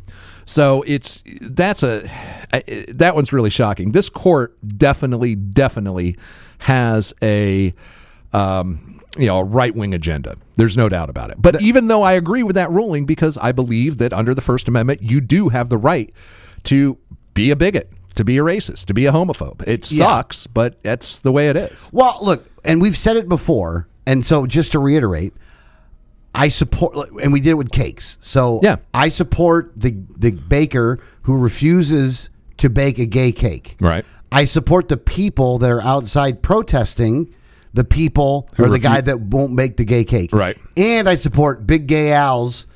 So 0.49 0.83
it's 0.87 1.21
that's 1.41 1.83
a 1.83 2.09
that 2.87 3.13
one's 3.13 3.31
really 3.31 3.51
shocking. 3.51 3.91
This 3.91 4.09
court 4.09 4.57
definitely, 4.65 5.35
definitely 5.35 6.17
has 6.57 7.13
a 7.21 7.71
um, 8.33 8.99
you 9.15 9.27
know 9.27 9.37
a 9.37 9.43
right 9.43 9.75
wing 9.75 9.93
agenda. 9.93 10.37
There's 10.55 10.75
no 10.75 10.89
doubt 10.89 11.11
about 11.11 11.29
it. 11.29 11.39
But 11.39 11.61
even 11.61 11.87
though 11.87 12.01
I 12.01 12.13
agree 12.13 12.41
with 12.41 12.55
that 12.55 12.71
ruling, 12.71 13.05
because 13.05 13.37
I 13.37 13.51
believe 13.51 13.99
that 13.99 14.11
under 14.11 14.33
the 14.33 14.41
First 14.41 14.67
Amendment, 14.67 15.03
you 15.03 15.21
do 15.21 15.49
have 15.49 15.69
the 15.69 15.77
right 15.77 16.11
to 16.63 16.97
be 17.35 17.51
a 17.51 17.55
bigot, 17.55 17.91
to 18.15 18.25
be 18.25 18.39
a 18.39 18.41
racist, 18.41 18.85
to 18.85 18.95
be 18.95 19.05
a 19.05 19.11
homophobe. 19.11 19.61
It 19.67 19.85
sucks, 19.85 20.47
but 20.47 20.81
that's 20.81 21.19
the 21.19 21.31
way 21.31 21.49
it 21.49 21.57
is. 21.57 21.91
Well, 21.93 22.17
look, 22.23 22.47
and 22.65 22.81
we've 22.81 22.97
said 22.97 23.17
it 23.17 23.29
before, 23.29 23.87
and 24.07 24.25
so 24.25 24.47
just 24.47 24.71
to 24.71 24.79
reiterate, 24.79 25.33
I 26.35 26.49
support, 26.49 26.95
and 27.21 27.33
we 27.33 27.39
did 27.41 27.51
it 27.51 27.53
with 27.55 27.71
cakes. 27.71 28.17
So 28.21 28.59
Yeah. 28.63 28.77
I 28.93 29.09
support 29.09 29.71
the 29.75 29.95
the 30.17 30.31
baker 30.31 30.99
who 31.23 31.37
refuses 31.37 32.29
to 32.57 32.69
bake 32.69 32.99
a 32.99 33.05
gay 33.05 33.31
cake. 33.31 33.75
Right. 33.79 34.05
I 34.31 34.45
support 34.45 34.89
the 34.89 34.97
people 34.97 35.57
that 35.59 35.71
are 35.71 35.81
outside 35.81 36.41
protesting 36.43 37.33
the 37.73 37.83
people 37.83 38.47
or 38.59 38.67
the 38.69 38.77
refu- 38.77 38.81
guy 38.81 39.01
that 39.01 39.21
won't 39.21 39.53
make 39.53 39.77
the 39.77 39.85
gay 39.85 40.03
cake. 40.03 40.31
Right. 40.33 40.57
And 40.77 41.07
I 41.09 41.15
support 41.15 41.65
Big 41.67 41.87
Gay 41.87 42.11
Al's 42.13 42.67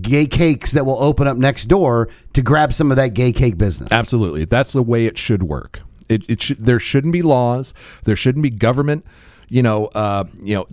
gay 0.00 0.26
cakes 0.26 0.72
that 0.72 0.84
will 0.86 1.00
open 1.02 1.26
up 1.28 1.36
next 1.36 1.66
door 1.66 2.08
to 2.32 2.42
grab 2.42 2.72
some 2.72 2.90
of 2.90 2.96
that 2.96 3.14
gay 3.14 3.32
cake 3.32 3.56
business. 3.58 3.92
Absolutely. 3.92 4.44
That's 4.44 4.72
the 4.72 4.82
way 4.82 5.06
it 5.06 5.16
should 5.18 5.42
work. 5.44 5.80
It, 6.08 6.28
it 6.28 6.42
should, 6.42 6.58
there 6.64 6.80
shouldn't 6.80 7.12
be 7.12 7.22
laws. 7.22 7.72
There 8.04 8.16
shouldn't 8.16 8.42
be 8.42 8.50
government, 8.50 9.06
you 9.48 9.62
know, 9.62 9.86
uh, 9.86 10.24
you 10.42 10.54
know, 10.56 10.66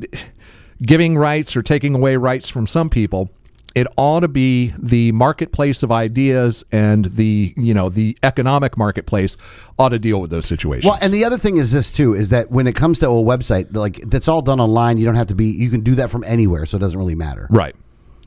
giving 0.82 1.18
rights 1.18 1.56
or 1.56 1.62
taking 1.62 1.96
away 1.96 2.16
rights 2.16 2.50
from 2.50 2.66
some 2.68 2.90
people. 2.90 3.30
It 3.74 3.88
ought 3.96 4.20
to 4.20 4.28
be 4.28 4.74
the 4.78 5.14
marketplace 5.14 5.82
of 5.82 5.94
ideas 5.94 6.66
and 6.74 7.06
the, 7.06 7.54
you 7.56 7.74
know, 7.74 7.88
the 7.88 8.18
economic 8.22 8.78
marketplace 8.78 9.38
ought 9.80 9.90
to 9.90 10.00
deal 10.00 10.20
with 10.20 10.30
those 10.30 10.46
situations. 10.46 10.90
Well, 10.90 10.98
and 11.02 11.14
the 11.14 11.24
other 11.24 11.38
thing 11.38 11.56
is 11.56 11.72
this 11.72 11.90
too 11.90 12.14
is 12.14 12.30
that 12.32 12.52
when 12.52 12.68
it 12.68 12.76
comes 12.76 13.00
to 13.00 13.08
a 13.08 13.12
website, 13.12 13.74
like 13.74 13.96
that's 14.10 14.28
all 14.28 14.42
done 14.42 14.60
online. 14.60 14.98
You 14.98 15.06
don't 15.06 15.16
have 15.16 15.28
to 15.28 15.36
be. 15.36 15.46
You 15.46 15.70
can 15.70 15.82
do 15.82 15.96
that 15.96 16.10
from 16.10 16.26
anywhere, 16.26 16.66
so 16.66 16.76
it 16.76 16.82
doesn't 16.82 17.00
really 17.00 17.16
matter. 17.16 17.48
right. 17.50 17.76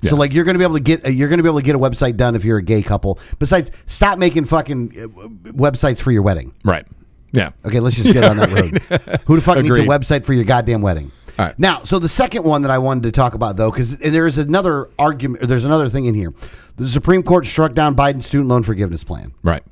So 0.03 0.17
like 0.17 0.35
you're 0.35 0.45
going 0.45 0.55
to 0.55 0.59
be 0.59 0.65
able 0.65 0.75
to 0.75 0.83
get 0.83 1.15
you're 1.15 1.29
going 1.31 1.39
to 1.39 1.43
be 1.43 1.49
able 1.49 1.61
to 1.61 1.65
get 1.65 1.75
a 1.75 1.79
website 1.79 2.19
done 2.19 2.35
if 2.37 2.45
you're 2.45 2.59
a 2.59 2.63
gay 2.63 2.83
couple. 2.83 3.19
Besides, 3.39 3.71
stop 3.87 4.19
making 4.19 4.45
fucking 4.45 4.91
uh, 4.91 5.53
websites 5.53 5.99
for 5.99 6.11
your 6.13 6.21
wedding. 6.21 6.53
Right. 6.63 6.87
Yeah. 7.33 7.53
Okay, 7.65 7.81
let's 7.81 7.97
just 7.97 8.13
get 8.13 8.23
on 8.23 8.37
that 8.37 8.51
road. 8.53 8.79
Who 9.25 9.37
the 9.37 9.41
fuck 9.43 9.57
needs 9.63 9.79
a 9.79 9.83
website 9.83 10.25
for 10.27 10.35
your 10.35 10.45
goddamn 10.45 10.83
wedding? 10.83 11.11
All 11.39 11.47
right. 11.47 11.59
Now, 11.59 11.83
so 11.83 11.99
the 11.99 12.09
second 12.09 12.45
one 12.45 12.63
that 12.63 12.71
I 12.71 12.79
wanted 12.79 13.05
to 13.05 13.13
talk 13.13 13.35
about 13.35 13.57
though, 13.57 13.71
because 13.71 13.99
there 13.99 14.27
is 14.27 14.39
another 14.39 14.89
argument. 14.99 15.43
or 15.43 15.47
There's 15.47 15.65
another 15.65 15.89
thing 15.89 16.05
in 16.05 16.15
here. 16.15 16.33
The 16.77 16.89
Supreme 16.89 17.23
Court 17.23 17.47
struck 17.47 17.75
down 17.75 17.95
Biden's 17.97 18.27
student 18.27 18.49
loan 18.49 18.63
forgiveness 18.63 19.05
plan. 19.05 19.33
Right. 19.43 19.63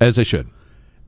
As 0.00 0.16
they 0.16 0.24
should. 0.24 0.48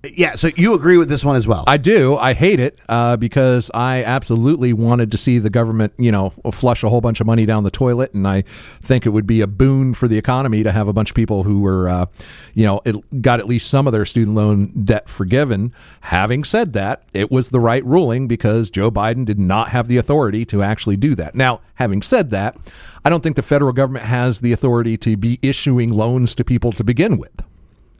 Yeah, 0.02 0.36
so 0.36 0.48
you 0.56 0.72
agree 0.74 0.96
with 0.96 1.10
this 1.10 1.24
one 1.24 1.36
as 1.36 1.46
well? 1.46 1.64
I 1.66 1.76
do. 1.76 2.16
I 2.16 2.32
hate 2.32 2.58
it 2.58 2.80
uh, 2.88 3.18
because 3.18 3.70
I 3.74 4.02
absolutely 4.02 4.72
wanted 4.72 5.12
to 5.12 5.18
see 5.18 5.38
the 5.38 5.50
government, 5.50 5.92
you 5.98 6.10
know, 6.10 6.30
flush 6.52 6.82
a 6.82 6.88
whole 6.88 7.02
bunch 7.02 7.20
of 7.20 7.26
money 7.26 7.44
down 7.44 7.64
the 7.64 7.70
toilet, 7.70 8.14
and 8.14 8.26
I 8.26 8.44
think 8.80 9.04
it 9.04 9.10
would 9.10 9.26
be 9.26 9.42
a 9.42 9.46
boon 9.46 9.92
for 9.92 10.08
the 10.08 10.16
economy 10.16 10.62
to 10.62 10.72
have 10.72 10.88
a 10.88 10.94
bunch 10.94 11.10
of 11.10 11.16
people 11.16 11.42
who 11.42 11.60
were, 11.60 11.86
uh, 11.86 12.06
you 12.54 12.64
know, 12.64 12.80
it 12.86 13.20
got 13.20 13.40
at 13.40 13.46
least 13.46 13.68
some 13.68 13.86
of 13.86 13.92
their 13.92 14.06
student 14.06 14.34
loan 14.34 14.72
debt 14.84 15.06
forgiven. 15.10 15.74
Having 16.00 16.44
said 16.44 16.72
that, 16.72 17.02
it 17.12 17.30
was 17.30 17.50
the 17.50 17.60
right 17.60 17.84
ruling 17.84 18.26
because 18.26 18.70
Joe 18.70 18.90
Biden 18.90 19.26
did 19.26 19.38
not 19.38 19.68
have 19.68 19.86
the 19.86 19.98
authority 19.98 20.46
to 20.46 20.62
actually 20.62 20.96
do 20.96 21.14
that. 21.16 21.34
Now, 21.34 21.60
having 21.74 22.00
said 22.00 22.30
that, 22.30 22.56
I 23.04 23.10
don't 23.10 23.22
think 23.22 23.36
the 23.36 23.42
federal 23.42 23.72
government 23.72 24.06
has 24.06 24.40
the 24.40 24.52
authority 24.52 24.96
to 24.98 25.18
be 25.18 25.38
issuing 25.42 25.90
loans 25.90 26.34
to 26.36 26.44
people 26.44 26.72
to 26.72 26.84
begin 26.84 27.18
with. 27.18 27.42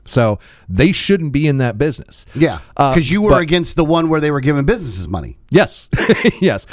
So 0.05 0.39
they 0.67 0.91
shouldn't 0.91 1.31
be 1.31 1.47
in 1.47 1.57
that 1.57 1.77
business. 1.77 2.25
yeah, 2.35 2.59
Uh, 2.75 2.93
because 2.93 3.09
you 3.11 3.21
were 3.21 3.29
but- 3.31 3.41
against 3.41 3.75
the 3.75 3.85
one 3.85 4.09
where 4.09 4.19
they 4.19 4.31
were 4.31 4.41
giving 4.41 4.65
businesses 4.65 5.07
money. 5.07 5.37
Yes, 5.49 5.89
yes. 6.41 6.65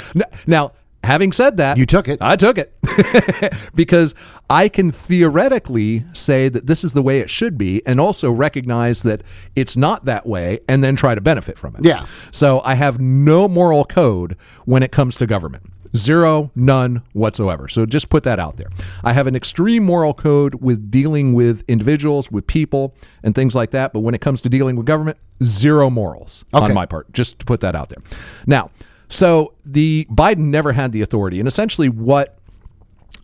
Now, 0.47 0.71
having 1.03 1.31
said 1.31 1.57
that, 1.57 1.77
You 1.77 1.85
took 1.85 2.07
it. 2.07 2.17
I 2.21 2.35
took 2.35 2.57
it 2.57 2.73
because 3.75 4.15
I 4.49 4.67
can 4.67 4.91
theoretically 4.91 6.05
say 6.13 6.49
that 6.49 6.65
this 6.65 6.83
is 6.83 6.93
the 6.93 7.01
way 7.01 7.19
it 7.19 7.29
should 7.29 7.57
be, 7.57 7.85
and 7.85 7.99
also 7.99 8.31
recognize 8.31 9.03
that 9.03 9.21
it's 9.55 9.77
not 9.77 10.05
that 10.05 10.25
way, 10.25 10.59
and 10.67 10.83
then 10.83 10.95
try 10.95 11.13
to 11.15 11.21
benefit 11.21 11.57
from 11.57 11.75
it. 11.75 11.85
Yeah. 11.85 12.05
So 12.31 12.61
I 12.65 12.73
have 12.75 12.99
no 12.99 13.47
moral 13.47 13.85
code 13.85 14.35
when 14.65 14.81
it 14.83 14.91
comes 14.91 15.15
to 15.17 15.27
government. 15.27 15.68
Zero, 15.95 16.51
none 16.55 17.01
whatsoever. 17.13 17.67
So 17.67 17.85
just 17.85 18.09
put 18.09 18.23
that 18.23 18.39
out 18.39 18.57
there. 18.57 18.69
I 19.03 19.13
have 19.13 19.27
an 19.27 19.35
extreme 19.35 19.83
moral 19.83 20.13
code 20.13 20.55
with 20.55 20.91
dealing 20.91 21.33
with 21.33 21.63
individuals, 21.67 22.31
with 22.31 22.45
people, 22.47 22.95
and 23.23 23.33
things 23.33 23.55
like 23.55 23.71
that. 23.71 23.93
But 23.93 24.01
when 24.01 24.13
it 24.13 24.21
comes 24.21 24.41
to 24.41 24.49
dealing 24.49 24.75
with 24.75 24.85
government, 24.85 25.17
zero 25.43 25.89
morals 25.89 26.45
Okay. 26.53 26.65
on 26.65 26.73
my 26.73 26.85
part. 26.85 27.11
Just 27.13 27.39
to 27.39 27.45
put 27.45 27.61
that 27.61 27.75
out 27.75 27.89
there. 27.89 28.03
Now, 28.45 28.69
so 29.09 29.53
the 29.65 30.05
Biden 30.11 30.45
never 30.49 30.73
had 30.73 30.91
the 30.91 31.01
authority, 31.01 31.39
and 31.39 31.47
essentially 31.47 31.89
what 31.89 32.37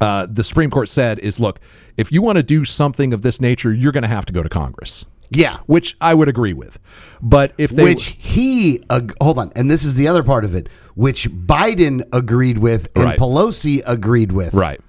uh, 0.01 0.27
the 0.29 0.43
Supreme 0.43 0.69
Court 0.71 0.89
said 0.89 1.19
is, 1.19 1.39
look, 1.39 1.59
if 1.97 2.11
you 2.11 2.21
want 2.21 2.37
to 2.37 2.43
do 2.43 2.65
something 2.65 3.13
of 3.13 3.21
this 3.21 3.39
nature, 3.39 3.71
you're 3.73 3.91
going 3.91 4.01
to 4.01 4.07
have 4.07 4.25
to 4.25 4.33
go 4.33 4.41
to 4.43 4.49
Congress. 4.49 5.05
Yeah, 5.29 5.57
Which 5.65 5.97
I 5.99 6.13
would 6.13 6.29
agree 6.29 6.53
with, 6.53 6.77
but 7.21 7.53
if 7.57 7.71
they 7.71 7.83
which 7.83 8.15
he 8.19 8.81
ag- 8.89 9.13
hold 9.21 9.37
on, 9.39 9.51
and 9.55 9.69
this 9.69 9.83
is 9.83 9.95
the 9.95 10.07
other 10.07 10.23
part 10.23 10.45
of 10.45 10.53
it, 10.55 10.69
which 10.95 11.29
Biden 11.29 12.03
agreed 12.13 12.59
with 12.59 12.89
and 12.95 13.03
Right. 13.05 13.19
Pelosi 13.19 13.81
agreed 13.85 14.31
with, 14.31 14.53
right, 14.53 14.79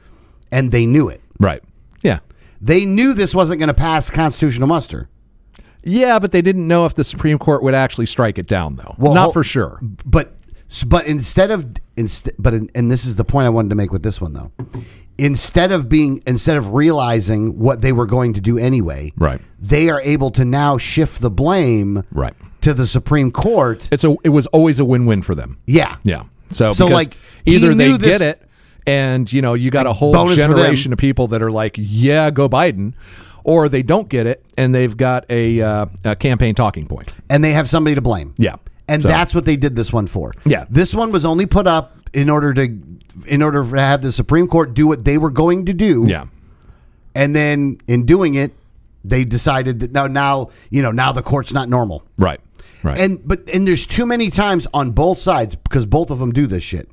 and 0.53 0.71
they 0.71 0.85
knew 0.87 1.09
it. 1.09 1.23
right, 1.41 1.63
yeah, 2.03 2.19
They 2.61 2.85
knew 2.85 3.15
this 3.15 3.35
wasn't 3.35 3.59
going 3.61 3.69
to 3.69 3.75
pass 3.75 4.11
constitutional 4.11 4.69
muster. 4.69 5.09
yeah, 5.83 6.19
but 6.19 6.33
they 6.33 6.43
didn't 6.43 6.67
know 6.69 6.85
if 6.87 6.95
the 6.95 7.05
Supreme 7.05 7.39
Court 7.39 7.63
would 7.63 7.75
actually 7.75 8.07
strike 8.07 8.39
it 8.39 8.47
down, 8.47 8.77
though. 8.77 8.95
Well, 8.99 9.15
Not 9.15 9.33
for 9.33 9.43
sure. 9.45 9.81
But 10.05 10.35
but 10.87 11.07
instead 11.07 11.51
of 11.53 11.65
inst- 11.97 12.31
but 12.39 12.53
in, 12.53 12.69
and 12.75 12.91
this 12.91 13.05
is 13.05 13.15
the 13.17 13.25
point 13.25 13.47
I 13.47 13.51
wanted 13.51 13.69
to 13.71 13.77
make 13.77 13.93
with 13.93 14.03
this 14.03 14.21
one 14.21 14.33
though. 14.33 14.51
Instead 15.19 15.73
of 15.73 15.89
being 15.89 16.23
instead 16.27 16.57
of 16.59 16.75
realizing 16.75 17.59
what 17.59 17.81
they 17.81 17.93
were 17.93 18.07
going 18.07 18.35
to 18.35 18.41
do 18.41 18.59
anyway, 18.59 19.13
Right. 19.17 19.41
They 19.59 19.89
are 19.89 20.01
able 20.03 20.31
to 20.33 20.45
now 20.45 20.77
shift 20.79 21.21
the 21.23 21.31
blame 21.31 22.03
Right. 22.13 22.35
to 22.61 22.75
the 22.75 22.87
Supreme 22.87 23.31
Court. 23.31 23.89
It's 23.91 24.05
a. 24.05 24.15
It 24.25 24.29
was 24.29 24.47
always 24.49 24.79
a 24.79 24.85
win-win 24.85 25.23
for 25.23 25.35
them. 25.35 25.57
Yeah. 25.67 25.97
Yeah. 26.05 26.25
So, 26.53 26.73
So, 26.73 26.87
like, 26.87 27.17
either 27.47 27.73
they 27.75 27.89
this- 27.97 27.99
get 27.99 28.21
it, 28.21 28.43
and 28.87 29.33
you 29.33 29.41
know, 29.43 29.55
you 29.55 29.71
got 29.71 29.87
a 29.87 29.93
whole 29.95 30.13
bonus 30.13 30.35
for 30.35 30.41
them. 30.41 30.51
generation 30.53 30.93
of 30.93 30.99
people 30.99 31.29
that 31.29 31.41
are 31.43 31.51
like, 31.51 31.77
"Yeah, 31.79 32.31
go 32.31 32.49
Biden," 32.49 32.93
or 33.43 33.69
they 33.71 33.83
don't 33.83 34.09
get 34.09 34.27
it, 34.27 34.45
and 34.59 34.75
they've 34.75 34.97
got 34.97 35.25
a, 35.31 35.61
uh, 35.63 35.87
a 36.05 36.15
campaign 36.17 36.55
talking 36.55 36.89
and 37.31 37.43
they 37.43 37.53
have 37.53 37.69
somebody 37.71 37.95
to 37.95 38.03
blame. 38.03 38.35
Yeah. 38.37 38.57
And 38.89 39.03
So- 39.03 39.09
that's 39.09 39.35
what 39.35 39.45
they 39.47 39.57
did 39.57 39.75
this 39.77 39.93
one 39.93 40.07
for. 40.07 40.33
Yeah. 40.45 40.67
This 40.71 40.95
one 40.95 41.11
was 41.11 41.25
only 41.25 41.47
put 41.47 41.67
up 41.67 41.97
in 42.13 42.29
order 42.31 42.53
to 42.55 42.69
in 43.27 43.43
order 43.43 43.63
to 43.63 43.81
have 43.81 44.03
the 44.03 44.13
Supreme 44.13 44.49
Court 44.49 44.75
do 44.75 44.87
what 44.87 45.05
they 45.05 45.19
were 45.19 45.31
going 45.31 45.67
to 45.67 45.75
do. 45.75 46.05
Yeah. 46.07 46.27
And 47.15 47.35
then 47.35 47.79
in 47.87 48.05
doing 48.05 48.35
it, 48.35 48.53
they 49.05 49.25
decided 49.25 49.81
that 49.81 49.93
now 49.93 50.07
now, 50.07 50.51
you 50.71 50.83
know, 50.83 50.91
now 50.91 51.13
the 51.13 51.23
court's 51.23 51.53
not 51.53 51.69
normal. 51.69 52.05
Right. 52.19 52.41
Right. 52.83 52.99
And 52.99 53.27
but 53.27 53.49
and 53.53 53.67
there's 53.67 53.87
too 53.87 54.07
many 54.07 54.31
times 54.31 54.67
on 54.75 54.91
both 54.91 55.19
sides 55.19 55.55
because 55.55 55.87
both 55.87 56.11
of 56.11 56.19
them 56.19 56.33
do 56.33 56.47
this 56.47 56.63
shit. 56.63 56.89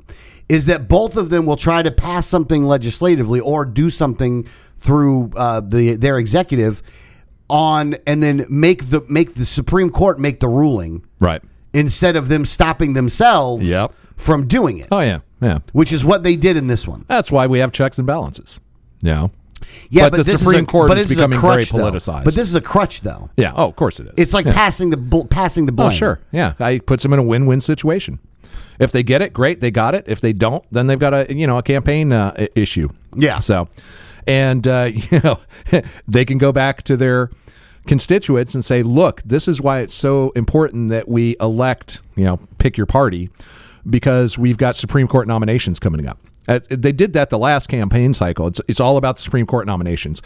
Is 0.49 0.65
that 0.67 0.87
both 0.87 1.17
of 1.17 1.29
them 1.29 1.45
will 1.45 1.55
try 1.55 1.81
to 1.81 1.91
pass 1.91 2.27
something 2.27 2.63
legislatively 2.63 3.39
or 3.39 3.65
do 3.65 3.89
something 3.89 4.47
through 4.79 5.31
uh, 5.35 5.61
the 5.61 5.95
their 5.95 6.17
executive 6.17 6.81
on 7.49 7.95
and 8.07 8.23
then 8.23 8.45
make 8.49 8.89
the 8.89 9.01
make 9.07 9.35
the 9.35 9.45
Supreme 9.45 9.89
Court 9.89 10.19
make 10.19 10.39
the 10.39 10.47
ruling 10.47 11.05
right. 11.19 11.41
Instead 11.73 12.15
of 12.15 12.27
them 12.29 12.45
stopping 12.45 12.93
themselves 12.93 13.63
Yep. 13.67 13.91
from 14.15 14.47
doing 14.47 14.77
it, 14.79 14.87
Oh 14.91 14.99
yeah. 15.01 15.19
Yeah. 15.41 15.59
which 15.73 15.91
is 15.91 16.05
what 16.05 16.23
they 16.23 16.35
did 16.35 16.55
in 16.57 16.67
this 16.67 16.87
one. 16.87 17.05
That's 17.07 17.31
why 17.31 17.47
we 17.47 17.59
have 17.59 17.71
checks 17.71 17.97
and 17.97 18.07
balances. 18.07 18.59
Yeah. 19.01 19.27
Yeah, 19.89 20.09
But 20.09 20.17
the 20.17 20.23
this 20.23 20.39
Supreme 20.41 20.63
a- 20.63 20.67
Court 20.67 20.87
but 20.89 20.97
is 20.97 21.05
this 21.07 21.13
a 21.13 21.15
becoming 21.21 21.39
crutch, 21.39 21.71
very 21.71 21.83
though. 21.83 21.91
politicized. 21.91 22.25
But 22.25 22.35
this 22.35 22.47
is 22.49 22.55
a 22.55 22.61
crutch, 22.61 23.01
though. 23.01 23.29
Yeah. 23.37 23.53
Oh, 23.55 23.67
of 23.69 23.75
course 23.77 23.99
it 23.99 24.07
is. 24.07 24.13
It's 24.17 24.33
like 24.33 24.45
Yeah. 24.45 24.53
passing 24.53 24.89
the 24.89 24.97
bl- 24.97 25.23
passing 25.23 25.65
the 25.65 25.71
blame. 25.71 25.87
Oh, 25.87 25.91
sure. 25.91 26.19
Yeah. 26.31 26.53
I 26.59 26.79
puts 26.79 27.03
them 27.03 27.13
in 27.13 27.19
a 27.19 27.23
win-win 27.23 27.61
situation. 27.61 28.19
If 28.79 28.91
they 28.91 29.03
get 29.03 29.21
it, 29.21 29.31
great, 29.33 29.61
they 29.61 29.71
got 29.71 29.95
it. 29.95 30.03
If 30.07 30.19
they 30.19 30.33
don't, 30.33 30.63
then 30.71 30.87
they've 30.87 30.99
got 30.99 31.13
a 31.13 31.33
you 31.33 31.47
know 31.47 31.57
a 31.57 31.63
campaign 31.63 32.11
uh, 32.11 32.33
i- 32.37 32.49
issue. 32.55 32.89
Yeah. 33.15 33.39
So, 33.39 33.67
and 34.27 34.67
uh, 34.67 34.89
you 35.11 35.21
know, 35.23 35.39
they 36.07 36.25
can 36.25 36.37
go 36.37 36.51
back 36.51 36.83
to 36.83 36.97
their 36.97 37.29
constituents 37.87 38.55
and 38.55 38.63
say, 38.63 38.83
"Look, 38.83 39.21
this 39.25 39.47
is 39.47 39.61
why 39.61 39.79
it's 39.79 39.93
so 39.93 40.31
important 40.35 40.89
that 40.89 41.07
we 41.07 41.35
elect, 41.39 42.01
you 42.15 42.23
know, 42.23 42.39
pick 42.57 42.77
your 42.77 42.85
party, 42.85 43.29
because 43.89 44.37
we've 44.37 44.57
got 44.57 44.75
Supreme 44.75 45.07
Court 45.07 45.27
nominations 45.27 45.79
coming 45.79 46.07
up." 46.07 46.19
Uh, 46.47 46.59
they 46.69 46.91
did 46.91 47.13
that 47.13 47.29
the 47.29 47.37
last 47.37 47.67
campaign 47.67 48.13
cycle. 48.13 48.47
It's 48.47 48.61
it's 48.67 48.79
all 48.79 48.97
about 48.97 49.15
the 49.17 49.21
Supreme 49.21 49.45
Court 49.45 49.65
nominations, 49.67 50.21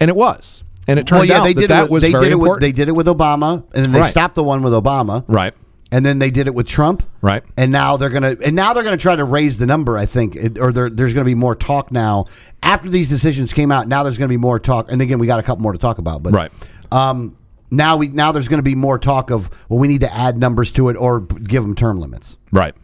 and 0.00 0.08
it 0.10 0.16
was. 0.16 0.62
And 0.88 0.98
it 0.98 1.06
turned 1.06 1.20
well, 1.20 1.28
yeah, 1.28 1.38
out 1.38 1.44
they 1.44 1.54
that 1.54 1.60
did 1.60 1.70
that 1.70 1.78
it 1.78 1.82
with, 1.84 1.90
was 1.90 2.02
they 2.02 2.10
very 2.10 2.24
did 2.24 2.32
it 2.32 2.36
with, 2.36 2.42
important. 2.46 2.60
they 2.62 2.72
did 2.72 2.88
it 2.88 2.92
with 2.92 3.06
Obama, 3.06 3.62
and 3.72 3.84
then 3.84 3.92
they 3.92 4.00
Right. 4.00 4.10
stopped 4.10 4.34
the 4.34 4.42
one 4.42 4.62
with 4.62 4.72
Obama, 4.72 5.22
right. 5.28 5.54
and 5.92 6.04
then 6.04 6.18
they 6.18 6.32
did 6.32 6.48
it 6.48 6.54
with 6.56 6.66
Trump, 6.66 7.04
Right. 7.20 7.44
And 7.56 7.70
now 7.70 7.96
they're 7.96 8.08
gonna 8.10 8.36
and 8.44 8.56
now 8.56 8.74
they're 8.74 8.82
gonna 8.82 8.96
try 8.96 9.14
to 9.14 9.22
raise 9.24 9.58
the 9.58 9.66
number. 9.66 9.96
I 9.96 10.06
think, 10.06 10.34
it, 10.34 10.58
or 10.58 10.72
there, 10.72 10.90
there's 10.90 11.14
gonna 11.14 11.24
be 11.24 11.36
more 11.36 11.54
talk 11.54 11.92
now 11.92 12.26
after 12.64 12.90
these 12.90 13.08
decisions 13.08 13.52
came 13.52 13.70
out. 13.70 13.86
Now 13.86 14.02
there's 14.02 14.18
gonna 14.18 14.28
be 14.28 14.36
more 14.36 14.58
talk, 14.58 14.90
and 14.90 15.00
again, 15.00 15.20
we 15.20 15.28
got 15.28 15.38
a 15.38 15.44
couple 15.44 15.62
more 15.62 15.72
to 15.72 15.78
talk 15.78 15.98
about, 15.98 16.22
but 16.24 16.32
Right. 16.32 16.50
Um, 16.92 17.36
now 17.70 17.96
we 17.96 18.08
now 18.08 18.32
there's 18.32 18.48
gonna 18.48 18.62
be 18.62 18.74
more 18.74 18.98
talk 18.98 19.30
of 19.30 19.48
well, 19.68 19.78
we 19.78 19.88
need 19.88 20.02
to 20.02 20.12
add 20.12 20.36
numbers 20.38 20.70
to 20.72 20.88
it 20.90 20.96
or 20.96 21.20
give 21.22 21.62
them 21.62 21.74
term 21.74 21.98
limits 21.98 22.36
Right. 22.52 22.74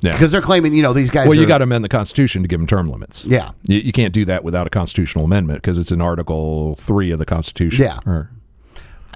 Yeah. 0.00 0.12
because 0.12 0.30
they're 0.32 0.42
claiming 0.42 0.74
you 0.74 0.82
know 0.82 0.92
these 0.92 1.08
guys. 1.10 1.26
Well, 1.26 1.34
you 1.36 1.44
are- 1.44 1.46
got 1.46 1.58
to 1.58 1.64
amend 1.64 1.82
the 1.82 1.88
Constitution 1.88 2.42
to 2.42 2.48
give 2.48 2.60
them 2.60 2.66
term 2.66 2.90
limits. 2.90 3.24
Yeah. 3.24 3.52
You, 3.62 3.78
you 3.78 3.92
can't 3.92 4.12
do 4.12 4.26
that 4.26 4.44
without 4.44 4.66
a 4.66 4.70
constitutional 4.70 5.24
amendment 5.24 5.62
because 5.62 5.78
it's 5.78 5.92
in 5.92 6.02
Article 6.02 6.74
3 6.76 7.10
of 7.12 7.18
the 7.18 7.24
Constitution. 7.24 7.84
Yeah. 7.84 7.98
Or- 8.06 8.30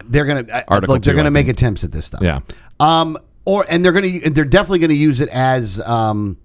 they're 0.09 0.25
gonna 0.25 0.47
uh, 0.51 0.63
Article 0.69 0.95
look, 0.95 1.03
they're 1.03 1.15
gonna 1.15 1.31
make 1.31 1.47
think. 1.47 1.59
attempts 1.59 1.85
at 1.85 1.93
this 1.93 2.07
stuff. 2.07 2.23
yeah. 2.23 2.41
Um, 2.81 3.19
or 3.45 3.67
and 3.69 3.85
they're 3.85 3.93
gonna 3.93 4.19
they're 4.31 4.45
definitely 4.47 4.79
gonna 4.79 4.95
use 4.95 5.21
it 5.21 5.29
as 5.29 5.79
um, 5.81 6.39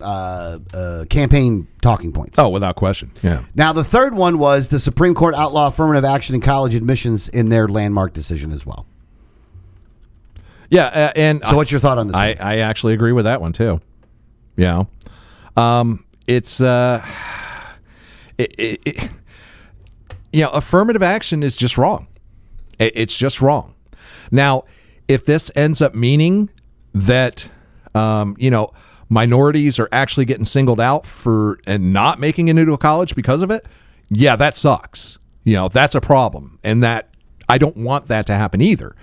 uh, 0.00 0.58
uh, 0.74 1.04
campaign 1.10 1.66
talking 1.82 2.12
points. 2.12 2.38
Oh, 2.38 2.48
without 2.48 2.76
question. 2.76 3.10
Yeah. 3.22 3.44
Now 3.54 3.72
the 3.72 3.84
third 3.84 4.14
one 4.14 4.38
was 4.38 4.68
the 4.68 4.78
Supreme 4.78 5.14
Court 5.14 5.34
outlaw 5.34 5.68
affirmative 5.68 6.04
action 6.04 6.34
in 6.34 6.40
college 6.40 6.74
admissions 6.74 7.28
in 7.28 7.48
their 7.48 7.68
landmark 7.68 8.12
decision 8.14 8.52
as 8.52 8.64
well. 8.64 8.86
Yeah. 10.70 10.86
Uh, 10.86 11.12
and 11.16 11.42
So 11.44 11.56
what's 11.56 11.70
your 11.70 11.80
thought 11.80 11.98
on 11.98 12.08
this? 12.08 12.16
I. 12.16 12.36
I 12.38 12.56
actually 12.58 12.94
agree 12.94 13.12
with 13.12 13.24
that 13.24 13.40
one 13.40 13.52
too. 13.52 13.80
Yeah. 14.56 14.84
Um, 15.56 16.04
it's, 16.26 16.60
uh, 16.60 17.04
it, 18.38 18.54
it, 18.58 18.80
it, 18.84 19.10
you 20.32 20.42
know, 20.42 20.50
affirmative 20.50 21.02
action 21.02 21.42
is 21.42 21.56
just 21.56 21.78
wrong. 21.78 22.06
It, 22.78 22.92
it's 22.94 23.16
just 23.16 23.40
wrong. 23.40 23.74
Now, 24.30 24.64
if 25.08 25.24
this 25.24 25.50
ends 25.56 25.80
up 25.80 25.94
meaning 25.94 26.50
that, 26.92 27.48
um, 27.94 28.36
you 28.38 28.50
know, 28.50 28.70
minorities 29.08 29.78
are 29.78 29.88
actually 29.92 30.24
getting 30.24 30.44
singled 30.44 30.80
out 30.80 31.06
for 31.06 31.58
and 31.66 31.92
not 31.92 32.20
making 32.20 32.48
it 32.48 32.58
into 32.58 32.72
a 32.72 32.78
college 32.78 33.14
because 33.14 33.42
of 33.42 33.50
it, 33.50 33.64
yeah, 34.10 34.36
that 34.36 34.56
sucks. 34.56 35.18
You 35.44 35.54
know, 35.54 35.68
that's 35.68 35.94
a 35.94 36.00
problem. 36.00 36.58
And 36.62 36.82
that 36.82 37.08
I 37.48 37.58
don't 37.58 37.76
want 37.76 38.06
that 38.06 38.26
to 38.26 38.34
happen 38.34 38.60
either. 38.60 38.94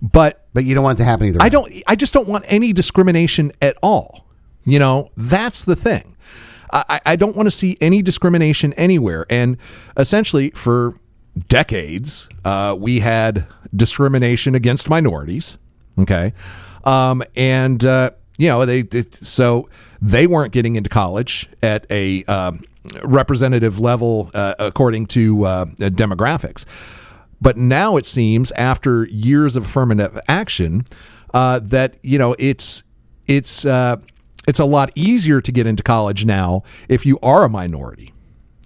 But 0.00 0.46
but 0.52 0.64
you 0.64 0.74
don't 0.74 0.84
want 0.84 0.98
it 0.98 1.02
to 1.02 1.04
happen 1.04 1.26
either. 1.26 1.38
I 1.40 1.48
don't 1.48 1.72
I 1.86 1.96
just 1.96 2.14
don't 2.14 2.28
want 2.28 2.44
any 2.48 2.72
discrimination 2.72 3.52
at 3.60 3.76
all. 3.82 4.26
You 4.64 4.78
know, 4.78 5.10
that's 5.16 5.64
the 5.64 5.76
thing. 5.76 6.16
I, 6.72 7.00
I 7.06 7.16
don't 7.16 7.36
want 7.36 7.46
to 7.46 7.52
see 7.52 7.76
any 7.80 8.02
discrimination 8.02 8.72
anywhere. 8.72 9.26
And 9.30 9.58
essentially, 9.96 10.50
for 10.50 10.98
decades, 11.46 12.28
uh, 12.44 12.74
we 12.76 13.00
had 13.00 13.46
discrimination 13.74 14.54
against 14.54 14.88
minorities. 14.88 15.56
Okay, 16.00 16.32
um, 16.82 17.22
and 17.36 17.84
uh, 17.84 18.10
you 18.38 18.48
know 18.48 18.64
they, 18.64 18.82
they 18.82 19.02
so 19.02 19.68
they 20.00 20.26
weren't 20.26 20.52
getting 20.52 20.76
into 20.76 20.90
college 20.90 21.48
at 21.62 21.86
a 21.90 22.24
um, 22.24 22.62
representative 23.02 23.80
level 23.80 24.30
uh, 24.34 24.54
according 24.58 25.06
to 25.06 25.44
uh, 25.44 25.64
demographics. 25.66 26.64
But 27.40 27.56
now 27.56 27.96
it 27.96 28.06
seems, 28.06 28.52
after 28.52 29.04
years 29.04 29.56
of 29.56 29.66
affirmative 29.66 30.18
action, 30.28 30.84
uh, 31.32 31.60
that 31.64 31.96
you 32.02 32.18
know 32.18 32.34
it's 32.38 32.82
it's 33.26 33.66
uh, 33.66 33.96
it's 34.46 34.58
a 34.58 34.64
lot 34.64 34.90
easier 34.94 35.40
to 35.40 35.52
get 35.52 35.66
into 35.66 35.82
college 35.82 36.24
now 36.24 36.62
if 36.88 37.04
you 37.04 37.18
are 37.22 37.44
a 37.44 37.50
minority. 37.50 38.12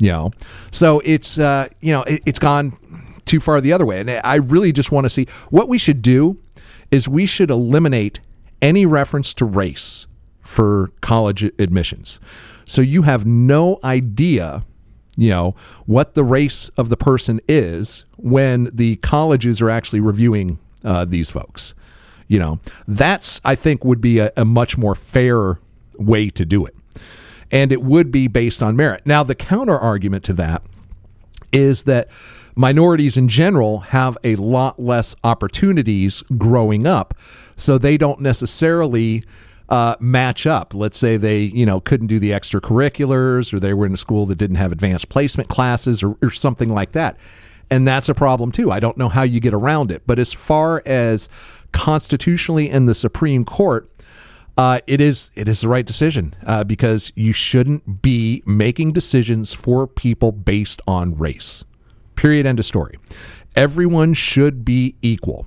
You 0.00 0.12
know, 0.12 0.30
so 0.70 1.00
it's 1.04 1.38
uh, 1.38 1.68
you 1.80 1.92
know 1.92 2.02
it, 2.02 2.22
it's 2.24 2.38
gone 2.38 2.78
too 3.24 3.40
far 3.40 3.60
the 3.60 3.72
other 3.72 3.84
way, 3.84 4.00
and 4.00 4.10
I 4.10 4.36
really 4.36 4.72
just 4.72 4.92
want 4.92 5.04
to 5.06 5.10
see 5.10 5.26
what 5.50 5.68
we 5.68 5.76
should 5.76 6.02
do 6.02 6.38
is 6.90 7.08
we 7.08 7.26
should 7.26 7.50
eliminate 7.50 8.20
any 8.62 8.86
reference 8.86 9.34
to 9.34 9.44
race 9.44 10.06
for 10.42 10.90
college 11.00 11.44
admissions. 11.59 12.20
So 12.64 12.82
you 12.82 13.02
have 13.02 13.26
no 13.26 13.78
idea 13.84 14.64
you 15.18 15.30
know 15.30 15.56
what 15.86 16.14
the 16.14 16.22
race 16.22 16.68
of 16.70 16.90
the 16.90 16.96
person 16.96 17.40
is 17.48 18.06
when 18.16 18.70
the 18.72 18.96
colleges 18.96 19.61
are 19.61 19.68
actually 19.68 19.98
reviewing 20.00 20.61
uh, 20.84 21.04
these 21.04 21.30
folks. 21.30 21.74
You 22.28 22.38
know 22.38 22.61
that's 22.86 23.40
i 23.44 23.54
think 23.54 23.84
would 23.84 24.00
be 24.00 24.18
a, 24.20 24.30
a 24.36 24.44
much 24.44 24.78
more 24.78 24.94
fair 24.94 25.59
way 25.98 26.30
to 26.30 26.44
do 26.44 26.64
it. 26.64 26.74
And 27.50 27.72
it 27.72 27.82
would 27.82 28.12
be 28.12 28.28
based 28.28 28.62
on 28.62 28.76
merit. 28.76 29.02
Now 29.06 29.24
the 29.24 29.34
counter 29.34 29.76
argument 29.76 30.22
to 30.24 30.34
that 30.34 30.62
is 31.52 31.84
that 31.84 32.09
minorities 32.54 33.16
in 33.16 33.28
general 33.28 33.78
have 33.78 34.16
a 34.22 34.36
lot 34.36 34.78
less 34.78 35.16
opportunities 35.24 36.22
growing 36.36 36.86
up 36.86 37.14
so 37.59 37.76
they 37.76 37.96
don't 37.96 38.20
necessarily 38.20 39.24
uh, 39.68 39.96
match 40.00 40.46
up. 40.46 40.74
Let's 40.74 40.96
say 40.96 41.16
they, 41.16 41.40
you 41.40 41.66
know, 41.66 41.80
couldn't 41.80 42.06
do 42.06 42.18
the 42.18 42.30
extracurriculars, 42.30 43.52
or 43.52 43.61
they 43.61 43.74
were 43.74 43.86
in 43.86 43.92
a 43.92 43.98
school 43.98 44.26
that 44.26 44.36
didn't 44.36 44.56
have 44.56 44.72
advanced 44.72 45.09
placement 45.09 45.48
classes, 45.48 46.02
or, 46.02 46.16
or 46.22 46.30
something 46.30 46.70
like 46.70 46.92
that. 46.92 47.18
And 47.70 47.86
that's 47.86 48.09
a 48.09 48.14
problem 48.14 48.50
too. 48.50 48.70
I 48.70 48.80
don't 48.80 48.96
know 48.96 49.11
how 49.11 49.22
you 49.22 49.40
get 49.40 49.52
around 49.52 49.90
it. 49.90 50.02
But 50.06 50.18
as 50.18 50.32
far 50.32 50.82
as 50.86 51.28
constitutionally 51.72 52.70
in 52.70 52.86
the 52.86 52.94
Supreme 52.94 53.44
Court, 53.44 53.90
uh, 54.56 54.80
it 54.86 55.00
is 55.00 55.30
it 55.34 55.48
is 55.48 55.61
the 55.61 55.68
right 55.68 55.86
decision 55.86 56.34
uh, 56.46 56.64
because 56.64 57.12
you 57.14 57.32
shouldn't 57.32 58.02
be 58.02 58.42
making 58.46 58.92
decisions 58.92 59.54
for 59.54 59.86
people 59.86 60.32
based 60.32 60.80
on 60.86 61.16
race. 61.16 61.64
Period. 62.16 62.46
End 62.46 62.59
of 62.59 62.64
story. 62.64 62.98
Everyone 63.54 64.14
should 64.14 64.64
be 64.64 64.96
equal. 65.02 65.46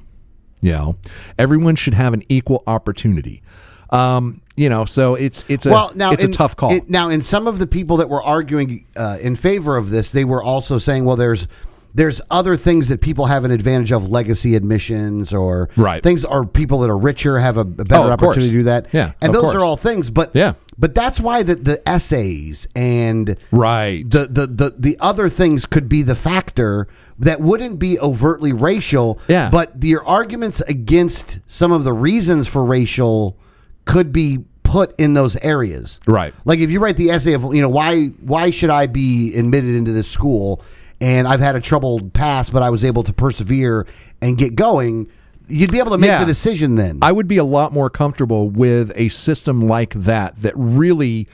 You 0.62 0.72
know, 0.72 0.96
everyone 1.38 1.76
should 1.76 1.94
have 1.96 2.14
an 2.14 2.24
equal 2.30 2.64
opportunity. 2.68 3.42
Um, 3.90 4.42
you 4.56 4.70
know, 4.70 4.86
so 4.86 5.16
it's 5.16 5.44
it's 5.50 5.66
a 5.66 5.70
well, 5.72 5.92
now 5.96 6.12
it's 6.12 6.24
in, 6.24 6.30
a 6.30 6.34
tough 6.34 6.56
call. 6.56 6.72
it- 6.72 6.90
now, 6.90 7.10
in 7.10 7.22
some 7.22 7.48
of 7.48 7.58
the 7.60 7.68
people 7.68 7.98
that 7.98 8.10
were 8.10 8.22
arguing 8.24 8.86
uh, 8.96 9.18
in 9.20 9.36
favor 9.36 9.76
of 9.76 9.90
this, 9.90 10.12
they 10.12 10.24
were 10.24 10.42
also 10.44 10.78
saying, 10.78 11.04
well, 11.06 11.16
there's 11.18 11.48
there's 11.94 12.22
other 12.32 12.56
things 12.56 12.88
that 12.88 13.02
people 13.02 13.26
have 13.26 13.44
an 13.44 13.52
advantage 13.52 13.92
of, 13.92 14.08
legacy 14.10 14.56
admissions 14.56 15.34
or 15.34 15.70
Right. 15.76 16.02
things, 16.02 16.24
or 16.24 16.46
people 16.46 16.80
that 16.80 16.90
are 16.90 16.98
richer 16.98 17.38
have 17.38 17.58
a, 17.58 17.62
a 17.62 17.66
better 17.66 18.04
Oh, 18.04 18.12
opportunity 18.12 18.40
course. 18.40 18.46
to 18.46 18.52
do 18.52 18.64
that. 18.64 18.88
Yeah, 18.94 19.12
and 19.20 19.34
those 19.34 19.42
course. 19.42 19.56
are 19.56 19.60
all 19.62 19.76
things. 19.76 20.10
But 20.10 20.32
Yeah. 20.34 20.54
But 20.82 20.96
that's 20.96 21.20
why 21.20 21.44
the 21.44 21.56
the 21.56 21.88
essays 21.88 22.68
and 22.76 23.40
right. 23.52 24.10
the, 24.10 24.26
the 24.26 24.48
the 24.48 24.76
the 24.78 24.98
other 25.00 25.30
things 25.30 25.68
could 25.68 25.88
be 25.88 26.02
the 26.02 26.16
factor 26.16 26.88
that 27.20 27.40
wouldn't 27.40 27.78
be 27.78 28.00
overtly 28.00 28.52
racial. 28.52 29.20
Yeah. 29.28 29.52
But 29.52 29.84
your 29.84 30.04
arguments 30.04 30.60
against 30.62 31.40
some 31.46 31.72
of 31.72 31.84
the 31.84 31.94
reasons 31.94 32.48
for 32.48 32.66
racial 32.66 33.38
could 33.86 34.12
be 34.12 34.40
put 34.64 35.00
in 35.00 35.14
those 35.14 35.36
areas. 35.38 36.00
Right. 36.08 36.34
Like 36.46 36.60
if 36.60 36.72
you 36.72 36.80
write 36.80 36.98
the 36.98 37.12
essay 37.12 37.34
of 37.34 37.44
you 37.54 37.62
know 37.62 37.70
why 37.70 38.08
why 38.22 38.50
should 38.50 38.72
I 38.72 38.88
be 38.88 39.38
admitted 39.38 39.76
into 39.76 39.92
this 39.92 40.10
school 40.10 40.64
and 41.00 41.28
I've 41.28 41.42
had 41.42 41.56
a 41.56 41.62
troubled 41.62 42.12
past 42.12 42.52
but 42.52 42.64
I 42.64 42.72
was 42.72 42.84
able 42.84 43.04
to 43.04 43.14
persevere 43.14 43.86
and 44.20 44.36
get 44.36 44.56
going, 44.56 45.12
you'd 45.52 45.72
be 45.72 45.80
able 45.80 45.92
to 45.92 45.98
make 45.98 46.08
Yeah. 46.08 46.20
the 46.20 46.26
decision 46.26 46.76
then. 46.76 47.00
I 47.02 47.12
would 47.12 47.28
be 47.28 47.38
a 47.38 47.44
lot 47.44 47.74
more 47.74 47.90
comfortable 47.90 48.50
with 48.50 48.92
a 48.96 49.10
system 49.10 49.62
like 49.62 49.94
that 49.94 50.42
that 50.42 50.54
really 50.56 51.28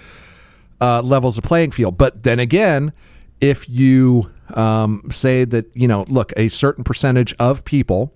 uh, 0.82 1.02
levels 1.02 1.36
the 1.36 1.42
playing 1.42 1.72
field. 1.72 1.98
But 1.98 2.24
then 2.24 2.40
again, 2.40 2.94
if 3.42 3.68
you 3.70 4.30
um, 4.54 5.04
say 5.12 5.44
that, 5.46 5.66
you 5.76 5.88
know, 5.88 6.06
look, 6.08 6.34
a 6.38 6.50
certain 6.50 6.84
percentage 6.84 7.34
of 7.40 7.64
people 7.66 8.14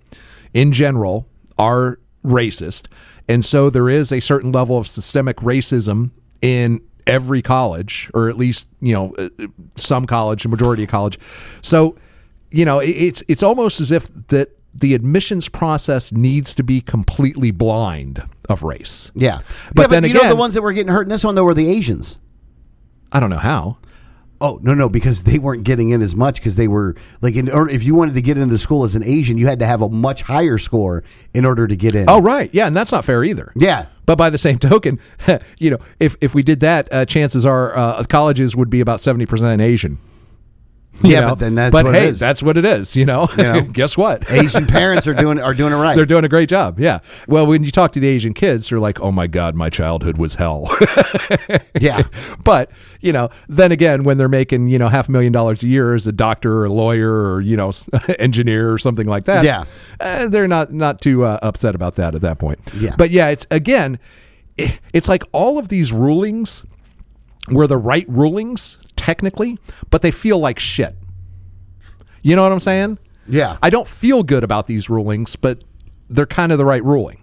in 0.54 0.72
general 0.72 1.26
are 1.58 1.98
racist, 2.24 2.86
and 3.28 3.44
so 3.44 3.70
there 3.70 3.88
is 3.88 4.12
a 4.12 4.20
certain 4.20 4.52
level 4.52 4.78
of 4.78 4.86
systemic 4.88 5.36
racism 5.38 6.10
in 6.40 6.80
every 7.06 7.42
college, 7.42 8.10
or 8.14 8.28
at 8.28 8.36
least, 8.36 8.66
you 8.80 8.94
know, 8.94 9.14
uh, 9.18 9.28
uh, 9.38 9.46
some 9.74 10.06
college, 10.06 10.44
a 10.44 10.48
majority 10.48 10.84
of 10.84 10.88
college. 10.88 11.18
So, 11.60 11.96
you 12.50 12.64
know, 12.64 12.78
it's 12.80 13.22
it's 13.28 13.42
almost 13.42 13.80
as 13.80 13.90
if 13.92 14.08
that 14.28 14.48
the 14.74 14.94
admissions 14.94 15.48
process 15.48 16.12
needs 16.12 16.54
to 16.54 16.62
be 16.62 16.80
completely 16.80 17.50
blind 17.50 18.22
of 18.48 18.62
race. 18.62 19.12
yeah. 19.14 19.40
But 19.74 19.82
Yeah, 19.82 19.86
then 20.00 20.04
you 20.04 20.14
know 20.14 20.28
the 20.28 20.36
ones 20.36 20.54
that 20.54 20.62
were 20.62 20.72
getting 20.72 20.92
hurt 20.92 21.02
in 21.02 21.08
this 21.08 21.24
one 21.24 21.34
though 21.34 21.44
were 21.44 21.54
the 21.54 21.68
Asians. 21.68 22.18
I 23.10 23.20
don't 23.20 23.30
know 23.30 23.38
how. 23.38 23.78
Oh 24.40 24.58
no 24.60 24.74
no 24.74 24.88
because 24.88 25.22
they 25.22 25.38
weren't 25.38 25.62
getting 25.62 25.90
in 25.90 26.02
as 26.02 26.16
much 26.16 26.36
because 26.36 26.56
they 26.56 26.66
were 26.66 26.96
like 27.20 27.36
in 27.36 27.48
or 27.48 27.68
if 27.68 27.84
you 27.84 27.94
wanted 27.94 28.14
to 28.14 28.22
get 28.22 28.36
into 28.38 28.58
school 28.58 28.82
as 28.84 28.96
an 28.96 29.04
Asian 29.04 29.38
you 29.38 29.46
had 29.46 29.60
to 29.60 29.66
have 29.66 29.82
a 29.82 29.88
much 29.88 30.22
higher 30.22 30.58
score 30.58 31.04
in 31.32 31.44
order 31.44 31.68
to 31.68 31.76
get 31.76 31.94
in. 31.94 32.06
Oh, 32.08 32.20
right. 32.20 32.50
Yeah, 32.52 32.66
and 32.66 32.76
that's 32.76 32.90
not 32.90 33.04
fair 33.04 33.22
either. 33.22 33.52
yeah. 33.54 33.86
But 34.04 34.16
by 34.18 34.30
the 34.30 34.38
same 34.38 34.58
token, 34.58 34.98
you 35.58 35.70
know, 35.70 35.78
if 36.00 36.16
if 36.20 36.34
we 36.34 36.42
did 36.42 36.58
that, 36.60 36.92
uh, 36.92 37.04
chances 37.04 37.46
are 37.46 37.76
uh, 37.76 38.02
colleges 38.04 38.56
would 38.56 38.68
be 38.68 38.80
about 38.80 38.98
seventy 38.98 39.26
percent 39.26 39.60
Asian. 39.62 39.98
Yeah, 41.02 41.22
know? 41.22 41.28
but 41.30 41.38
then 41.38 41.54
that's 41.54 41.72
but 41.72 41.84
what 41.86 41.94
hey, 41.94 42.08
is. 42.08 42.18
that's 42.20 42.42
what 42.42 42.56
it 42.58 42.64
is. 42.64 42.94
You 42.94 43.06
know, 43.06 43.26
You 43.36 43.42
know? 43.42 43.60
guess 43.72 43.96
what? 43.96 44.30
Asian 44.30 44.66
parents 44.66 45.06
are 45.08 45.14
doing 45.14 45.40
are 45.40 45.54
doing 45.54 45.72
it 45.72 45.76
right. 45.76 45.96
They're 45.96 46.04
doing 46.06 46.24
a 46.24 46.28
great 46.28 46.48
job. 46.48 46.78
Yeah. 46.78 47.00
Well, 47.26 47.46
when 47.46 47.64
you 47.64 47.70
talk 47.70 47.92
to 47.92 48.00
the 48.00 48.06
Asian 48.06 48.34
kids, 48.34 48.68
they're 48.68 48.78
like, 48.78 49.00
"Oh 49.00 49.10
my 49.10 49.26
god, 49.26 49.54
my 49.54 49.70
childhood 49.70 50.18
was 50.18 50.34
hell." 50.36 50.68
yeah, 51.80 52.02
but 52.44 52.70
you 53.00 53.12
know, 53.12 53.30
then 53.48 53.72
again, 53.72 54.02
when 54.04 54.18
they're 54.18 54.28
making 54.28 54.68
you 54.68 54.78
know 54.78 54.88
half 54.88 55.08
a 55.08 55.12
million 55.12 55.32
dollars 55.32 55.62
a 55.62 55.66
year 55.66 55.94
as 55.94 56.06
a 56.06 56.12
doctor 56.12 56.58
or 56.58 56.66
a 56.66 56.72
lawyer 56.72 57.10
or 57.32 57.40
you 57.40 57.56
know 57.56 57.72
engineer 58.18 58.70
or 58.72 58.78
something 58.78 59.06
like 59.06 59.24
that, 59.24 59.44
Yeah. 59.44 59.64
uh, 59.98 60.28
they're 60.28 60.46
not 60.48 60.72
not 60.72 61.00
too 61.00 61.24
uh, 61.24 61.38
upset 61.42 61.74
about 61.74 61.96
that 61.96 62.14
at 62.14 62.20
that 62.20 62.38
point. 62.38 62.60
Yeah. 62.78 62.94
But 62.96 63.10
yeah, 63.10 63.28
it's 63.28 63.46
again, 63.50 63.98
it's 64.56 65.08
like 65.08 65.24
all 65.32 65.58
of 65.58 65.68
these 65.68 65.92
rulings 65.92 66.64
were 67.48 67.66
the 67.66 67.78
right 67.78 68.06
rulings 68.08 68.78
technically, 69.02 69.58
but 69.90 70.00
they 70.02 70.10
feel 70.10 70.38
like 70.38 70.58
shit. 70.58 70.96
You 72.22 72.36
know 72.36 72.42
what 72.42 72.52
I'm 72.52 72.60
saying? 72.60 72.98
yeah. 73.28 73.56
I 73.62 73.70
don't 73.70 73.86
feel 73.88 74.22
good 74.22 74.44
about 74.44 74.66
these 74.66 74.88
rulings, 74.88 75.36
but 75.36 75.62
they're 76.08 76.26
kind 76.26 76.52
of 76.52 76.58
the 76.58 76.64
right 76.64 76.84
ruling. 76.84 77.22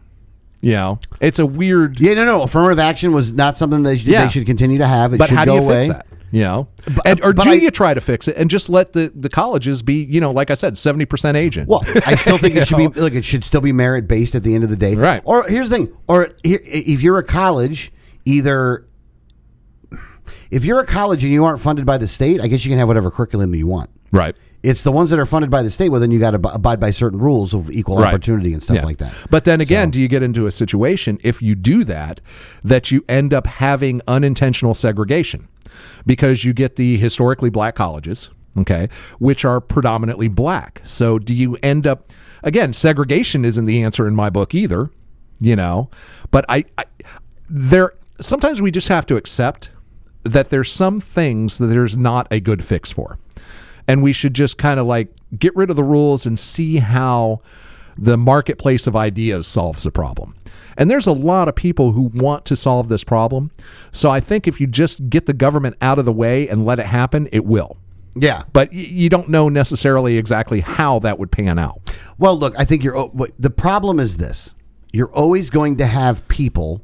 You 0.61 0.73
know, 0.73 0.99
it's 1.21 1.39
a 1.39 1.45
weird. 1.45 1.99
yeah, 2.01 2.15
no, 2.15 2.25
no. 2.25 2.41
Affirmative 2.43 2.79
action 2.79 3.13
was 3.13 3.31
not 3.31 3.55
something 3.57 3.83
they 3.83 3.97
should, 3.97 4.07
Yeah. 4.07 4.25
they 4.25 4.31
should 4.31 4.45
continue 4.45 4.77
to 4.79 4.87
have. 4.87 5.13
It 5.13 5.17
but 5.17 5.29
should 5.29 5.37
how 5.37 5.45
do 5.45 5.51
go 5.51 5.55
you 5.57 5.63
away. 5.63 5.83
fix 5.83 5.87
that? 5.89 6.05
You 6.31 6.41
know, 6.41 6.67
and, 7.05 7.19
or 7.21 7.33
but 7.33 7.43
do 7.45 7.51
I- 7.51 7.53
you 7.53 7.71
try 7.71 7.93
to 7.93 8.01
fix 8.01 8.27
it 8.27 8.35
and 8.37 8.49
just 8.51 8.69
let 8.69 8.91
the, 8.93 9.11
the 9.15 9.29
colleges 9.29 9.81
be, 9.81 10.03
you 10.03 10.19
know, 10.21 10.29
like 10.31 10.51
I 10.51 10.53
said, 10.55 10.77
seventy 10.77 11.05
percent 11.05 11.37
agent? 11.37 11.69
Well, 11.69 11.81
I 12.05 12.15
still 12.15 12.37
think 12.37 12.55
it 12.57 12.67
should 12.67 12.77
be 12.77 12.87
like 13.01 13.13
It 13.13 13.23
should 13.25 13.43
still 13.45 13.61
be 13.61 13.71
merit 13.71 14.07
based 14.07 14.35
at 14.35 14.43
the 14.43 14.53
end 14.53 14.63
of 14.65 14.69
the 14.69 14.75
day, 14.75 14.95
Right. 14.95 15.21
Or 15.25 15.47
here's 15.47 15.69
the 15.69 15.77
thing: 15.77 15.97
or 16.07 16.29
here, 16.43 16.59
if 16.63 17.01
you're 17.01 17.17
a 17.17 17.23
college, 17.23 17.91
either 18.25 18.85
if 20.51 20.65
you're 20.65 20.79
a 20.79 20.85
college 20.85 21.23
and 21.23 21.31
you 21.33 21.43
aren't 21.45 21.59
funded 21.61 21.85
by 21.85 21.97
the 21.97 22.07
state, 22.07 22.41
I 22.41 22.47
guess 22.47 22.65
you 22.65 22.69
can 22.69 22.79
have 22.79 22.87
whatever 22.87 23.11
curriculum 23.11 23.53
you 23.55 23.67
want. 23.67 23.89
right. 24.11 24.35
It's 24.61 24.83
the 24.83 24.91
ones 24.91 25.09
that 25.11 25.19
are 25.19 25.25
funded 25.25 25.49
by 25.49 25.63
the 25.63 25.69
state. 25.71 25.87
Well, 25.87 26.01
then 26.01 26.11
you 26.11 26.19
got 26.19 26.31
to 26.31 26.53
abide 26.53 26.81
by 26.81 26.91
certain 26.91 27.17
rules 27.17 27.53
of 27.53 27.71
equal 27.71 27.95
Right. 27.95 28.07
opportunity 28.09 28.51
and 28.51 28.61
stuff 28.61 28.75
Yeah. 28.75 28.83
like 28.83 28.97
that. 28.97 29.13
But 29.29 29.45
then 29.45 29.61
again, 29.61 29.89
do 29.89 30.01
you 30.01 30.09
get 30.09 30.21
into 30.21 30.47
a 30.47 30.51
situation 30.51 31.17
if 31.23 31.41
you 31.41 31.55
do 31.55 31.85
that 31.85 32.19
that 32.61 32.91
you 32.91 33.05
end 33.07 33.33
up 33.33 33.47
having 33.47 34.01
unintentional 34.05 34.73
segregation 34.73 35.47
because 36.05 36.43
you 36.43 36.51
get 36.51 36.75
the 36.75 36.97
historically 36.97 37.49
black 37.49 37.75
colleges, 37.75 38.31
okay, 38.57 38.89
which 39.19 39.45
are 39.45 39.61
predominantly 39.61 40.27
black. 40.27 40.81
So 40.83 41.19
do 41.19 41.33
you 41.33 41.57
end 41.63 41.87
up 41.87 42.07
again, 42.43 42.73
segregation 42.73 43.45
isn't 43.45 43.63
the 43.63 43.81
answer 43.81 44.09
in 44.09 44.13
my 44.15 44.29
book 44.29 44.53
either, 44.53 44.89
you 45.39 45.55
know. 45.55 45.89
But 46.31 46.43
I, 46.49 46.65
I 46.77 46.83
there 47.49 47.93
sometimes 48.19 48.61
we 48.61 48.71
just 48.71 48.89
have 48.89 49.05
to 49.05 49.15
accept 49.15 49.71
that 50.23 50.49
there's 50.49 50.71
some 50.71 50.99
things 50.99 51.57
that 51.57 51.67
there's 51.67 51.95
not 51.95 52.27
a 52.31 52.39
good 52.39 52.63
fix 52.63 52.91
for. 52.91 53.17
And 53.87 54.03
we 54.03 54.13
should 54.13 54.33
just 54.33 54.57
kind 54.57 54.79
of 54.79 54.85
like 54.85 55.09
get 55.37 55.55
rid 55.55 55.69
of 55.69 55.75
the 55.75 55.83
rules 55.83 56.25
and 56.25 56.37
see 56.39 56.77
how 56.77 57.41
the 57.97 58.17
marketplace 58.17 58.87
of 58.87 58.95
ideas 58.95 59.47
solves 59.47 59.83
the 59.83 59.91
problem. 59.91 60.35
And 60.77 60.89
there's 60.89 61.07
a 61.07 61.11
lot 61.11 61.49
of 61.49 61.55
people 61.55 61.91
who 61.91 62.03
want 62.13 62.45
to 62.45 62.55
solve 62.55 62.87
this 62.87 63.03
problem. 63.03 63.51
So 63.91 64.09
I 64.09 64.19
think 64.21 64.47
if 64.47 64.61
you 64.61 64.67
just 64.67 65.09
get 65.09 65.25
the 65.25 65.33
government 65.33 65.75
out 65.81 65.99
of 65.99 66.05
the 66.05 66.13
way 66.13 66.47
and 66.47 66.65
let 66.65 66.79
it 66.79 66.85
happen, 66.85 67.27
it 67.31 67.45
will. 67.45 67.77
Yeah. 68.15 68.43
But 68.53 68.71
y- 68.71 68.77
you 68.77 69.09
don't 69.09 69.29
know 69.29 69.49
necessarily 69.49 70.17
exactly 70.17 70.61
how 70.61 70.99
that 70.99 71.19
would 71.19 71.31
pan 71.31 71.59
out. 71.59 71.79
Well, 72.17 72.37
look, 72.37 72.57
I 72.57 72.65
think 72.65 72.83
you're. 72.83 73.11
The 73.39 73.49
problem 73.49 73.99
is 73.99 74.17
this: 74.17 74.53
you're 74.91 75.11
always 75.13 75.49
going 75.49 75.77
to 75.77 75.85
have 75.85 76.27
people 76.27 76.81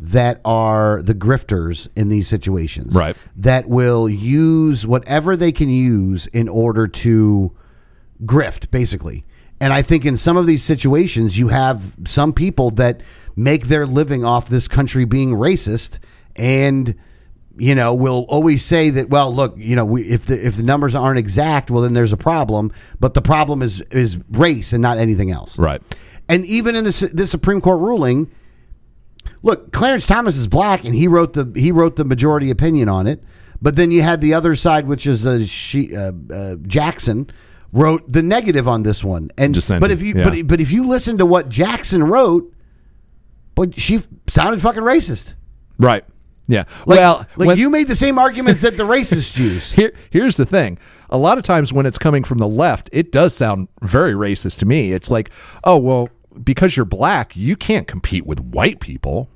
that 0.00 0.40
are 0.44 1.02
the 1.02 1.14
grifters 1.14 1.88
in 1.96 2.08
these 2.08 2.28
situations, 2.28 2.94
Right. 2.94 3.16
That 3.36 3.68
will 3.68 4.08
use 4.08 4.86
whatever 4.86 5.36
they 5.36 5.52
can 5.52 5.68
use 5.68 6.26
in 6.26 6.48
order 6.48 6.86
to 6.86 7.52
grift, 8.24 8.70
basically. 8.70 9.24
And 9.60 9.72
I 9.72 9.82
think 9.82 10.04
in 10.04 10.16
some 10.16 10.36
of 10.36 10.46
these 10.46 10.62
situations, 10.62 11.36
you 11.36 11.48
have 11.48 11.96
some 12.06 12.32
people 12.32 12.70
that 12.72 13.02
make 13.34 13.66
their 13.66 13.86
living 13.86 14.24
off 14.24 14.48
this 14.48 14.68
country 14.68 15.04
being 15.04 15.30
racist 15.30 15.98
and 16.36 16.94
you 17.58 17.74
know, 17.74 17.94
will 17.94 18.24
always 18.28 18.64
say 18.64 18.90
that. 18.90 19.10
Well, 19.10 19.34
look, 19.34 19.54
you 19.56 19.74
know, 19.74 19.84
we, 19.84 20.02
if 20.02 20.26
the 20.26 20.46
if 20.46 20.56
the 20.56 20.62
numbers 20.62 20.94
aren't 20.94 21.18
exact, 21.18 21.70
well, 21.70 21.82
then 21.82 21.92
there's 21.92 22.12
a 22.12 22.16
problem. 22.16 22.72
But 23.00 23.14
the 23.14 23.22
problem 23.22 23.62
is 23.62 23.80
is 23.90 24.16
race 24.30 24.72
and 24.72 24.80
not 24.80 24.98
anything 24.98 25.32
else. 25.32 25.58
Right. 25.58 25.82
And 26.28 26.46
even 26.46 26.76
in 26.76 26.84
this 26.84 27.00
this 27.00 27.30
Supreme 27.30 27.60
Court 27.60 27.80
ruling, 27.80 28.30
look, 29.42 29.72
Clarence 29.72 30.06
Thomas 30.06 30.36
is 30.36 30.46
black, 30.46 30.84
and 30.84 30.94
he 30.94 31.08
wrote 31.08 31.32
the 31.32 31.50
he 31.56 31.72
wrote 31.72 31.96
the 31.96 32.04
majority 32.04 32.50
opinion 32.50 32.88
on 32.88 33.06
it. 33.06 33.22
But 33.60 33.76
then 33.76 33.90
you 33.90 34.02
had 34.02 34.20
the 34.20 34.34
other 34.34 34.54
side, 34.54 34.86
which 34.86 35.06
is 35.06 35.26
uh, 35.26 35.44
she, 35.44 35.94
uh, 35.96 36.12
uh, 36.32 36.56
Jackson 36.66 37.28
wrote 37.72 38.10
the 38.10 38.22
negative 38.22 38.68
on 38.68 38.82
this 38.82 39.02
one. 39.02 39.30
And 39.36 39.52
Dissenting, 39.52 39.80
but 39.80 39.90
if 39.90 40.02
you 40.02 40.14
yeah. 40.16 40.24
but 40.24 40.46
but 40.46 40.60
if 40.60 40.70
you 40.70 40.86
listen 40.86 41.18
to 41.18 41.26
what 41.26 41.48
Jackson 41.48 42.04
wrote, 42.04 42.52
but 43.54 43.78
she 43.78 44.00
sounded 44.28 44.60
fucking 44.62 44.82
racist. 44.82 45.34
Right. 45.78 46.04
Yeah. 46.46 46.64
Like, 46.86 46.98
well, 46.98 47.26
like 47.36 47.48
when- 47.48 47.58
you 47.58 47.68
made 47.68 47.88
the 47.88 47.96
same 47.96 48.18
arguments 48.18 48.62
that 48.62 48.76
the 48.76 48.84
racists 48.84 49.38
use. 49.38 49.72
Here, 49.72 49.92
here's 50.10 50.36
the 50.38 50.46
thing. 50.46 50.78
A 51.10 51.18
lot 51.18 51.36
of 51.36 51.44
times 51.44 51.72
when 51.72 51.84
it's 51.84 51.98
coming 51.98 52.24
from 52.24 52.38
the 52.38 52.48
left, 52.48 52.88
it 52.92 53.12
does 53.12 53.36
sound 53.36 53.68
very 53.82 54.14
racist 54.14 54.58
to 54.60 54.66
me. 54.66 54.92
It's 54.92 55.10
like, 55.10 55.30
oh 55.64 55.76
well, 55.76 56.08
because 56.42 56.76
you're 56.76 56.86
black, 56.86 57.36
you 57.36 57.56
can't 57.56 57.86
compete 57.86 58.26
with 58.26 58.40
white 58.40 58.80
people. 58.80 59.28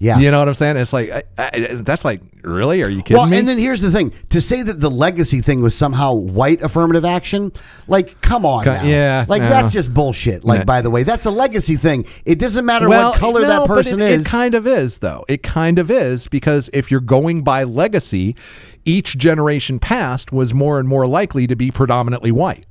Yeah. 0.00 0.18
You 0.20 0.30
know 0.30 0.38
what 0.38 0.46
I'm 0.46 0.54
saying? 0.54 0.76
It's 0.76 0.92
like 0.92 1.10
I, 1.10 1.22
I, 1.36 1.50
that's 1.74 2.04
like 2.04 2.22
really? 2.42 2.82
Are 2.82 2.88
you 2.88 3.02
kidding 3.02 3.16
Well, 3.16 3.26
me? 3.26 3.38
and 3.38 3.48
then 3.48 3.58
here's 3.58 3.80
the 3.80 3.90
thing: 3.90 4.12
to 4.28 4.40
say 4.40 4.62
that 4.62 4.80
the 4.80 4.90
legacy 4.90 5.40
thing 5.40 5.60
was 5.60 5.74
somehow 5.74 6.12
white 6.14 6.62
affirmative 6.62 7.04
action, 7.04 7.50
like, 7.88 8.20
come 8.20 8.46
on, 8.46 8.62
Co- 8.62 8.80
yeah, 8.82 9.24
like 9.26 9.42
no. 9.42 9.48
that's 9.48 9.72
just 9.72 9.92
bullshit. 9.92 10.44
Like, 10.44 10.64
by 10.64 10.82
the 10.82 10.90
way, 10.90 11.02
that's 11.02 11.26
a 11.26 11.32
legacy 11.32 11.76
thing. 11.76 12.06
It 12.24 12.38
doesn't 12.38 12.64
matter 12.64 12.88
well, 12.88 13.10
what 13.10 13.18
color 13.18 13.40
no, 13.40 13.48
that 13.48 13.66
person 13.66 14.00
it, 14.00 14.12
is. 14.12 14.24
It 14.24 14.28
kind 14.28 14.54
of 14.54 14.68
is, 14.68 14.98
though. 14.98 15.24
It 15.28 15.42
kind 15.42 15.80
of 15.80 15.90
is 15.90 16.28
because 16.28 16.70
if 16.72 16.92
you're 16.92 17.00
going 17.00 17.42
by 17.42 17.64
legacy, 17.64 18.36
each 18.84 19.18
generation 19.18 19.80
past 19.80 20.30
was 20.30 20.54
more 20.54 20.78
and 20.78 20.88
more 20.88 21.08
likely 21.08 21.48
to 21.48 21.56
be 21.56 21.72
predominantly 21.72 22.30
white. 22.30 22.66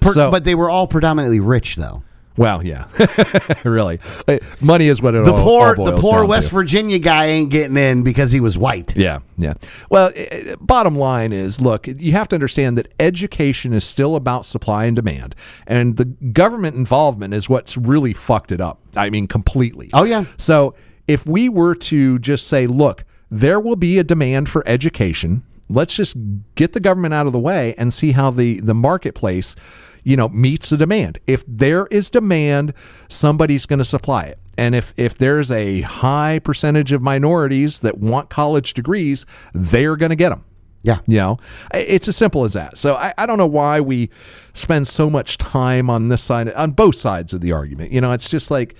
Per- 0.00 0.12
so, 0.12 0.30
but 0.30 0.44
they 0.44 0.54
were 0.54 0.70
all 0.70 0.86
predominantly 0.86 1.38
rich, 1.38 1.76
though. 1.76 2.02
Well, 2.36 2.64
yeah, 2.64 2.86
really, 3.64 4.00
Uh, 4.26 4.38
money 4.60 4.88
is 4.88 5.02
what 5.02 5.14
it 5.14 5.24
The 5.24 5.32
all, 5.32 5.42
poor, 5.42 5.76
all 5.76 5.84
the 5.84 5.96
poor 5.98 6.24
West 6.24 6.48
to. 6.48 6.54
Virginia 6.54 6.98
guy 6.98 7.26
ain't 7.26 7.50
getting 7.50 7.76
in 7.76 8.02
because 8.02 8.32
he 8.32 8.40
was 8.40 8.56
white. 8.56 8.96
Yeah, 8.96 9.20
yeah. 9.36 9.54
Well, 9.90 10.12
bottom 10.60 10.96
line 10.96 11.32
is 11.32 11.60
look, 11.60 11.86
you 11.86 12.12
have 12.12 12.28
to 12.28 12.36
understand 12.36 12.76
that 12.78 12.88
education 13.00 13.72
is 13.72 13.84
still 13.84 14.16
about 14.16 14.46
supply 14.46 14.84
and 14.86 14.96
demand, 14.96 15.34
and 15.66 15.96
the 15.96 16.04
government 16.06 16.76
involvement 16.76 17.34
is 17.34 17.48
what's 17.48 17.76
really 17.76 18.12
fucked 18.12 18.52
it 18.52 18.60
up. 18.60 18.80
I 18.96 19.10
mean, 19.10 19.26
completely. 19.26 19.90
Oh, 19.92 20.04
yeah. 20.04 20.24
So 20.36 20.74
if 21.08 21.26
we 21.26 21.48
were 21.48 21.74
to 21.74 22.18
just 22.18 22.46
say, 22.46 22.66
look, 22.66 23.04
there 23.30 23.58
will 23.58 23.76
be 23.76 23.98
a 23.98 24.04
demand 24.04 24.48
for 24.48 24.62
education, 24.66 25.42
let's 25.68 25.96
just 25.96 26.16
get 26.54 26.72
the 26.72 26.80
government 26.80 27.14
out 27.14 27.26
of 27.26 27.32
the 27.32 27.38
way 27.38 27.74
and 27.78 27.92
see 27.92 28.12
how 28.12 28.30
the, 28.30 28.60
the 28.60 28.74
marketplace 28.74 29.56
you 30.04 30.16
know 30.16 30.28
meets 30.28 30.70
the 30.70 30.76
demand 30.76 31.18
if 31.26 31.44
there 31.46 31.86
is 31.86 32.10
demand 32.10 32.72
somebody's 33.08 33.66
going 33.66 33.78
to 33.78 33.84
supply 33.84 34.24
it 34.24 34.38
and 34.58 34.74
if 34.74 34.92
if 34.96 35.16
there's 35.18 35.50
a 35.50 35.80
high 35.82 36.38
percentage 36.38 36.92
of 36.92 37.00
minorities 37.02 37.80
that 37.80 37.98
want 37.98 38.28
college 38.28 38.74
degrees 38.74 39.24
they're 39.54 39.96
going 39.96 40.10
to 40.10 40.16
get 40.16 40.30
them 40.30 40.44
Yeah. 40.82 40.98
you 41.06 41.18
know, 41.18 41.38
it's 41.72 42.08
as 42.08 42.16
simple 42.16 42.42
as 42.44 42.54
that. 42.54 42.76
So 42.76 42.96
I, 42.96 43.14
I 43.16 43.26
don't 43.26 43.38
know 43.38 43.46
why 43.46 43.80
we 43.80 44.10
spend 44.52 44.88
so 44.88 45.08
much 45.08 45.38
time 45.38 45.88
on 45.88 46.08
this 46.08 46.22
side, 46.22 46.52
on 46.54 46.72
both 46.72 46.96
sides 46.96 47.32
of 47.32 47.40
the 47.40 47.52
argument. 47.52 47.92
You 47.92 48.00
know, 48.00 48.10
it's 48.10 48.28
just 48.28 48.50
like, 48.50 48.74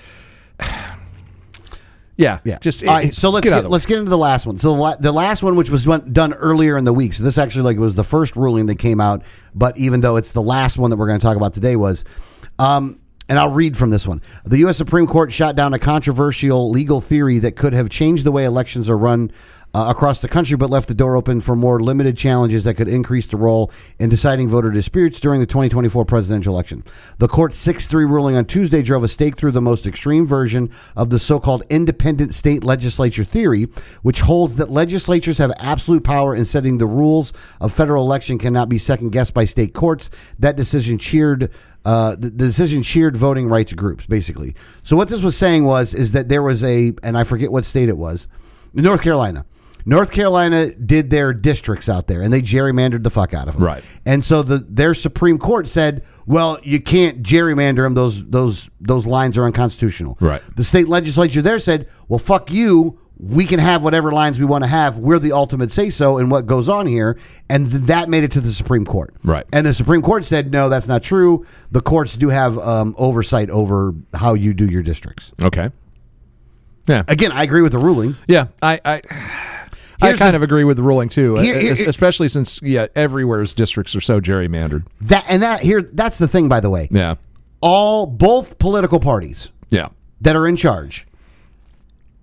yeah, 2.16 2.38
Yeah. 2.44 2.58
Just 2.58 2.84
all 2.84 2.94
right. 2.94 3.14
So 3.14 3.30
let's 3.30 3.48
get 3.48 3.62
get, 3.62 3.70
let's 3.70 3.86
get 3.86 3.98
into 3.98 4.10
the 4.10 4.18
last 4.18 4.46
one. 4.46 4.58
So 4.58 4.74
the, 4.74 4.80
la- 4.80 4.96
the 4.96 5.12
last 5.12 5.42
one, 5.42 5.56
which 5.56 5.70
was 5.70 5.84
done 5.84 6.34
earlier 6.34 6.76
in 6.76 6.84
the 6.84 6.92
week. 6.92 7.14
So 7.14 7.22
this 7.22 7.38
actually 7.38 7.62
like 7.62 7.78
was 7.78 7.94
the 7.94 8.04
first 8.04 8.36
ruling 8.36 8.66
that 8.66 8.78
came 8.78 9.00
out. 9.00 9.22
But 9.54 9.76
even 9.78 10.00
though 10.00 10.16
it's 10.16 10.32
the 10.32 10.42
last 10.42 10.78
one 10.78 10.90
that 10.90 10.96
we're 10.96 11.06
going 11.06 11.18
to 11.18 11.24
talk 11.24 11.36
about 11.36 11.54
today, 11.54 11.76
was. 11.76 12.04
Um, 12.58 12.98
and 13.28 13.38
I'll 13.38 13.52
read 13.52 13.76
from 13.78 13.88
this 13.90 14.06
one. 14.06 14.20
The 14.44 14.58
U.S. 14.58 14.76
Supreme 14.76 15.06
Court 15.06 15.32
shot 15.32 15.56
down 15.56 15.72
a 15.72 15.78
controversial 15.78 16.70
legal 16.70 17.00
theory 17.00 17.38
that 17.38 17.52
could 17.52 17.72
have 17.72 17.88
changed 17.88 18.24
the 18.24 18.32
way 18.32 18.44
elections 18.44 18.90
are 18.90 18.98
run 18.98 19.30
uh, 19.74 19.86
across 19.88 20.20
the 20.20 20.28
country, 20.28 20.56
but 20.56 20.70
left 20.70 20.88
the 20.88 20.94
door 20.94 21.16
open 21.16 21.40
for 21.40 21.56
more 21.56 21.80
limited 21.80 22.16
challenges 22.16 22.64
that 22.64 22.74
could 22.74 22.88
increase 22.88 23.26
the 23.26 23.36
role 23.36 23.70
in 23.98 24.08
deciding 24.08 24.48
voter 24.48 24.70
disputes 24.70 25.18
during 25.20 25.40
the 25.40 25.46
2024 25.46 26.04
presidential 26.04 26.54
election. 26.54 26.84
The 27.18 27.28
court's 27.28 27.56
6 27.56 27.86
3 27.86 28.04
ruling 28.04 28.36
on 28.36 28.44
Tuesday 28.44 28.82
drove 28.82 29.04
a 29.04 29.08
stake 29.08 29.36
through 29.36 29.52
the 29.52 29.62
most 29.62 29.86
extreme 29.86 30.26
version 30.26 30.70
of 30.96 31.10
the 31.10 31.18
so 31.18 31.40
called 31.40 31.62
independent 31.70 32.34
state 32.34 32.64
legislature 32.64 33.24
theory, 33.24 33.66
which 34.02 34.20
holds 34.20 34.56
that 34.56 34.70
legislatures 34.70 35.38
have 35.38 35.52
absolute 35.58 36.04
power 36.04 36.34
in 36.34 36.44
setting 36.44 36.78
the 36.78 36.86
rules 36.86 37.32
of 37.60 37.72
federal 37.72 38.04
election 38.04 38.38
cannot 38.38 38.68
be 38.68 38.78
second 38.78 39.10
guessed 39.10 39.34
by 39.34 39.44
state 39.44 39.72
courts. 39.74 40.10
That 40.38 40.56
decision 40.56 40.98
cheered. 40.98 41.50
Uh, 41.84 42.14
the, 42.16 42.30
decision 42.30 42.80
cheered 42.80 43.16
voting 43.16 43.48
rights 43.48 43.72
groups, 43.72 44.06
basically. 44.06 44.54
So 44.84 44.94
what 44.94 45.08
this 45.08 45.20
was 45.20 45.36
saying 45.36 45.64
was 45.64 45.94
is 45.94 46.12
that 46.12 46.28
there 46.28 46.40
was 46.40 46.62
a, 46.62 46.92
and 47.02 47.18
I 47.18 47.24
forget 47.24 47.50
what 47.50 47.64
state 47.64 47.88
it 47.88 47.98
was, 47.98 48.28
North 48.72 49.02
Carolina. 49.02 49.44
North 49.84 50.10
Carolina 50.10 50.74
did 50.74 51.10
their 51.10 51.32
districts 51.32 51.88
out 51.88 52.06
there, 52.06 52.22
and 52.22 52.32
they 52.32 52.42
gerrymandered 52.42 53.02
the 53.02 53.10
fuck 53.10 53.34
out 53.34 53.48
of 53.48 53.54
them. 53.54 53.64
Right. 53.64 53.84
And 54.06 54.24
so 54.24 54.42
the 54.42 54.58
their 54.68 54.94
Supreme 54.94 55.38
Court 55.38 55.68
said, 55.68 56.02
"Well, 56.26 56.58
you 56.62 56.80
can't 56.80 57.22
gerrymander 57.22 57.84
them. 57.84 57.94
Those 57.94 58.24
those 58.24 58.70
those 58.80 59.06
lines 59.06 59.36
are 59.38 59.44
unconstitutional." 59.44 60.16
Right. 60.20 60.42
The 60.56 60.64
state 60.64 60.88
legislature 60.88 61.42
there 61.42 61.58
said, 61.58 61.88
"Well, 62.08 62.18
fuck 62.18 62.50
you. 62.50 62.98
We 63.18 63.44
can 63.44 63.60
have 63.60 63.84
whatever 63.84 64.10
lines 64.10 64.40
we 64.40 64.46
want 64.46 64.64
to 64.64 64.68
have. 64.68 64.98
We're 64.98 65.20
the 65.20 65.30
ultimate 65.32 65.70
say 65.70 65.90
so 65.90 66.18
in 66.18 66.28
what 66.28 66.46
goes 66.46 66.68
on 66.68 66.86
here." 66.86 67.18
And 67.48 67.70
th- 67.70 67.84
that 67.84 68.08
made 68.08 68.24
it 68.24 68.32
to 68.32 68.40
the 68.40 68.52
Supreme 68.52 68.84
Court. 68.84 69.14
Right. 69.22 69.44
And 69.52 69.64
the 69.66 69.74
Supreme 69.74 70.02
Court 70.02 70.24
said, 70.24 70.50
"No, 70.52 70.68
that's 70.68 70.88
not 70.88 71.02
true. 71.02 71.44
The 71.70 71.80
courts 71.80 72.16
do 72.16 72.28
have 72.30 72.58
um, 72.58 72.94
oversight 72.98 73.50
over 73.50 73.94
how 74.14 74.34
you 74.34 74.54
do 74.54 74.66
your 74.66 74.82
districts." 74.82 75.32
Okay. 75.40 75.70
Yeah. 76.88 77.04
Again, 77.06 77.30
I 77.30 77.44
agree 77.44 77.62
with 77.62 77.72
the 77.72 77.78
ruling. 77.78 78.16
Yeah. 78.26 78.46
I. 78.60 78.80
I 78.84 79.00
I 80.02 80.12
kind 80.14 80.32
the- 80.32 80.36
of 80.36 80.42
agree 80.42 80.64
with 80.64 80.76
the 80.76 80.82
ruling 80.82 81.08
too, 81.08 81.36
uh, 81.36 81.40
uh, 81.40 81.42
Here- 81.42 81.58
here- 81.60 81.72
es- 81.72 81.80
especially 81.80 82.28
since 82.28 82.60
yeah, 82.62 82.86
everywhere's 82.96 83.54
districts 83.54 83.94
are 83.96 84.00
so 84.00 84.20
gerrymandered. 84.20 84.84
That 85.02 85.24
and 85.28 85.42
that 85.42 85.60
here 85.60 85.82
that's 85.82 86.18
the 86.18 86.28
thing 86.28 86.48
by 86.48 86.60
the 86.60 86.70
way. 86.70 86.88
Yeah, 86.90 87.14
All 87.60 88.06
both 88.06 88.58
political 88.58 88.98
parties 89.00 89.50
yeah, 89.70 89.88
that 90.20 90.34
are 90.36 90.46
in 90.46 90.56
charge 90.56 91.06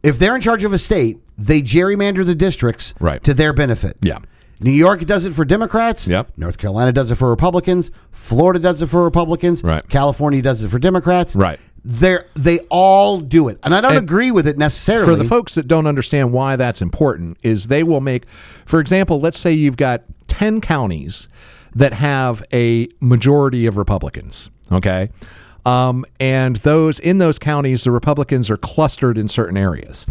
if 0.04 0.18
they're 0.18 0.36
in 0.36 0.42
charge 0.42 0.64
of 0.64 0.72
a 0.72 0.78
state, 0.80 1.18
they 1.38 1.62
gerrymander 1.62 2.26
the 2.26 2.34
districts 2.36 2.94
Right. 3.02 3.22
to 3.26 3.34
their 3.34 3.52
benefit. 3.54 3.98
yeah, 4.02 4.20
New 4.62 4.72
York 4.72 5.06
does 5.06 5.26
it 5.26 5.34
for 5.34 5.46
Democrats. 5.46 6.08
Yep. 6.08 6.34
North 6.38 6.58
Carolina 6.58 6.92
does 6.92 7.12
it 7.12 7.16
for 7.16 7.30
Republicans. 7.30 7.92
Florida 8.12 8.60
does 8.60 8.82
it 8.82 8.88
for 8.88 9.04
Republicans. 9.04 9.64
Right. 9.64 9.88
California 9.88 10.42
does 10.42 10.62
it 10.62 10.70
for 10.70 10.80
Democrats. 10.80 11.36
Right. 11.36 11.60
They're, 11.86 12.26
they 12.34 12.60
all 12.70 13.22
do 13.22 13.48
it. 13.48 13.58
And 13.64 13.74
I 13.74 13.80
don't 13.80 13.96
And 13.96 14.04
agree 14.04 14.32
with 14.32 14.48
it 14.48 14.58
necessarily. 14.58 15.06
For 15.06 15.16
the 15.16 15.24
folks 15.24 15.56
that 15.56 15.68
don't 15.68 15.88
understand 15.88 16.34
why 16.34 16.58
that's 16.58 16.82
important, 16.82 17.38
is 17.42 17.68
they 17.68 17.84
will 17.84 18.02
make, 18.02 18.28
for 18.66 18.82
example, 18.82 19.20
let's 19.20 19.40
say 19.40 19.54
you've 19.54 19.78
got 19.78 20.04
10 20.28 20.60
counties 20.60 21.30
that 21.76 21.94
have 21.94 22.44
a 22.52 22.90
majority 23.00 23.66
of 23.66 23.78
Republicans, 23.78 24.50
okay? 24.72 25.08
Um, 25.66 26.06
and 26.20 26.56
those 26.58 27.00
in 27.00 27.18
those 27.18 27.38
counties, 27.38 27.84
the 27.84 27.92
Republicans 27.92 28.50
are 28.50 28.58
clustered 28.58 29.18
in 29.18 29.28
certain 29.28 29.58
areas. 29.58 30.06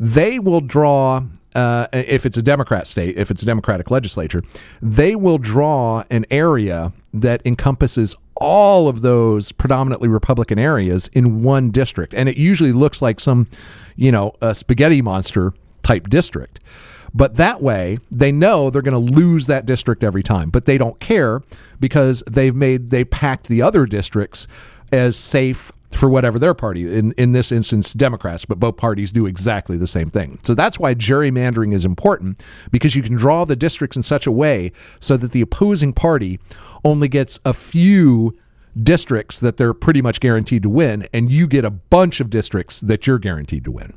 They 0.00 0.38
will 0.38 0.60
draw, 0.60 1.22
uh, 1.54 1.86
if 1.92 2.24
it's 2.26 2.36
a 2.36 2.42
Democrat 2.42 2.86
state, 2.86 3.16
if 3.16 3.30
it's 3.30 3.42
a 3.42 3.46
Democratic 3.46 3.90
legislature, 3.90 4.42
they 4.80 5.14
will 5.14 5.38
draw 5.38 6.04
an 6.10 6.24
area 6.30 6.92
that 7.12 7.42
encompasses 7.44 8.16
all 8.36 8.88
of 8.88 9.02
those 9.02 9.52
predominantly 9.52 10.08
Republican 10.08 10.58
areas 10.58 11.08
in 11.08 11.42
one 11.42 11.70
district. 11.70 12.14
And 12.14 12.28
it 12.28 12.36
usually 12.36 12.72
looks 12.72 13.02
like 13.02 13.20
some, 13.20 13.46
you 13.96 14.10
know, 14.10 14.34
a 14.40 14.54
spaghetti 14.54 15.02
monster 15.02 15.52
type 15.82 16.08
district. 16.08 16.60
But 17.14 17.36
that 17.36 17.62
way, 17.62 17.98
they 18.10 18.32
know 18.32 18.70
they're 18.70 18.82
going 18.82 19.06
to 19.06 19.14
lose 19.14 19.46
that 19.46 19.66
district 19.66 20.02
every 20.02 20.22
time. 20.22 20.48
But 20.50 20.64
they 20.64 20.78
don't 20.78 20.98
care 20.98 21.42
because 21.78 22.22
they've 22.26 22.54
made, 22.54 22.90
they 22.90 23.04
packed 23.04 23.48
the 23.48 23.60
other 23.60 23.84
districts 23.84 24.48
as 24.90 25.16
safe 25.16 25.70
for 25.94 26.08
whatever 26.08 26.38
their 26.38 26.54
party, 26.54 26.96
in, 26.96 27.12
in 27.12 27.32
this 27.32 27.52
instance, 27.52 27.92
Democrats, 27.92 28.44
but 28.44 28.58
both 28.58 28.76
parties 28.76 29.12
do 29.12 29.26
exactly 29.26 29.76
the 29.76 29.86
same 29.86 30.08
thing. 30.08 30.38
So 30.42 30.54
that's 30.54 30.78
why 30.78 30.94
gerrymandering 30.94 31.74
is 31.74 31.84
important 31.84 32.42
because 32.70 32.96
you 32.96 33.02
can 33.02 33.14
draw 33.14 33.44
the 33.44 33.56
districts 33.56 33.96
in 33.96 34.02
such 34.02 34.26
a 34.26 34.32
way 34.32 34.72
so 35.00 35.16
that 35.16 35.32
the 35.32 35.40
opposing 35.40 35.92
party 35.92 36.40
only 36.84 37.08
gets 37.08 37.38
a 37.44 37.52
few 37.52 38.36
districts 38.80 39.40
that 39.40 39.56
they're 39.58 39.74
pretty 39.74 40.00
much 40.00 40.20
guaranteed 40.20 40.62
to 40.62 40.68
win, 40.68 41.06
and 41.12 41.30
you 41.30 41.46
get 41.46 41.64
a 41.64 41.70
bunch 41.70 42.20
of 42.20 42.30
districts 42.30 42.80
that 42.80 43.06
you're 43.06 43.18
guaranteed 43.18 43.64
to 43.64 43.70
win. 43.70 43.92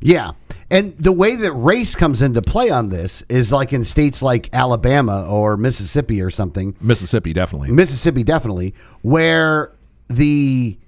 Yeah. 0.00 0.32
And 0.70 0.96
the 0.98 1.12
way 1.12 1.36
that 1.36 1.52
race 1.52 1.94
comes 1.94 2.22
into 2.22 2.42
play 2.42 2.70
on 2.70 2.88
this 2.88 3.22
is 3.28 3.52
like 3.52 3.72
in 3.72 3.84
states 3.84 4.20
like 4.20 4.50
Alabama 4.52 5.26
or 5.28 5.56
Mississippi 5.56 6.20
or 6.20 6.30
something. 6.30 6.74
Mississippi, 6.80 7.32
definitely. 7.32 7.70
Mississippi 7.70 8.24
definitely, 8.24 8.74
where 9.02 9.74
the 10.08 10.78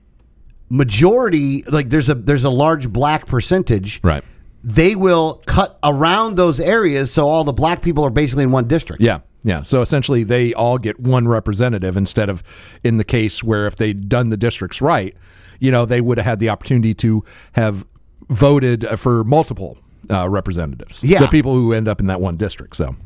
majority 0.69 1.62
like 1.65 1.91
there's 1.91 2.09
a 2.09 2.15
there's 2.15 2.45
a 2.45 2.51
large 2.51 2.93
black 2.93 3.27
percentage. 3.27 4.01
Right. 4.03 4.25
They 4.62 4.97
will 4.97 5.43
cut 5.47 5.79
around 5.85 6.37
those 6.37 6.59
areas 6.59 7.12
so 7.12 7.29
all 7.29 7.45
the 7.45 7.53
black 7.53 7.83
people 7.83 8.05
are 8.05 8.11
basically 8.11 8.45
in 8.45 8.51
one 8.51 8.67
district. 8.67 9.03
Yeah. 9.03 9.21
Yeah. 9.43 9.61
So 9.61 9.83
essentially, 9.83 10.25
they 10.25 10.55
all 10.55 10.79
get 10.79 10.99
one 10.99 11.29
representative 11.29 11.97
instead 11.97 12.31
of 12.31 12.43
in 12.83 12.97
the 12.97 13.05
case 13.05 13.45
where 13.45 13.67
if 13.67 13.77
they'd 13.77 14.09
done 14.09 14.31
the 14.31 14.39
districts 14.39 14.81
right, 14.81 15.15
you 15.61 15.71
know, 15.71 15.85
they 15.85 16.01
would 16.01 16.17
have 16.17 16.25
had 16.25 16.39
the 16.41 16.49
opportunity 16.49 16.95
to 16.95 17.25
have 17.53 17.85
voted 18.31 18.87
for 18.99 19.23
multiple 19.23 19.77
uh, 20.11 20.29
representatives. 20.29 21.05
Yeah. 21.05 21.21
The 21.21 21.29
people 21.29 21.55
who 21.55 21.73
end 21.73 21.89
up 21.89 22.01
in 22.01 22.07
that 22.07 22.21
one 22.21 22.37
district. 22.37 22.77
So, 22.77 22.97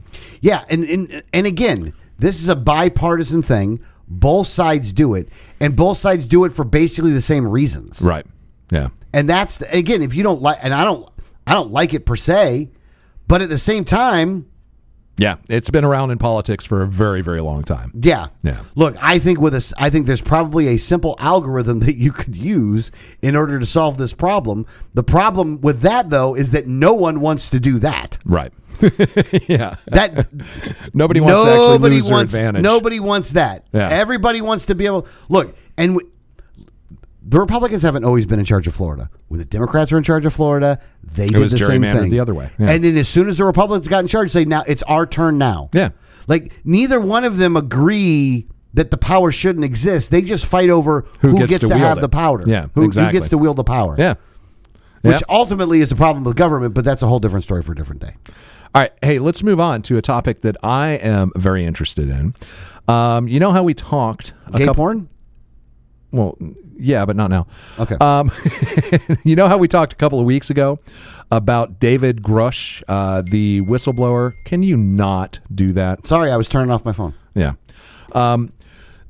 Yeah, 0.40 0.64
and, 0.70 0.84
and 0.84 1.22
and 1.32 1.46
again, 1.46 1.92
this 2.18 2.40
is 2.40 2.48
a 2.48 2.56
bipartisan 2.56 3.42
thing. 3.42 3.80
Both 4.10 4.48
sides 4.48 4.92
do 4.92 5.14
it, 5.14 5.28
and 5.60 5.76
both 5.76 5.98
sides 5.98 6.26
do 6.26 6.44
it 6.44 6.52
for 6.52 6.64
basically 6.64 7.12
the 7.12 7.20
same 7.20 7.46
reasons. 7.46 8.00
right. 8.02 8.26
Yeah. 8.70 8.88
And 9.14 9.28
that's 9.28 9.58
the, 9.58 9.74
again, 9.74 10.02
if 10.02 10.14
you 10.14 10.22
don't 10.22 10.42
like, 10.42 10.58
and 10.62 10.74
I 10.74 10.84
don't, 10.84 11.08
I 11.46 11.54
don't 11.54 11.70
like 11.72 11.94
it 11.94 12.04
per 12.04 12.16
se, 12.16 12.68
but 13.26 13.40
at 13.40 13.48
the 13.48 13.56
same 13.58 13.84
time, 13.84 14.46
Yeah. 15.16 15.36
It's 15.48 15.70
been 15.70 15.84
around 15.84 16.10
in 16.10 16.18
politics 16.18 16.64
for 16.66 16.82
a 16.82 16.86
very, 16.86 17.22
very 17.22 17.40
long 17.40 17.64
time. 17.64 17.90
yeah, 18.02 18.26
Yeah. 18.42 18.60
Look, 18.76 18.94
I 19.02 19.18
think 19.18 19.40
with 19.40 19.54
a, 19.54 19.74
I 19.78 19.90
think 19.90 20.06
there's 20.06 20.20
probably 20.22 20.68
a 20.68 20.76
simple 20.76 21.16
algorithm 21.18 21.80
that 21.86 21.96
you 21.96 22.12
could 22.12 22.36
use 22.36 22.90
in 23.22 23.34
order 23.36 23.58
to 23.58 23.66
solve 23.66 23.96
this 23.98 24.12
problem. 24.12 24.66
The 24.94 25.02
problem 25.02 25.60
with 25.62 25.80
that 25.80 26.10
though 26.10 26.34
is 26.36 26.50
that 26.52 26.66
no 26.66 26.92
one 26.94 27.20
wants 27.20 27.48
to 27.50 27.58
do 27.60 27.78
that. 27.80 28.18
Right. 28.26 28.52
yeah. 29.48 29.76
That 29.86 30.28
Nobody 30.94 31.20
wants 31.20 31.42
to 31.44 31.50
actually 31.50 31.68
nobody 31.68 31.96
lose 31.96 32.10
wants 32.10 32.34
advantage. 32.34 32.62
nobody 32.62 33.00
wants 33.00 33.30
that. 33.32 33.66
Yeah. 33.72 33.88
Everybody 33.88 34.40
wants 34.40 34.66
to 34.66 34.74
be 34.74 34.86
able 34.86 35.06
look 35.28 35.56
and. 35.76 35.94
w 35.94 36.10
the 37.20 37.38
Republicans 37.38 37.82
haven't 37.82 38.04
always 38.04 38.24
been 38.24 38.38
in 38.38 38.46
charge 38.46 38.66
of 38.66 38.74
Florida. 38.74 39.10
When 39.28 39.38
the 39.38 39.44
Democrats 39.44 39.92
were 39.92 39.98
in 39.98 40.04
charge 40.04 40.24
of 40.24 40.32
Florida, 40.32 40.80
they 41.02 41.26
did 41.26 41.36
was 41.38 41.52
the 41.52 41.58
same 41.58 41.82
thing 41.82 42.08
the 42.08 42.20
other 42.20 42.32
way. 42.32 42.48
Yeah. 42.58 42.70
And 42.70 42.82
then 42.82 42.96
as 42.96 43.06
soon 43.06 43.28
as 43.28 43.36
the 43.36 43.44
Republicans 43.44 43.86
got 43.86 43.98
in 43.98 44.06
charge, 44.06 44.30
say 44.30 44.46
now 44.46 44.62
it's 44.66 44.82
our 44.84 45.04
turn 45.06 45.36
now. 45.36 45.68
Yeah. 45.74 45.90
like 46.26 46.52
neither 46.64 46.98
one 46.98 47.24
of 47.24 47.36
them 47.36 47.54
agree 47.58 48.48
that 48.72 48.90
the 48.90 48.96
power 48.96 49.30
shouldn't 49.30 49.64
exist. 49.66 50.10
They 50.10 50.22
just 50.22 50.46
fight 50.46 50.70
over 50.70 51.04
Who 51.20 51.28
who, 51.30 51.38
gets 51.40 51.50
gets, 51.50 51.62
to 51.64 51.68
to, 51.68 51.76
have 51.76 51.98
it. 51.98 52.00
the 52.00 52.08
power. 52.08 52.42
Yeah, 52.46 52.68
who, 52.74 52.88
who 52.88 53.12
gets 53.12 53.28
to 53.28 53.36
wield 53.36 53.56
the 53.56 53.64
power. 53.64 53.94
Yeah. 53.98 54.14
which 55.02 55.22
ultimately 55.28 55.80
is 55.82 55.92
a 55.92 55.96
problem 55.96 56.24
with 56.24 56.34
government, 56.34 56.72
but 56.72 56.84
that's 56.84 57.02
a 57.02 57.06
whole 57.06 57.20
different 57.20 57.44
story 57.44 57.62
for 57.62 57.72
a 57.72 57.76
different 57.76 58.00
day. 58.00 58.16
All 58.78 58.84
right. 58.84 58.92
Hey, 59.02 59.18
let's 59.18 59.42
move 59.42 59.58
on 59.58 59.82
to 59.82 59.96
a 59.96 60.00
topic 60.00 60.42
that 60.42 60.56
I 60.62 60.90
am 60.90 61.32
very 61.34 61.64
interested 61.64 62.08
in. 62.08 62.32
Um, 62.86 63.26
you 63.26 63.40
know 63.40 63.50
how 63.50 63.64
we 63.64 63.74
talked 63.74 64.34
a 64.46 64.52
Gay 64.52 64.66
couple, 64.66 64.74
porn. 64.84 65.08
Well, 66.12 66.38
yeah, 66.76 67.04
but 67.04 67.16
not 67.16 67.28
now. 67.28 67.48
Okay. 67.80 67.96
Um, 67.96 68.30
you 69.24 69.34
know 69.34 69.48
how 69.48 69.58
we 69.58 69.66
talked 69.66 69.94
a 69.94 69.96
couple 69.96 70.20
of 70.20 70.26
weeks 70.26 70.48
ago 70.48 70.78
about 71.32 71.80
David 71.80 72.22
Grusch, 72.22 72.84
uh, 72.86 73.22
the 73.22 73.62
whistleblower? 73.62 74.34
Can 74.44 74.62
you 74.62 74.76
not 74.76 75.40
do 75.52 75.72
that? 75.72 76.06
Sorry, 76.06 76.30
I 76.30 76.36
was 76.36 76.48
turning 76.48 76.70
off 76.70 76.84
my 76.84 76.92
phone. 76.92 77.14
Yeah. 77.34 77.54
Um, 78.12 78.52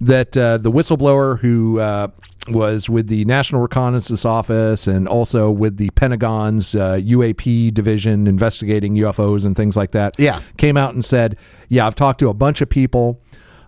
that 0.01 0.35
uh, 0.35 0.57
the 0.57 0.73
whistleblower 0.73 1.41
who 1.41 1.79
uh, 1.79 2.09
was 2.51 2.89
with 2.91 3.09
the 3.09 3.25
National 3.25 3.61
Reconnaissance 3.63 4.25
Office 4.25 4.87
and 4.87 5.07
also 5.09 5.51
with 5.51 5.77
the 5.77 5.91
Pentagon's 5.91 6.75
uh, 6.75 6.95
UAP 7.03 7.73
division 7.75 8.27
investigating 8.27 8.95
UFOs 8.97 9.45
and 9.47 9.57
things 9.57 9.77
like 9.77 9.93
that, 9.93 10.15
Yeah. 10.19 10.41
came 10.57 10.77
out 10.77 10.95
and 10.95 11.05
said, 11.05 11.37
"Yeah, 11.69 11.87
I've 11.87 11.95
talked 11.95 12.19
to 12.21 12.29
a 12.29 12.35
bunch 12.35 12.61
of 12.61 12.69
people. 12.69 13.21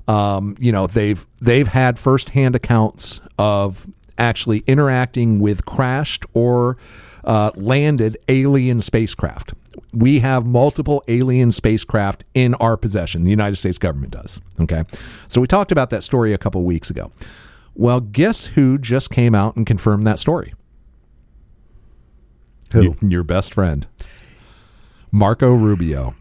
Um, 0.09 0.57
you 0.59 0.73
know, 0.73 0.87
they've 0.87 1.25
they've 1.41 1.69
had 1.69 1.99
firsthand 1.99 2.55
accounts 2.55 3.21
of 3.39 3.87
actually 4.19 4.59
interacting 4.67 5.41
with 5.41 5.65
crashed 5.65 6.25
or 6.35 6.77
uh, 7.25 7.51
landed 7.55 8.17
alien 8.29 8.81
spacecraft. 8.81 9.55
We 9.93 10.19
have 10.19 10.45
multiple 10.47 11.03
alien 11.07 11.53
spacecraft 11.53 12.25
in 12.35 12.55
our 12.55 12.77
possession. 12.77 13.23
The 13.23 13.31
United 13.31 13.57
States 13.57 13.79
government 13.79 14.13
does. 14.13 14.41
Okay, 14.61 14.85
so 15.29 15.41
we 15.41 15.47
talked 15.47 15.71
about 15.71 15.91
that 15.91 16.03
story 16.03 16.33
a 16.33 16.39
couple 16.39 16.63
weeks 16.65 16.91
ago. 16.91 17.13
Well, 17.81 18.01
guess 18.01 18.45
who 18.45 18.77
just 18.77 19.09
came 19.09 19.35
out 19.35 19.57
and 19.57 19.65
confirmed 19.67 20.03
that 20.07 20.19
story? 20.19 20.53
Who? 22.75 22.91
Y- 22.91 22.97
your 23.09 23.25
best 23.25 23.55
friend, 23.55 23.87
Marco 25.11 25.51
Rubio. 25.55 26.15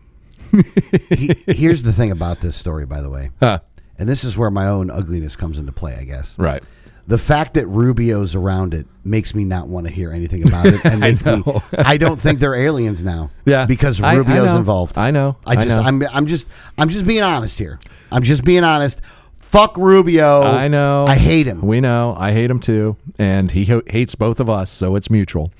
he, 1.09 1.35
here's 1.47 1.83
the 1.83 1.91
thing 1.91 2.11
about 2.11 2.39
this 2.39 2.55
story, 2.55 2.85
by 2.85 3.01
the 3.01 3.09
way, 3.09 3.31
Huh. 3.41 3.59
and 3.97 4.07
this 4.07 4.23
is 4.23 4.37
where 4.37 4.49
my 4.49 4.67
own 4.67 4.89
ugliness 4.89 5.35
comes 5.35 5.57
into 5.57 5.73
play, 5.73 5.97
I 5.99 6.05
guess. 6.05 6.33
Right. 6.39 6.63
The 7.07 7.17
fact 7.17 7.55
that 7.55 7.67
Rubio's 7.67 8.35
around 8.35 8.73
it 8.73 8.87
makes 9.03 9.35
me 9.35 9.43
not 9.43 9.67
want 9.67 9.85
to 9.85 9.91
hear 9.91 10.11
anything 10.13 10.47
about 10.47 10.65
it, 10.65 10.79
and 10.85 11.01
make 11.01 11.25
me. 11.25 11.43
I 11.77 11.97
don't 11.97 12.19
think 12.21 12.39
they're 12.39 12.55
aliens 12.55 13.03
now. 13.03 13.31
Yeah. 13.45 13.65
because 13.65 13.99
I- 14.01 14.13
I 14.13 14.15
Rubio's 14.15 14.53
involved. 14.53 14.97
I 14.97 15.11
know. 15.11 15.35
I 15.45 15.51
I 15.51 15.55
just, 15.55 15.67
know. 15.67 15.81
I'm, 15.81 16.03
I'm 16.13 16.25
just, 16.25 16.47
I'm 16.77 16.87
just 16.87 17.05
being 17.05 17.21
honest 17.23 17.59
here. 17.59 17.79
I'm 18.13 18.23
just 18.23 18.45
being 18.45 18.63
honest. 18.63 19.01
Fuck 19.49 19.77
Rubio. 19.77 20.43
I 20.43 20.67
know. 20.67 21.07
I 21.07 21.15
hate 21.15 21.47
him. 21.47 21.63
We 21.63 21.81
know. 21.81 22.13
I 22.15 22.33
hate 22.33 22.51
him 22.51 22.59
too, 22.59 22.97
and 23.17 23.49
he 23.49 23.65
ho- 23.65 23.81
hates 23.87 24.13
both 24.13 24.39
of 24.39 24.47
us, 24.47 24.69
so 24.69 24.95
it's 24.95 25.09
mutual. 25.09 25.51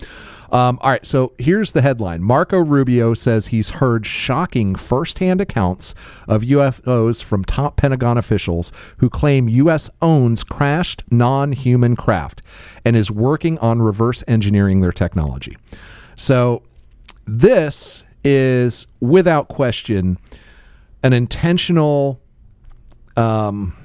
Um, 0.52 0.78
all 0.82 0.92
right, 0.92 1.04
so 1.04 1.34
here's 1.40 1.72
the 1.72 1.82
headline 1.82 2.22
Marco 2.22 2.60
Rubio 2.60 3.16
says 3.16 3.48
he's 3.48 3.72
heard 3.72 4.06
shocking 4.06 4.76
firsthand 4.76 5.42
accounts 5.42 5.96
of 6.28 6.44
UFOs 6.44 7.24
from 7.24 7.44
top 7.44 7.78
Pentagon 7.78 8.20
officials 8.20 8.72
who 8.98 9.10
claim 9.10 9.50
U.S. 9.50 9.90
owns 10.04 10.44
crashed 10.44 11.04
non 11.10 11.52
human 11.52 11.96
craft 11.96 12.44
and 12.86 12.96
is 12.96 13.10
working 13.10 13.58
on 13.58 13.82
reverse 13.82 14.24
engineering 14.28 14.82
their 14.82 14.92
technology. 14.92 15.58
So, 16.16 16.62
this 17.26 18.06
is 18.24 18.86
without 19.00 19.48
question 19.48 20.20
an 21.02 21.14
intentional 21.14 22.22
um, 23.18 23.76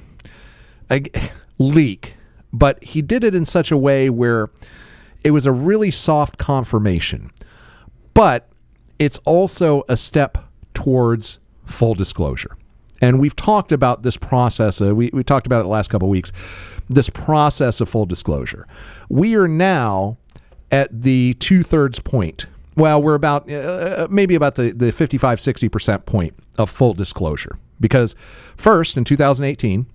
a, 0.90 1.02
leak, 1.58 2.14
but 2.52 2.82
he 2.82 3.02
did 3.02 3.24
it 3.24 3.34
in 3.34 3.44
such 3.44 3.70
a 3.70 3.76
way 3.76 4.10
where 4.10 4.50
it 5.22 5.30
was 5.30 5.46
a 5.46 5.52
really 5.52 5.90
soft 5.90 6.38
confirmation. 6.38 7.30
But 8.12 8.48
it's 8.98 9.18
also 9.24 9.84
a 9.88 9.96
step 9.96 10.38
towards 10.74 11.38
full 11.64 11.94
disclosure. 11.94 12.56
And 13.00 13.20
we've 13.20 13.36
talked 13.36 13.72
about 13.72 14.02
this 14.02 14.16
process. 14.16 14.80
Uh, 14.80 14.94
we, 14.94 15.10
we 15.12 15.24
talked 15.24 15.46
about 15.46 15.60
it 15.60 15.64
the 15.64 15.68
last 15.68 15.90
couple 15.90 16.08
of 16.08 16.10
weeks. 16.10 16.32
This 16.88 17.10
process 17.10 17.80
of 17.80 17.88
full 17.88 18.06
disclosure. 18.06 18.66
We 19.08 19.34
are 19.34 19.48
now 19.48 20.18
at 20.70 21.02
the 21.02 21.34
two 21.34 21.62
thirds 21.62 21.98
point. 22.00 22.46
Well, 22.76 23.02
we're 23.02 23.14
about 23.14 23.50
uh, 23.50 23.54
uh, 23.54 24.06
maybe 24.10 24.34
about 24.34 24.56
the, 24.56 24.70
the 24.72 24.90
55, 24.90 25.38
60% 25.38 26.06
point 26.06 26.34
of 26.58 26.70
full 26.70 26.92
disclosure. 26.92 27.58
Because 27.80 28.14
first, 28.56 28.96
in 28.96 29.04
2018, 29.04 29.86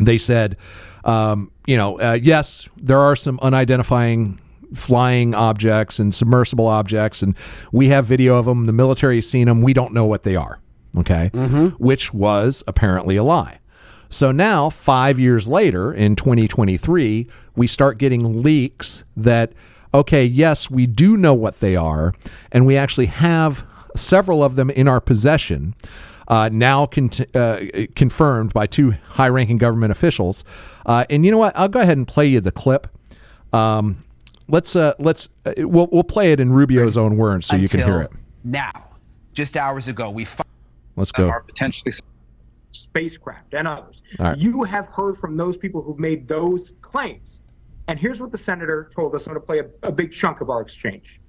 they 0.00 0.18
said, 0.18 0.56
um, 1.04 1.50
you 1.66 1.76
know, 1.76 2.00
uh, 2.00 2.18
yes, 2.20 2.68
there 2.76 2.98
are 2.98 3.16
some 3.16 3.38
unidentifying 3.38 4.38
flying 4.74 5.34
objects 5.34 5.98
and 6.00 6.14
submersible 6.14 6.66
objects, 6.66 7.22
and 7.22 7.36
we 7.72 7.88
have 7.88 8.06
video 8.06 8.36
of 8.36 8.46
them. 8.46 8.66
The 8.66 8.72
military 8.72 9.16
has 9.16 9.28
seen 9.28 9.46
them. 9.46 9.62
We 9.62 9.72
don't 9.72 9.92
know 9.92 10.04
what 10.04 10.22
they 10.22 10.36
are. 10.36 10.60
Okay, 10.96 11.30
which 11.78 12.14
was 12.14 12.62
apparently 12.68 13.16
a 13.16 13.24
lie. 13.24 13.58
So 14.10 14.30
now, 14.30 14.70
five 14.70 15.18
years 15.18 15.48
later, 15.48 15.92
in 15.92 16.14
2023, 16.14 17.26
we 17.56 17.66
start 17.66 17.98
getting 17.98 18.42
leaks 18.44 19.02
that 19.16 19.52
okay, 19.92 20.24
yes, 20.24 20.70
we 20.70 20.86
do 20.86 21.16
know 21.16 21.34
what 21.34 21.60
they 21.60 21.76
are, 21.76 22.12
and 22.52 22.66
we 22.66 22.76
actually 22.76 23.06
have 23.06 23.64
several 23.96 24.42
of 24.42 24.56
them 24.56 24.70
in 24.70 24.88
our 24.88 25.00
possession. 25.00 25.74
Uh, 26.28 26.48
now 26.52 26.86
con- 26.86 27.10
uh, 27.34 27.60
confirmed 27.94 28.52
by 28.52 28.66
two 28.66 28.92
high-ranking 29.10 29.58
government 29.58 29.92
officials. 29.92 30.44
Uh, 30.86 31.04
and 31.10 31.24
you 31.24 31.30
know 31.30 31.38
what? 31.38 31.56
I'll 31.56 31.68
go 31.68 31.80
ahead 31.80 31.96
and 31.96 32.08
play 32.08 32.26
you 32.26 32.40
the 32.40 32.52
clip. 32.52 32.88
Um, 33.52 34.04
let's 34.48 34.74
uh, 34.76 34.94
let's 34.98 35.28
uh, 35.44 35.52
we'll 35.58 35.88
we'll 35.92 36.04
play 36.04 36.32
it 36.32 36.40
in 36.40 36.52
Rubio's 36.52 36.96
own 36.96 37.16
words 37.16 37.46
so 37.46 37.56
you 37.56 37.68
can 37.68 37.80
hear 37.80 38.00
it. 38.00 38.10
Now, 38.42 38.90
just 39.32 39.56
hours 39.56 39.88
ago, 39.88 40.10
we 40.10 40.24
found 40.24 40.48
Let's 40.96 41.12
go. 41.12 41.28
are 41.28 41.40
potentially 41.40 41.92
spacecraft 42.70 43.54
and 43.54 43.66
others. 43.66 44.02
Right. 44.18 44.36
You 44.36 44.64
have 44.64 44.88
heard 44.88 45.16
from 45.16 45.36
those 45.36 45.56
people 45.56 45.82
who've 45.82 45.98
made 45.98 46.28
those 46.28 46.72
claims. 46.82 47.42
And 47.88 47.98
here's 47.98 48.20
what 48.20 48.32
the 48.32 48.38
senator 48.38 48.88
told 48.94 49.14
us. 49.14 49.26
I'm 49.26 49.34
going 49.34 49.42
to 49.42 49.46
play 49.46 49.58
a, 49.60 49.88
a 49.88 49.92
big 49.92 50.12
chunk 50.12 50.40
of 50.40 50.50
our 50.50 50.62
exchange. 50.62 51.20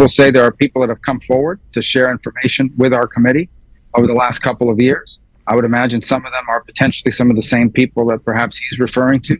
Will 0.00 0.08
say 0.08 0.30
there 0.30 0.44
are 0.44 0.52
people 0.52 0.80
that 0.80 0.88
have 0.88 1.02
come 1.02 1.20
forward 1.20 1.60
to 1.72 1.82
share 1.82 2.10
information 2.10 2.72
with 2.78 2.94
our 2.94 3.06
committee 3.06 3.50
over 3.94 4.06
the 4.06 4.14
last 4.14 4.38
couple 4.38 4.70
of 4.70 4.80
years. 4.80 5.20
I 5.46 5.54
would 5.54 5.66
imagine 5.66 6.00
some 6.00 6.24
of 6.24 6.32
them 6.32 6.48
are 6.48 6.62
potentially 6.62 7.12
some 7.12 7.28
of 7.28 7.36
the 7.36 7.42
same 7.42 7.70
people 7.70 8.06
that 8.06 8.24
perhaps 8.24 8.56
he's 8.56 8.80
referring 8.80 9.20
to. 9.22 9.36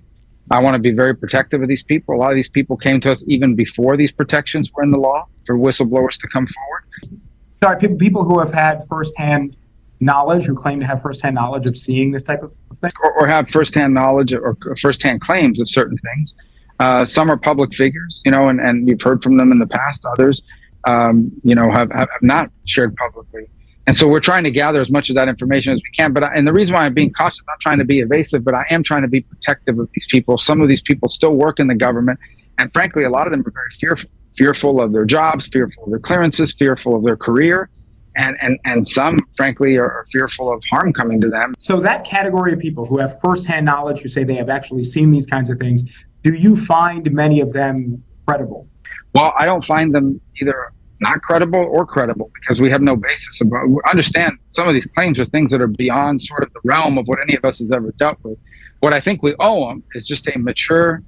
I 0.51 0.61
want 0.61 0.75
to 0.75 0.81
be 0.81 0.91
very 0.91 1.15
protective 1.17 1.63
of 1.63 1.69
these 1.69 1.83
people. 1.83 2.15
A 2.15 2.19
lot 2.19 2.31
of 2.31 2.37
these 2.37 2.49
people 2.49 2.77
came 2.77 3.01
to 3.01 3.13
us 3.13 3.25
even 3.27 3.55
before 3.55 3.97
these 3.97 4.13
protections 4.13 4.71
were 4.75 4.83
in 4.83 4.91
the 4.91 4.99
law 4.99 5.27
for 5.47 5.57
whistleblowers 5.57 6.19
to 6.19 6.29
come 6.29 6.47
forward. 6.47 7.21
Sorry, 7.63 7.79
people, 7.79 7.97
people 7.97 8.25
who 8.25 8.39
have 8.41 8.53
had 8.53 8.85
firsthand 8.87 9.57
knowledge, 10.01 10.45
who 10.45 10.55
claim 10.55 10.81
to 10.81 10.87
have 10.87 11.01
firsthand 11.01 11.37
knowledge 11.37 11.67
of 11.67 11.77
seeing 11.77 12.11
this 12.11 12.23
type 12.23 12.43
of 12.43 12.53
thing. 12.53 12.91
or, 13.03 13.13
or 13.13 13.27
have 13.29 13.49
firsthand 13.49 13.95
knowledge 13.95 14.35
or 14.35 14.57
firsthand 14.81 15.21
claims 15.21 15.61
of 15.61 15.69
certain 15.69 15.97
things. 15.99 16.35
Uh, 16.81 17.05
some 17.05 17.31
are 17.31 17.37
public 17.37 17.75
figures, 17.75 18.23
you 18.25 18.33
know, 18.33 18.49
and, 18.49 18.59
and 18.59 18.87
we've 18.87 19.01
heard 19.01 19.23
from 19.23 19.37
them 19.37 19.53
in 19.53 19.59
the 19.59 19.67
past. 19.67 20.03
Others, 20.07 20.43
um, 20.89 21.31
you 21.45 21.55
know, 21.55 21.71
have, 21.71 21.91
have, 21.93 22.09
have 22.11 22.23
not 22.23 22.51
shared 22.65 22.97
publicly. 22.97 23.43
And 23.87 23.95
so 23.97 24.09
we're 24.09 24.21
trying 24.21 24.45
to 24.45 24.51
gather 24.51 24.81
as 24.81 24.91
much 24.91 25.11
of 25.11 25.17
that 25.17 25.29
information 25.29 25.75
as 25.75 25.79
we 25.79 25.91
can. 25.91 26.15
But 26.15 26.25
I, 26.25 26.35
and 26.35 26.49
the 26.49 26.53
reason 26.55 26.75
why 26.75 26.87
I'm 26.87 26.95
being 26.95 27.13
cautious, 27.13 27.41
I'm 27.41 27.47
not 27.49 27.61
trying 27.61 27.79
to 27.79 27.85
be 27.85 28.01
evasive, 28.01 28.45
but 28.45 28.55
I 28.55 28.65
am 28.71 28.83
trying 28.83 29.03
to 29.03 29.09
be 29.09 29.21
protective 29.21 29.79
of 29.79 29.91
these 29.95 30.07
people. 30.11 30.39
Some 30.39 30.63
of 30.63 30.69
these 30.69 30.81
people 30.81 31.09
still 31.11 31.35
work 31.35 31.61
in 31.61 31.67
the 31.67 31.75
government, 31.75 32.19
and 32.57 32.73
frankly, 32.73 33.05
a 33.05 33.11
lot 33.11 33.27
of 33.27 33.33
them 33.33 33.41
are 33.47 33.51
very 33.51 33.71
fearful, 33.79 34.11
fearful 34.37 34.81
of 34.81 34.93
their 34.93 35.05
jobs, 35.05 35.49
fearful 35.49 35.85
of 35.85 35.91
their 35.91 35.99
clearances, 35.99 36.55
fearful 36.55 36.97
of 36.97 37.05
their 37.05 37.17
career, 37.17 37.69
and 38.17 38.37
and 38.41 38.59
and 38.65 38.89
some, 38.89 39.21
frankly, 39.37 39.77
are, 39.77 39.91
are 39.91 40.07
fearful 40.11 40.53
of 40.53 40.63
harm 40.71 40.93
coming 40.93 41.21
to 41.21 41.29
them. 41.29 41.53
So 41.59 41.81
that 41.81 42.05
category 42.05 42.53
of 42.53 42.59
people 42.59 42.87
who 42.87 42.99
have 42.99 43.21
firsthand 43.21 43.67
knowledge, 43.67 44.01
who 44.01 44.09
say 44.09 44.25
they 44.25 44.35
have 44.35 44.49
actually 44.49 44.85
seen 44.85 45.11
these 45.11 45.27
kinds 45.27 45.51
of 45.51 45.59
things, 45.59 45.85
do 46.23 46.35
you 46.35 46.57
find 46.57 47.11
many 47.13 47.41
of 47.41 47.53
them 47.53 48.03
credible? 48.27 48.69
Well, 49.15 49.33
I 49.39 49.45
don't 49.45 49.65
find 49.65 49.95
them 49.95 50.21
either 50.41 50.73
not 51.01 51.23
credible 51.23 51.61
or 51.61 51.87
credible 51.87 52.31
because 52.35 52.61
we 52.61 52.71
have 52.71 52.83
no 52.83 52.95
basis. 52.95 53.41
About, 53.41 53.67
understand 53.91 54.39
some 54.51 54.69
of 54.69 54.75
these 54.75 54.87
claims 54.87 55.19
are 55.19 55.25
things 55.25 55.51
that 55.51 55.61
are 55.61 55.67
beyond 55.67 56.21
sort 56.23 56.43
of 56.43 56.53
the 56.53 56.61
realm 56.65 56.99
of 56.99 57.09
what 57.09 57.19
any 57.21 57.35
of 57.37 57.45
us 57.45 57.59
has 57.59 57.73
ever 57.73 57.93
dealt 57.99 58.19
with. 58.23 58.39
What 58.81 58.95
I 58.95 59.01
think 59.01 59.23
we 59.23 59.35
owe 59.41 59.69
them 59.69 59.83
is 59.95 60.07
just 60.07 60.27
a 60.29 60.39
mature, 60.39 61.03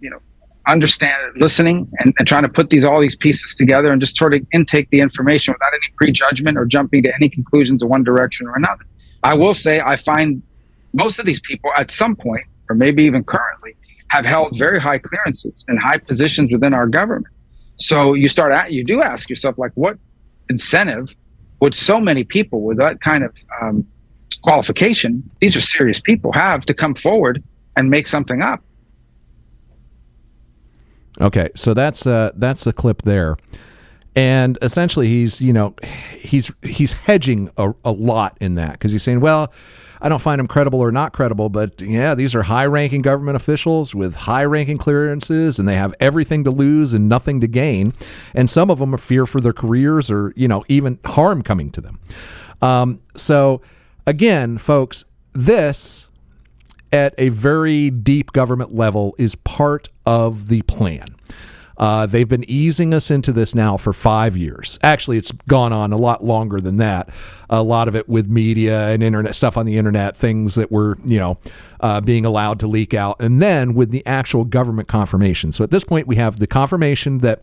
you 0.00 0.10
know, 0.10 0.18
understand 0.68 1.14
listening 1.36 1.90
and, 1.98 2.14
and 2.18 2.28
trying 2.28 2.42
to 2.44 2.48
put 2.48 2.70
these 2.70 2.84
all 2.84 3.00
these 3.00 3.16
pieces 3.16 3.54
together 3.56 3.90
and 3.90 4.00
just 4.00 4.16
sort 4.16 4.34
of 4.34 4.46
intake 4.52 4.88
the 4.90 5.00
information 5.00 5.52
without 5.52 5.72
any 5.74 5.92
prejudgment 5.96 6.56
or 6.56 6.64
jumping 6.64 7.02
to 7.02 7.14
any 7.14 7.28
conclusions 7.28 7.82
in 7.82 7.88
one 7.88 8.04
direction 8.04 8.46
or 8.46 8.54
another. 8.54 8.84
I 9.24 9.34
will 9.34 9.54
say 9.54 9.80
I 9.80 9.96
find 9.96 10.42
most 10.92 11.18
of 11.18 11.26
these 11.26 11.40
people 11.40 11.70
at 11.76 11.90
some 11.90 12.14
point, 12.14 12.44
or 12.68 12.76
maybe 12.76 13.04
even 13.04 13.24
currently, 13.24 13.76
have 14.12 14.26
held 14.26 14.58
very 14.58 14.78
high 14.78 14.98
clearances 14.98 15.64
and 15.68 15.78
high 15.78 15.96
positions 15.96 16.52
within 16.52 16.74
our 16.74 16.86
government. 16.86 17.32
So 17.78 18.12
you 18.12 18.28
start 18.28 18.52
at 18.52 18.70
you 18.70 18.84
do 18.84 19.00
ask 19.00 19.30
yourself 19.30 19.56
like, 19.56 19.72
what 19.74 19.96
incentive 20.50 21.14
would 21.60 21.74
so 21.74 21.98
many 21.98 22.22
people 22.22 22.60
with 22.60 22.76
that 22.76 23.00
kind 23.00 23.24
of 23.24 23.32
um, 23.62 23.86
qualification? 24.42 25.22
These 25.40 25.56
are 25.56 25.62
serious 25.62 25.98
people 25.98 26.30
have 26.34 26.66
to 26.66 26.74
come 26.74 26.94
forward 26.94 27.42
and 27.74 27.88
make 27.88 28.06
something 28.06 28.42
up. 28.42 28.62
Okay, 31.18 31.48
so 31.56 31.72
that's 31.72 32.06
uh, 32.06 32.32
that's 32.34 32.64
the 32.64 32.74
clip 32.74 33.02
there, 33.02 33.38
and 34.14 34.58
essentially 34.62 35.08
he's 35.08 35.40
you 35.40 35.52
know 35.52 35.74
he's 36.18 36.50
he's 36.62 36.92
hedging 36.92 37.50
a, 37.56 37.72
a 37.84 37.92
lot 37.92 38.36
in 38.40 38.56
that 38.56 38.72
because 38.72 38.92
he's 38.92 39.02
saying, 39.02 39.20
well, 39.20 39.52
I 40.00 40.08
don't 40.08 40.20
find 40.20 40.40
him 40.40 40.48
credible 40.48 40.80
or 40.80 40.90
not 40.90 41.12
credible, 41.12 41.48
but 41.48 41.80
yeah, 41.80 42.14
these 42.14 42.34
are 42.34 42.42
high-ranking 42.42 43.02
government 43.02 43.36
officials 43.36 43.94
with 43.94 44.16
high-ranking 44.16 44.78
clearances, 44.78 45.58
and 45.58 45.68
they 45.68 45.76
have 45.76 45.94
everything 46.00 46.44
to 46.44 46.50
lose 46.50 46.92
and 46.92 47.08
nothing 47.08 47.40
to 47.40 47.46
gain, 47.46 47.92
and 48.34 48.50
some 48.50 48.70
of 48.70 48.80
them 48.80 48.94
are 48.94 48.98
fear 48.98 49.26
for 49.26 49.40
their 49.40 49.52
careers 49.52 50.10
or 50.10 50.32
you 50.36 50.48
know 50.48 50.64
even 50.68 50.98
harm 51.04 51.42
coming 51.42 51.70
to 51.70 51.80
them. 51.80 52.00
Um, 52.60 53.00
so 53.16 53.62
again, 54.06 54.58
folks, 54.58 55.04
this 55.32 56.08
at 56.92 57.14
a 57.16 57.30
very 57.30 57.90
deep 57.90 58.32
government 58.32 58.74
level 58.74 59.14
is 59.18 59.34
part 59.36 59.88
of 60.04 60.48
the 60.48 60.62
plan. 60.62 61.06
Uh, 61.82 62.06
they've 62.06 62.28
been 62.28 62.48
easing 62.48 62.94
us 62.94 63.10
into 63.10 63.32
this 63.32 63.56
now 63.56 63.76
for 63.76 63.92
five 63.92 64.36
years. 64.36 64.78
Actually, 64.84 65.18
it's 65.18 65.32
gone 65.48 65.72
on 65.72 65.92
a 65.92 65.96
lot 65.96 66.22
longer 66.22 66.60
than 66.60 66.76
that. 66.76 67.08
A 67.50 67.60
lot 67.60 67.88
of 67.88 67.96
it 67.96 68.08
with 68.08 68.28
media 68.28 68.90
and 68.90 69.02
internet 69.02 69.34
stuff 69.34 69.56
on 69.56 69.66
the 69.66 69.76
internet, 69.76 70.16
things 70.16 70.54
that 70.54 70.70
were, 70.70 70.96
you 71.04 71.18
know, 71.18 71.38
uh, 71.80 72.00
being 72.00 72.24
allowed 72.24 72.60
to 72.60 72.68
leak 72.68 72.94
out, 72.94 73.20
and 73.20 73.42
then 73.42 73.74
with 73.74 73.90
the 73.90 74.06
actual 74.06 74.44
government 74.44 74.86
confirmation. 74.86 75.50
So 75.50 75.64
at 75.64 75.72
this 75.72 75.82
point, 75.82 76.06
we 76.06 76.14
have 76.14 76.38
the 76.38 76.46
confirmation 76.46 77.18
that 77.18 77.42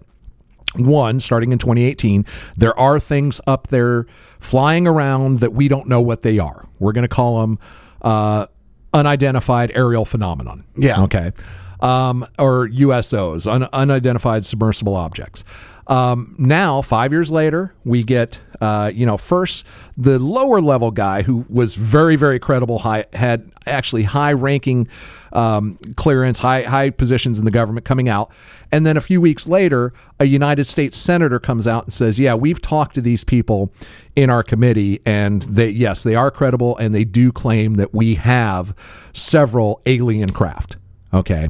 one, 0.77 1.19
starting 1.19 1.51
in 1.51 1.57
2018, 1.57 2.25
there 2.57 2.79
are 2.79 2.97
things 2.97 3.41
up 3.45 3.67
there 3.67 4.05
flying 4.39 4.87
around 4.87 5.41
that 5.41 5.51
we 5.51 5.67
don't 5.67 5.89
know 5.89 5.99
what 5.99 6.21
they 6.21 6.39
are. 6.39 6.65
We're 6.79 6.93
going 6.93 7.03
to 7.03 7.09
call 7.09 7.41
them 7.41 7.59
uh, 8.03 8.45
unidentified 8.93 9.73
aerial 9.75 10.05
phenomenon. 10.05 10.63
Yeah. 10.77 11.03
Okay. 11.03 11.33
Um, 11.81 12.25
or 12.37 12.67
USOs, 12.67 13.49
un- 13.49 13.69
unidentified 13.71 14.45
submersible 14.45 14.97
objects. 14.97 15.45
Um, 15.89 16.35
now, 16.37 16.83
five 16.83 17.11
years 17.11 17.31
later, 17.31 17.73
we 17.83 18.03
get, 18.03 18.39
uh, 18.61 18.91
you 18.93 19.07
know, 19.07 19.17
first 19.17 19.65
the 19.97 20.19
lower 20.19 20.61
level 20.61 20.91
guy 20.91 21.23
who 21.23 21.45
was 21.49 21.73
very, 21.73 22.15
very 22.15 22.37
credible, 22.37 22.77
high, 22.77 23.05
had 23.13 23.51
actually 23.65 24.03
high 24.03 24.33
ranking 24.33 24.87
um, 25.33 25.79
clearance, 25.95 26.37
high, 26.37 26.61
high 26.61 26.91
positions 26.91 27.39
in 27.39 27.45
the 27.45 27.51
government 27.51 27.87
coming 27.87 28.07
out. 28.07 28.31
And 28.71 28.85
then 28.85 28.97
a 28.97 29.01
few 29.01 29.19
weeks 29.19 29.47
later, 29.47 29.91
a 30.19 30.25
United 30.25 30.67
States 30.67 30.95
senator 30.95 31.39
comes 31.39 31.65
out 31.65 31.85
and 31.85 31.93
says, 31.93 32.19
Yeah, 32.19 32.35
we've 32.35 32.61
talked 32.61 32.93
to 32.95 33.01
these 33.01 33.23
people 33.23 33.73
in 34.15 34.29
our 34.29 34.43
committee, 34.43 34.99
and 35.07 35.41
they, 35.43 35.69
yes, 35.69 36.03
they 36.03 36.13
are 36.13 36.29
credible, 36.29 36.77
and 36.77 36.93
they 36.93 37.03
do 37.03 37.31
claim 37.31 37.75
that 37.75 37.95
we 37.95 38.13
have 38.13 38.75
several 39.13 39.81
alien 39.87 40.29
craft. 40.29 40.77
Okay. 41.13 41.49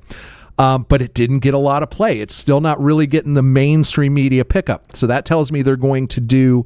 um, 0.57 0.85
but 0.89 1.01
it 1.01 1.13
didn't 1.13 1.39
get 1.39 1.53
a 1.53 1.57
lot 1.59 1.83
of 1.83 1.89
play. 1.89 2.19
It's 2.19 2.35
still 2.35 2.61
not 2.61 2.81
really 2.81 3.07
getting 3.07 3.33
the 3.33 3.41
mainstream 3.41 4.13
media 4.13 4.43
pickup. 4.45 4.95
So 4.95 5.07
that 5.07 5.25
tells 5.25 5.51
me 5.51 5.61
they're 5.61 5.75
going 5.77 6.07
to 6.09 6.21
do 6.21 6.65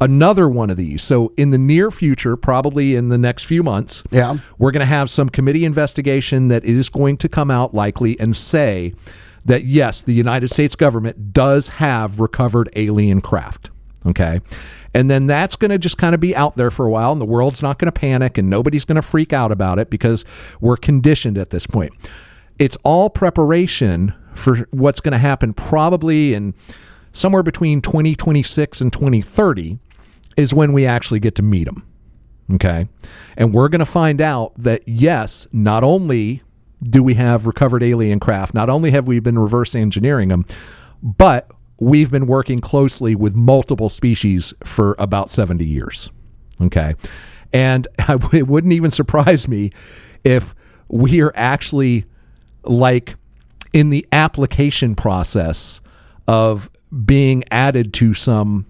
another 0.00 0.48
one 0.48 0.70
of 0.70 0.76
these. 0.76 1.02
So 1.02 1.32
in 1.36 1.50
the 1.50 1.58
near 1.58 1.90
future, 1.90 2.36
probably 2.36 2.94
in 2.94 3.08
the 3.08 3.18
next 3.18 3.44
few 3.44 3.62
months, 3.62 4.04
Yeah. 4.12 4.36
we're 4.58 4.70
going 4.70 4.80
to 4.80 4.86
have 4.86 5.10
some 5.10 5.28
committee 5.28 5.64
investigation 5.64 6.48
that 6.48 6.64
is 6.64 6.88
going 6.88 7.16
to 7.18 7.28
come 7.28 7.50
out 7.50 7.74
likely 7.74 8.18
and 8.20 8.36
say 8.36 8.92
that 9.44 9.64
yes, 9.64 10.02
the 10.04 10.12
United 10.14 10.48
States 10.48 10.76
government 10.76 11.32
does 11.32 11.68
have 11.68 12.20
recovered 12.20 12.68
alien 12.76 13.20
craft. 13.20 13.70
Okay. 14.06 14.40
And 14.94 15.10
then 15.10 15.26
that's 15.26 15.56
going 15.56 15.70
to 15.70 15.78
just 15.78 15.98
kind 15.98 16.14
of 16.14 16.20
be 16.20 16.34
out 16.34 16.56
there 16.56 16.70
for 16.70 16.86
a 16.86 16.90
while, 16.90 17.12
and 17.12 17.20
the 17.20 17.24
world's 17.26 17.62
not 17.62 17.78
going 17.78 17.86
to 17.86 17.92
panic 17.92 18.38
and 18.38 18.48
nobody's 18.48 18.84
going 18.84 18.96
to 18.96 19.02
freak 19.02 19.32
out 19.32 19.52
about 19.52 19.78
it 19.78 19.90
because 19.90 20.24
we're 20.60 20.76
conditioned 20.76 21.36
at 21.38 21.50
this 21.50 21.66
point. 21.66 21.92
It's 22.58 22.76
all 22.82 23.10
preparation 23.10 24.14
for 24.34 24.56
what's 24.70 25.00
going 25.00 25.12
to 25.12 25.18
happen 25.18 25.52
probably 25.52 26.34
in 26.34 26.54
somewhere 27.12 27.42
between 27.42 27.80
2026 27.80 28.80
and 28.80 28.92
2030 28.92 29.78
is 30.36 30.54
when 30.54 30.72
we 30.72 30.86
actually 30.86 31.20
get 31.20 31.34
to 31.34 31.42
meet 31.42 31.64
them. 31.64 31.84
Okay. 32.54 32.88
And 33.36 33.52
we're 33.52 33.68
going 33.68 33.80
to 33.80 33.86
find 33.86 34.20
out 34.20 34.52
that, 34.56 34.82
yes, 34.86 35.46
not 35.52 35.84
only 35.84 36.42
do 36.82 37.02
we 37.02 37.14
have 37.14 37.46
recovered 37.46 37.82
alien 37.82 38.20
craft, 38.20 38.54
not 38.54 38.70
only 38.70 38.90
have 38.92 39.06
we 39.06 39.20
been 39.20 39.38
reverse 39.38 39.74
engineering 39.74 40.28
them, 40.28 40.44
but 41.02 41.50
we've 41.80 42.10
been 42.10 42.26
working 42.26 42.60
closely 42.60 43.14
with 43.14 43.34
multiple 43.34 43.88
species 43.88 44.54
for 44.64 44.94
about 44.98 45.28
70 45.28 45.64
years. 45.64 46.10
Okay. 46.60 46.94
And 47.52 47.86
it 48.32 48.46
wouldn't 48.46 48.72
even 48.72 48.90
surprise 48.90 49.48
me 49.48 49.72
if 50.24 50.54
we 50.88 51.20
are 51.20 51.32
actually 51.34 52.04
like 52.68 53.16
in 53.72 53.90
the 53.90 54.06
application 54.12 54.94
process 54.94 55.80
of 56.26 56.70
being 57.04 57.44
added 57.50 57.92
to 57.94 58.14
some 58.14 58.66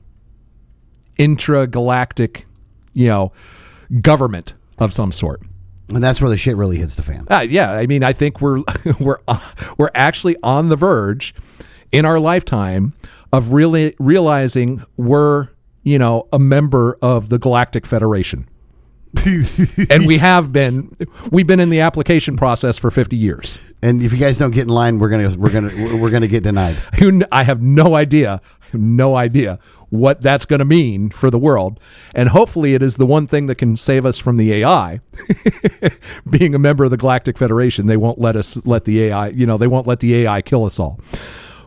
intragalactic, 1.18 2.44
you 2.94 3.08
know, 3.08 3.32
government 4.00 4.54
of 4.78 4.92
some 4.92 5.12
sort. 5.12 5.42
And 5.88 6.02
that's 6.02 6.20
where 6.20 6.30
the 6.30 6.36
shit 6.36 6.56
really 6.56 6.76
hits 6.76 6.96
the 6.96 7.02
fan. 7.02 7.26
Uh, 7.30 7.40
yeah, 7.40 7.72
I 7.72 7.86
mean, 7.86 8.04
I 8.04 8.12
think 8.12 8.40
we're 8.40 8.62
we're 9.00 9.18
uh, 9.26 9.40
we're 9.78 9.90
actually 9.94 10.36
on 10.42 10.68
the 10.68 10.76
verge 10.76 11.34
in 11.92 12.04
our 12.04 12.20
lifetime 12.20 12.92
of 13.32 13.52
really 13.52 13.94
realizing 13.98 14.82
we're 14.96 15.48
you 15.82 15.98
know 15.98 16.28
a 16.32 16.38
member 16.38 16.98
of 17.00 17.30
the 17.30 17.38
Galactic 17.38 17.86
Federation, 17.86 18.46
and 19.90 20.06
we 20.06 20.18
have 20.18 20.52
been 20.52 20.94
we've 21.30 21.46
been 21.46 21.60
in 21.60 21.70
the 21.70 21.80
application 21.80 22.36
process 22.36 22.78
for 22.78 22.90
fifty 22.90 23.16
years. 23.16 23.58
And 23.80 24.02
if 24.02 24.12
you 24.12 24.18
guys 24.18 24.38
don't 24.38 24.50
get 24.50 24.62
in 24.62 24.68
line, 24.68 24.98
we're 24.98 25.08
gonna 25.08 25.36
we're 25.36 25.50
gonna 25.50 25.96
we're 25.96 26.10
gonna 26.10 26.28
get 26.28 26.42
denied. 26.42 26.76
I 27.32 27.44
have 27.44 27.62
no 27.62 27.94
idea, 27.94 28.40
no 28.72 29.16
idea 29.16 29.58
what 29.90 30.20
that's 30.20 30.44
going 30.44 30.58
to 30.58 30.66
mean 30.66 31.08
for 31.10 31.30
the 31.30 31.38
world, 31.38 31.80
and 32.14 32.28
hopefully 32.28 32.74
it 32.74 32.82
is 32.82 32.96
the 32.96 33.06
one 33.06 33.26
thing 33.26 33.46
that 33.46 33.54
can 33.54 33.76
save 33.76 34.04
us 34.04 34.18
from 34.18 34.36
the 34.36 34.52
AI. 34.52 35.00
Being 36.30 36.54
a 36.54 36.58
member 36.58 36.84
of 36.84 36.90
the 36.90 36.96
Galactic 36.96 37.38
Federation, 37.38 37.86
they 37.86 37.96
won't 37.96 38.20
let 38.20 38.36
us 38.36 38.64
let 38.66 38.84
the 38.84 39.04
AI, 39.04 39.28
you 39.28 39.46
know, 39.46 39.56
they 39.56 39.66
won't 39.66 39.86
let 39.86 40.00
the 40.00 40.14
AI 40.16 40.42
kill 40.42 40.64
us 40.64 40.78
all. 40.78 41.00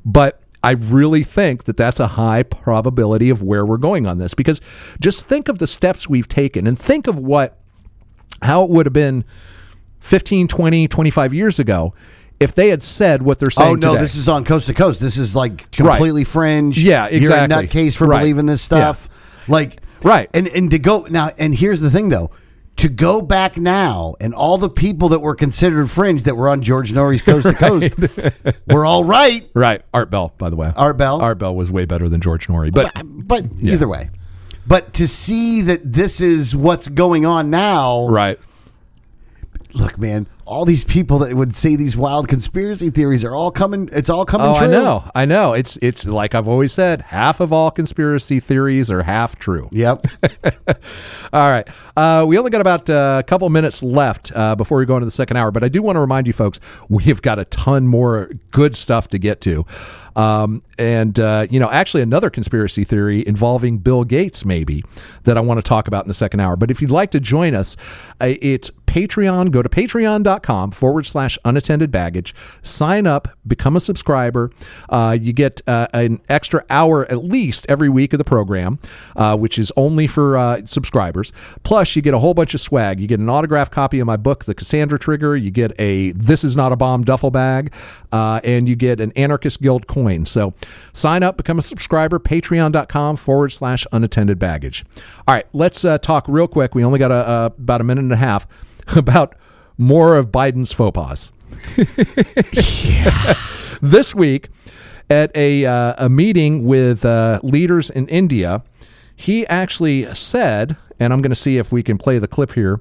But 0.06 0.42
I 0.64 0.72
really 0.72 1.24
think 1.24 1.64
that 1.64 1.76
that's 1.78 2.00
a 2.00 2.08
high 2.08 2.44
probability 2.44 3.30
of 3.30 3.42
where 3.42 3.66
we're 3.66 3.78
going 3.78 4.06
on 4.06 4.20
this 4.20 4.34
because 4.36 4.62
just 5.00 5.26
think 5.26 5.48
of 5.48 5.58
the 5.58 5.66
steps 5.68 6.08
we've 6.08 6.28
taken 6.28 6.68
and 6.68 6.78
think 6.78 7.08
of 7.08 7.18
what 7.18 7.58
how 8.44 8.64
it 8.64 8.70
would 8.70 8.86
have 8.86 8.94
been 8.94 9.24
15, 10.00 10.48
20, 10.48 10.88
25 10.88 11.34
years 11.34 11.60
ago 11.60 11.94
if 12.40 12.56
they 12.56 12.70
had 12.70 12.82
said 12.82 13.22
what 13.22 13.38
they're 13.40 13.50
saying 13.52 13.70
Oh 13.72 13.74
no, 13.76 13.92
today. 13.94 14.02
this 14.02 14.16
is 14.16 14.28
on 14.28 14.44
coast 14.46 14.68
to 14.68 14.74
coast. 14.74 15.00
This 15.00 15.18
is 15.18 15.36
like 15.36 15.70
completely 15.72 16.24
fringe. 16.24 16.84
Yeah, 16.84 17.06
exactly. 17.06 17.56
You're 17.56 17.64
a 17.64 17.68
nutcase 17.68 17.96
for 17.96 18.08
Right. 18.08 18.20
believing 18.20 18.46
this 18.48 18.62
stuff. 18.62 19.10
Like 19.48 19.80
Right. 20.04 20.30
And 20.34 20.48
and 20.48 20.72
to 20.72 20.80
go 20.80 21.06
now, 21.10 21.30
and 21.38 21.54
here's 21.54 21.80
the 21.80 21.92
thing 21.92 22.10
though. 22.10 22.32
To 22.78 22.90
go 22.90 23.22
back 23.22 23.58
now, 23.58 24.16
and 24.20 24.34
all 24.34 24.58
the 24.58 24.70
people 24.70 25.10
that 25.10 25.20
were 25.20 25.36
considered 25.36 25.92
fringe 25.92 26.24
that 26.24 26.36
were 26.36 26.50
on 26.50 26.64
George 26.64 26.92
Noory's 26.94 27.22
Coast 27.22 27.48
to 27.48 27.54
Coast 27.56 27.96
were 28.68 28.86
all 28.86 29.04
right. 29.04 29.48
Right. 29.54 29.84
Art 29.94 30.10
Bell, 30.10 30.34
by 30.40 30.50
the 30.50 30.56
way. 30.56 30.74
Art 30.76 30.98
Bell? 30.98 31.22
Art 31.22 31.38
Bell 31.38 31.54
was 31.54 31.70
way 31.70 31.86
better 31.86 32.10
than 32.10 32.22
George 32.22 32.48
Noory. 32.48 32.74
But 32.74 32.92
But 33.06 33.46
either 33.62 33.88
way, 33.88 34.10
but 34.66 34.94
to 34.94 35.08
see 35.08 35.62
that 35.62 35.94
this 35.94 36.22
is 36.22 36.56
what's 36.56 36.88
going 36.88 37.24
on 37.26 37.52
now, 37.52 38.08
right. 38.08 38.40
look, 39.76 40.00
man, 40.00 40.26
all 40.52 40.66
these 40.66 40.84
people 40.84 41.20
that 41.20 41.34
would 41.34 41.56
say 41.56 41.78
these 41.78 41.96
wild 41.96 42.28
conspiracy 42.28 42.90
theories 42.90 43.24
are 43.24 43.34
all 43.34 43.52
coming. 43.52 43.88
It's 43.94 44.10
all 44.10 44.26
coming 44.26 44.48
Oh, 44.48 44.56
true. 44.56 44.68
I 44.68 44.70
know. 44.70 45.12
I 45.16 45.24
know. 45.26 45.54
It's 45.54 45.78
it's 45.82 46.06
like 46.06 46.36
I've 46.36 46.48
always 46.50 46.74
said, 46.74 47.04
half 47.04 47.40
of 47.40 47.54
all 47.54 47.72
conspiracy 47.72 48.42
theories 48.42 48.92
are 48.92 49.02
half 49.02 49.38
true. 49.38 49.70
Yep. 49.72 50.06
All 51.34 51.50
right. 51.50 51.66
Uh, 51.96 52.26
we 52.28 52.38
only 52.38 52.52
got 52.52 52.60
about 52.60 52.90
uh, 52.90 53.18
a 53.20 53.24
couple 53.24 53.48
minutes 53.50 53.82
left 53.82 54.34
uh, 54.36 54.54
before 54.56 54.78
we 54.80 54.86
go 54.86 54.98
into 54.98 55.06
the 55.06 55.12
second 55.12 55.38
hour, 55.38 55.52
but 55.52 55.64
I 55.64 55.70
do 55.70 55.82
want 55.82 55.96
to 55.96 56.02
remind 56.02 56.28
you 56.28 56.34
folks 56.34 56.60
we 56.90 57.04
have 57.06 57.22
got 57.22 57.40
a 57.40 57.46
ton 57.46 57.88
more 57.88 58.30
good 58.52 58.76
stuff 58.76 59.08
to 59.10 59.18
get 59.18 59.40
to. 59.42 59.66
Um, 60.18 60.62
and, 60.78 61.18
uh, 61.18 61.48
you 61.50 61.62
know, 61.62 61.70
actually, 61.70 62.04
another 62.04 62.30
conspiracy 62.30 62.84
theory 62.84 63.26
involving 63.26 63.78
Bill 63.78 64.04
Gates, 64.04 64.44
maybe, 64.44 64.84
that 65.24 65.38
I 65.38 65.42
want 65.42 65.60
to 65.60 65.62
talk 65.62 65.88
about 65.88 66.04
in 66.04 66.10
the 66.10 66.14
second 66.14 66.42
hour. 66.42 66.58
But 66.58 66.70
if 66.70 66.82
you'd 66.82 66.92
like 66.92 67.12
to 67.12 67.22
join 67.22 67.56
us, 67.56 67.78
uh, 68.20 68.34
it's 68.42 68.70
Patreon. 68.88 69.52
Go 69.52 69.62
to 69.62 69.70
patreon.com 69.70 70.41
forward 70.42 71.06
slash 71.06 71.38
unattended 71.46 71.92
baggage. 71.92 72.34
Sign 72.62 73.08
up, 73.08 73.28
become 73.48 73.76
a 73.76 73.80
subscriber. 73.80 74.52
Uh, 74.90 75.18
you 75.20 75.34
get 75.34 75.62
uh, 75.68 75.88
an 75.94 76.22
extra 76.30 76.64
hour 76.70 77.10
at 77.12 77.24
least 77.24 77.66
every 77.70 77.90
week 77.90 78.14
of 78.14 78.18
the 78.18 78.24
program, 78.24 78.80
uh, 79.16 79.38
which 79.38 79.58
is 79.58 79.72
only 79.78 80.08
for 80.08 80.38
uh, 80.38 80.62
subscribers. 80.66 81.32
Plus, 81.64 81.96
you 81.96 82.02
get 82.02 82.14
a 82.14 82.20
whole 82.20 82.34
bunch 82.34 82.54
of 82.54 82.62
swag. 82.62 83.00
You 83.00 83.08
get 83.08 83.20
an 83.20 83.30
autographed 83.30 83.72
copy 83.72 84.00
of 84.00 84.08
my 84.08 84.18
book, 84.18 84.46
The 84.46 84.56
Cassandra 84.56 85.00
Trigger. 85.00 85.36
You 85.36 85.52
get 85.52 85.72
a 85.80 86.12
This 86.12 86.44
Is 86.44 86.56
Not 86.56 86.72
a 86.72 86.76
Bomb 86.76 87.04
duffel 87.04 87.32
bag, 87.32 87.74
uh, 88.12 88.42
and 88.44 88.68
you 88.68 88.76
get 88.76 89.00
an 89.00 89.12
Anarchist 89.16 89.62
Guild 89.62 89.88
coin. 89.88 90.26
So 90.26 90.54
sign 90.94 91.24
up, 91.24 91.38
become 91.38 91.60
a 91.60 91.62
subscriber, 91.62 92.20
patreon.com 92.20 93.18
forward 93.18 93.50
slash 93.50 93.86
unattended 93.92 94.40
baggage. 94.40 94.86
All 95.28 95.36
right, 95.36 95.46
let's 95.54 95.86
uh, 95.86 95.98
talk 95.98 96.26
real 96.28 96.48
quick. 96.48 96.76
We 96.76 96.84
only 96.84 97.00
got 97.00 97.12
a, 97.12 97.46
about 97.46 97.82
a 97.82 97.84
minute 97.84 98.02
and 98.02 98.12
a 98.12 98.18
half 98.18 98.48
about 98.96 99.36
more 99.82 100.16
of 100.16 100.28
Biden's 100.28 100.72
faux 100.72 100.94
pas. 100.94 101.32
This 103.82 104.14
week, 104.14 104.50
at 105.10 105.36
a, 105.36 105.66
uh, 105.66 106.06
a 106.06 106.08
meeting 106.08 106.66
with 106.66 107.04
uh, 107.04 107.40
leaders 107.42 107.90
in 107.90 108.08
India, 108.10 108.62
he 109.16 109.48
actually 109.48 110.14
said, 110.14 110.78
and 111.00 111.12
I'm 111.12 111.20
going 111.22 111.32
to 111.32 111.36
see 111.36 111.58
if 111.58 111.72
we 111.72 111.82
can 111.82 111.98
play 111.98 112.20
the 112.20 112.28
clip 112.28 112.54
here, 112.54 112.80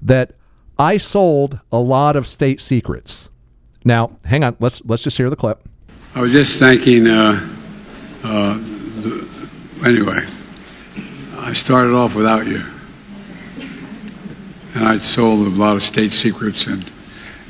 that 0.00 0.32
I 0.78 0.96
sold 0.96 1.60
a 1.70 1.78
lot 1.78 2.16
of 2.16 2.26
state 2.26 2.58
secrets. 2.58 3.28
Now, 3.84 4.16
hang 4.24 4.44
on, 4.44 4.56
let's 4.60 4.82
let's 4.86 5.02
just 5.02 5.18
hear 5.18 5.28
the 5.28 5.36
clip. 5.36 5.62
I 6.14 6.22
was 6.22 6.32
just 6.32 6.58
thanking, 6.58 7.06
uh, 7.06 7.48
uh, 8.24 8.54
the, 8.54 9.28
anyway, 9.84 10.26
I 11.38 11.52
started 11.52 11.92
off 11.92 12.14
without 12.14 12.46
you. 12.46 12.64
And 14.74 14.86
I 14.86 14.98
sold 14.98 15.46
a 15.46 15.50
lot 15.50 15.76
of 15.76 15.82
state 15.82 16.12
secrets 16.12 16.66
and 16.66 16.88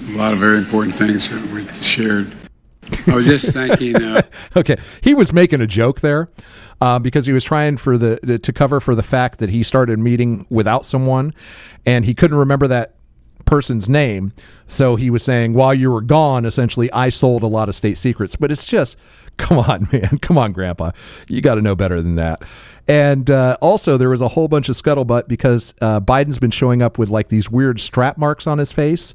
a 0.08 0.12
lot 0.12 0.32
of 0.32 0.38
very 0.38 0.58
important 0.58 0.94
things 0.94 1.30
that 1.30 1.44
we 1.50 1.66
shared. 1.82 2.32
I 3.06 3.14
was 3.14 3.26
just 3.26 3.52
thinking. 3.52 3.96
uh, 4.02 4.22
okay, 4.56 4.76
he 5.02 5.14
was 5.14 5.32
making 5.32 5.60
a 5.60 5.66
joke 5.66 6.00
there 6.00 6.30
uh, 6.80 6.98
because 6.98 7.26
he 7.26 7.32
was 7.32 7.44
trying 7.44 7.76
for 7.76 7.98
the 7.98 8.38
to 8.38 8.52
cover 8.52 8.80
for 8.80 8.94
the 8.94 9.02
fact 9.02 9.38
that 9.38 9.50
he 9.50 9.62
started 9.62 9.98
meeting 9.98 10.46
without 10.50 10.84
someone, 10.84 11.34
and 11.86 12.04
he 12.04 12.14
couldn't 12.14 12.38
remember 12.38 12.66
that 12.68 12.96
person's 13.44 13.88
name. 13.88 14.32
So 14.66 14.96
he 14.96 15.10
was 15.10 15.22
saying, 15.22 15.52
while 15.52 15.74
you 15.74 15.90
were 15.90 16.00
gone, 16.00 16.44
essentially, 16.44 16.90
I 16.92 17.08
sold 17.08 17.42
a 17.42 17.48
lot 17.48 17.68
of 17.68 17.74
state 17.74 17.98
secrets. 17.98 18.36
But 18.36 18.52
it's 18.52 18.66
just, 18.66 18.96
come 19.40 19.58
on, 19.58 19.88
man, 19.92 20.18
come 20.18 20.38
on, 20.38 20.52
Grandpa, 20.52 20.92
you 21.28 21.40
got 21.40 21.56
to 21.56 21.62
know 21.62 21.74
better 21.74 22.00
than 22.00 22.16
that. 22.16 22.42
And 22.86 23.30
uh, 23.30 23.56
also, 23.60 23.96
there 23.96 24.08
was 24.08 24.22
a 24.22 24.28
whole 24.28 24.48
bunch 24.48 24.68
of 24.68 24.76
scuttlebutt 24.76 25.28
because 25.28 25.74
uh, 25.80 26.00
Biden's 26.00 26.38
been 26.38 26.50
showing 26.50 26.82
up 26.82 26.98
with 26.98 27.08
like 27.08 27.28
these 27.28 27.50
weird 27.50 27.80
strap 27.80 28.18
marks 28.18 28.46
on 28.46 28.58
his 28.58 28.72
face, 28.72 29.14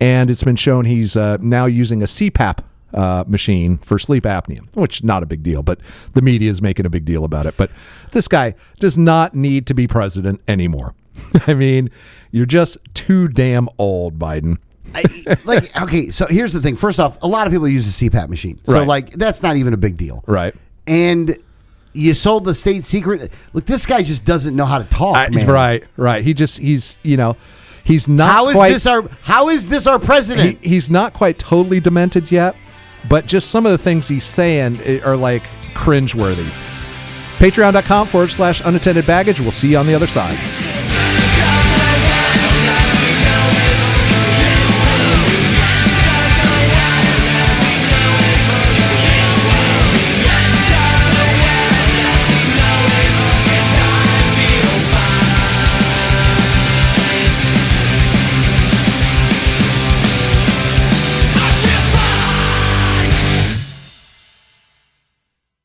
and 0.00 0.30
it's 0.30 0.44
been 0.44 0.56
shown 0.56 0.84
he's 0.84 1.16
uh, 1.16 1.36
now 1.40 1.66
using 1.66 2.02
a 2.02 2.06
CPAP 2.06 2.60
uh, 2.94 3.24
machine 3.26 3.78
for 3.78 3.98
sleep 3.98 4.24
apnea, 4.24 4.60
which 4.74 5.04
not 5.04 5.22
a 5.22 5.26
big 5.26 5.42
deal, 5.42 5.62
but 5.62 5.80
the 6.12 6.22
media 6.22 6.50
is 6.50 6.62
making 6.62 6.86
a 6.86 6.90
big 6.90 7.04
deal 7.04 7.24
about 7.24 7.46
it. 7.46 7.54
But 7.56 7.70
this 8.12 8.28
guy 8.28 8.54
does 8.78 8.96
not 8.96 9.34
need 9.34 9.66
to 9.66 9.74
be 9.74 9.86
president 9.86 10.40
anymore. 10.48 10.94
I 11.46 11.54
mean, 11.54 11.90
you're 12.30 12.46
just 12.46 12.78
too 12.94 13.28
damn 13.28 13.68
old, 13.78 14.18
Biden. 14.18 14.58
I, 14.94 15.36
like 15.44 15.80
okay, 15.82 16.10
so 16.10 16.26
here's 16.28 16.52
the 16.52 16.60
thing. 16.60 16.76
First 16.76 16.98
off, 17.00 17.22
a 17.22 17.26
lot 17.26 17.46
of 17.46 17.52
people 17.52 17.68
use 17.68 17.86
a 18.02 18.10
CPAP 18.10 18.28
machine, 18.28 18.58
so 18.64 18.72
Right. 18.74 18.86
like 18.86 19.10
that's 19.10 19.42
not 19.42 19.56
even 19.56 19.72
a 19.74 19.76
big 19.78 19.96
deal, 19.96 20.22
Right. 20.26 20.54
And 20.86 21.36
you 21.92 22.14
sold 22.14 22.44
the 22.44 22.54
state 22.54 22.84
secret. 22.84 23.32
Look, 23.52 23.66
this 23.66 23.84
guy 23.86 24.02
just 24.02 24.24
doesn't 24.24 24.54
know 24.54 24.66
how 24.66 24.78
to 24.78 24.84
talk, 24.84 25.16
I- 25.16 25.28
man. 25.28 25.46
right, 25.48 25.84
right. 25.96 26.22
He 26.24 26.34
just 26.34 26.58
he's 26.58 26.98
you 27.02 27.16
know 27.16 27.36
He's 27.84 28.06
not 28.06 28.30
How 28.30 28.48
is 28.48 28.54
quite, 28.54 28.70
this 28.72 28.86
our 28.86 29.08
How 29.22 29.48
is 29.48 29.68
this 29.70 29.86
our 29.86 29.98
president? 29.98 30.58
he, 30.60 30.68
he's 30.68 30.90
not 30.90 31.14
quite 31.14 31.38
totally 31.38 31.80
demented 31.80 32.30
yet, 32.30 32.54
but 33.08 33.26
just 33.26 33.50
some 33.50 33.64
of 33.64 33.72
the 33.72 33.78
things 33.78 34.06
he's 34.06 34.24
saying 34.26 34.78
i- 34.86 35.00
are 35.00 35.16
like 35.16 35.44
cringeworthy. 35.72 36.48
Patreon.com 37.38 38.06
forward 38.08 38.30
slash 38.30 38.60
unattended 38.64 39.06
baggage. 39.06 39.40
We'll 39.40 39.52
see 39.52 39.68
you 39.70 39.78
on 39.78 39.86
the 39.86 39.94
other 39.94 40.06
side. 40.08 40.36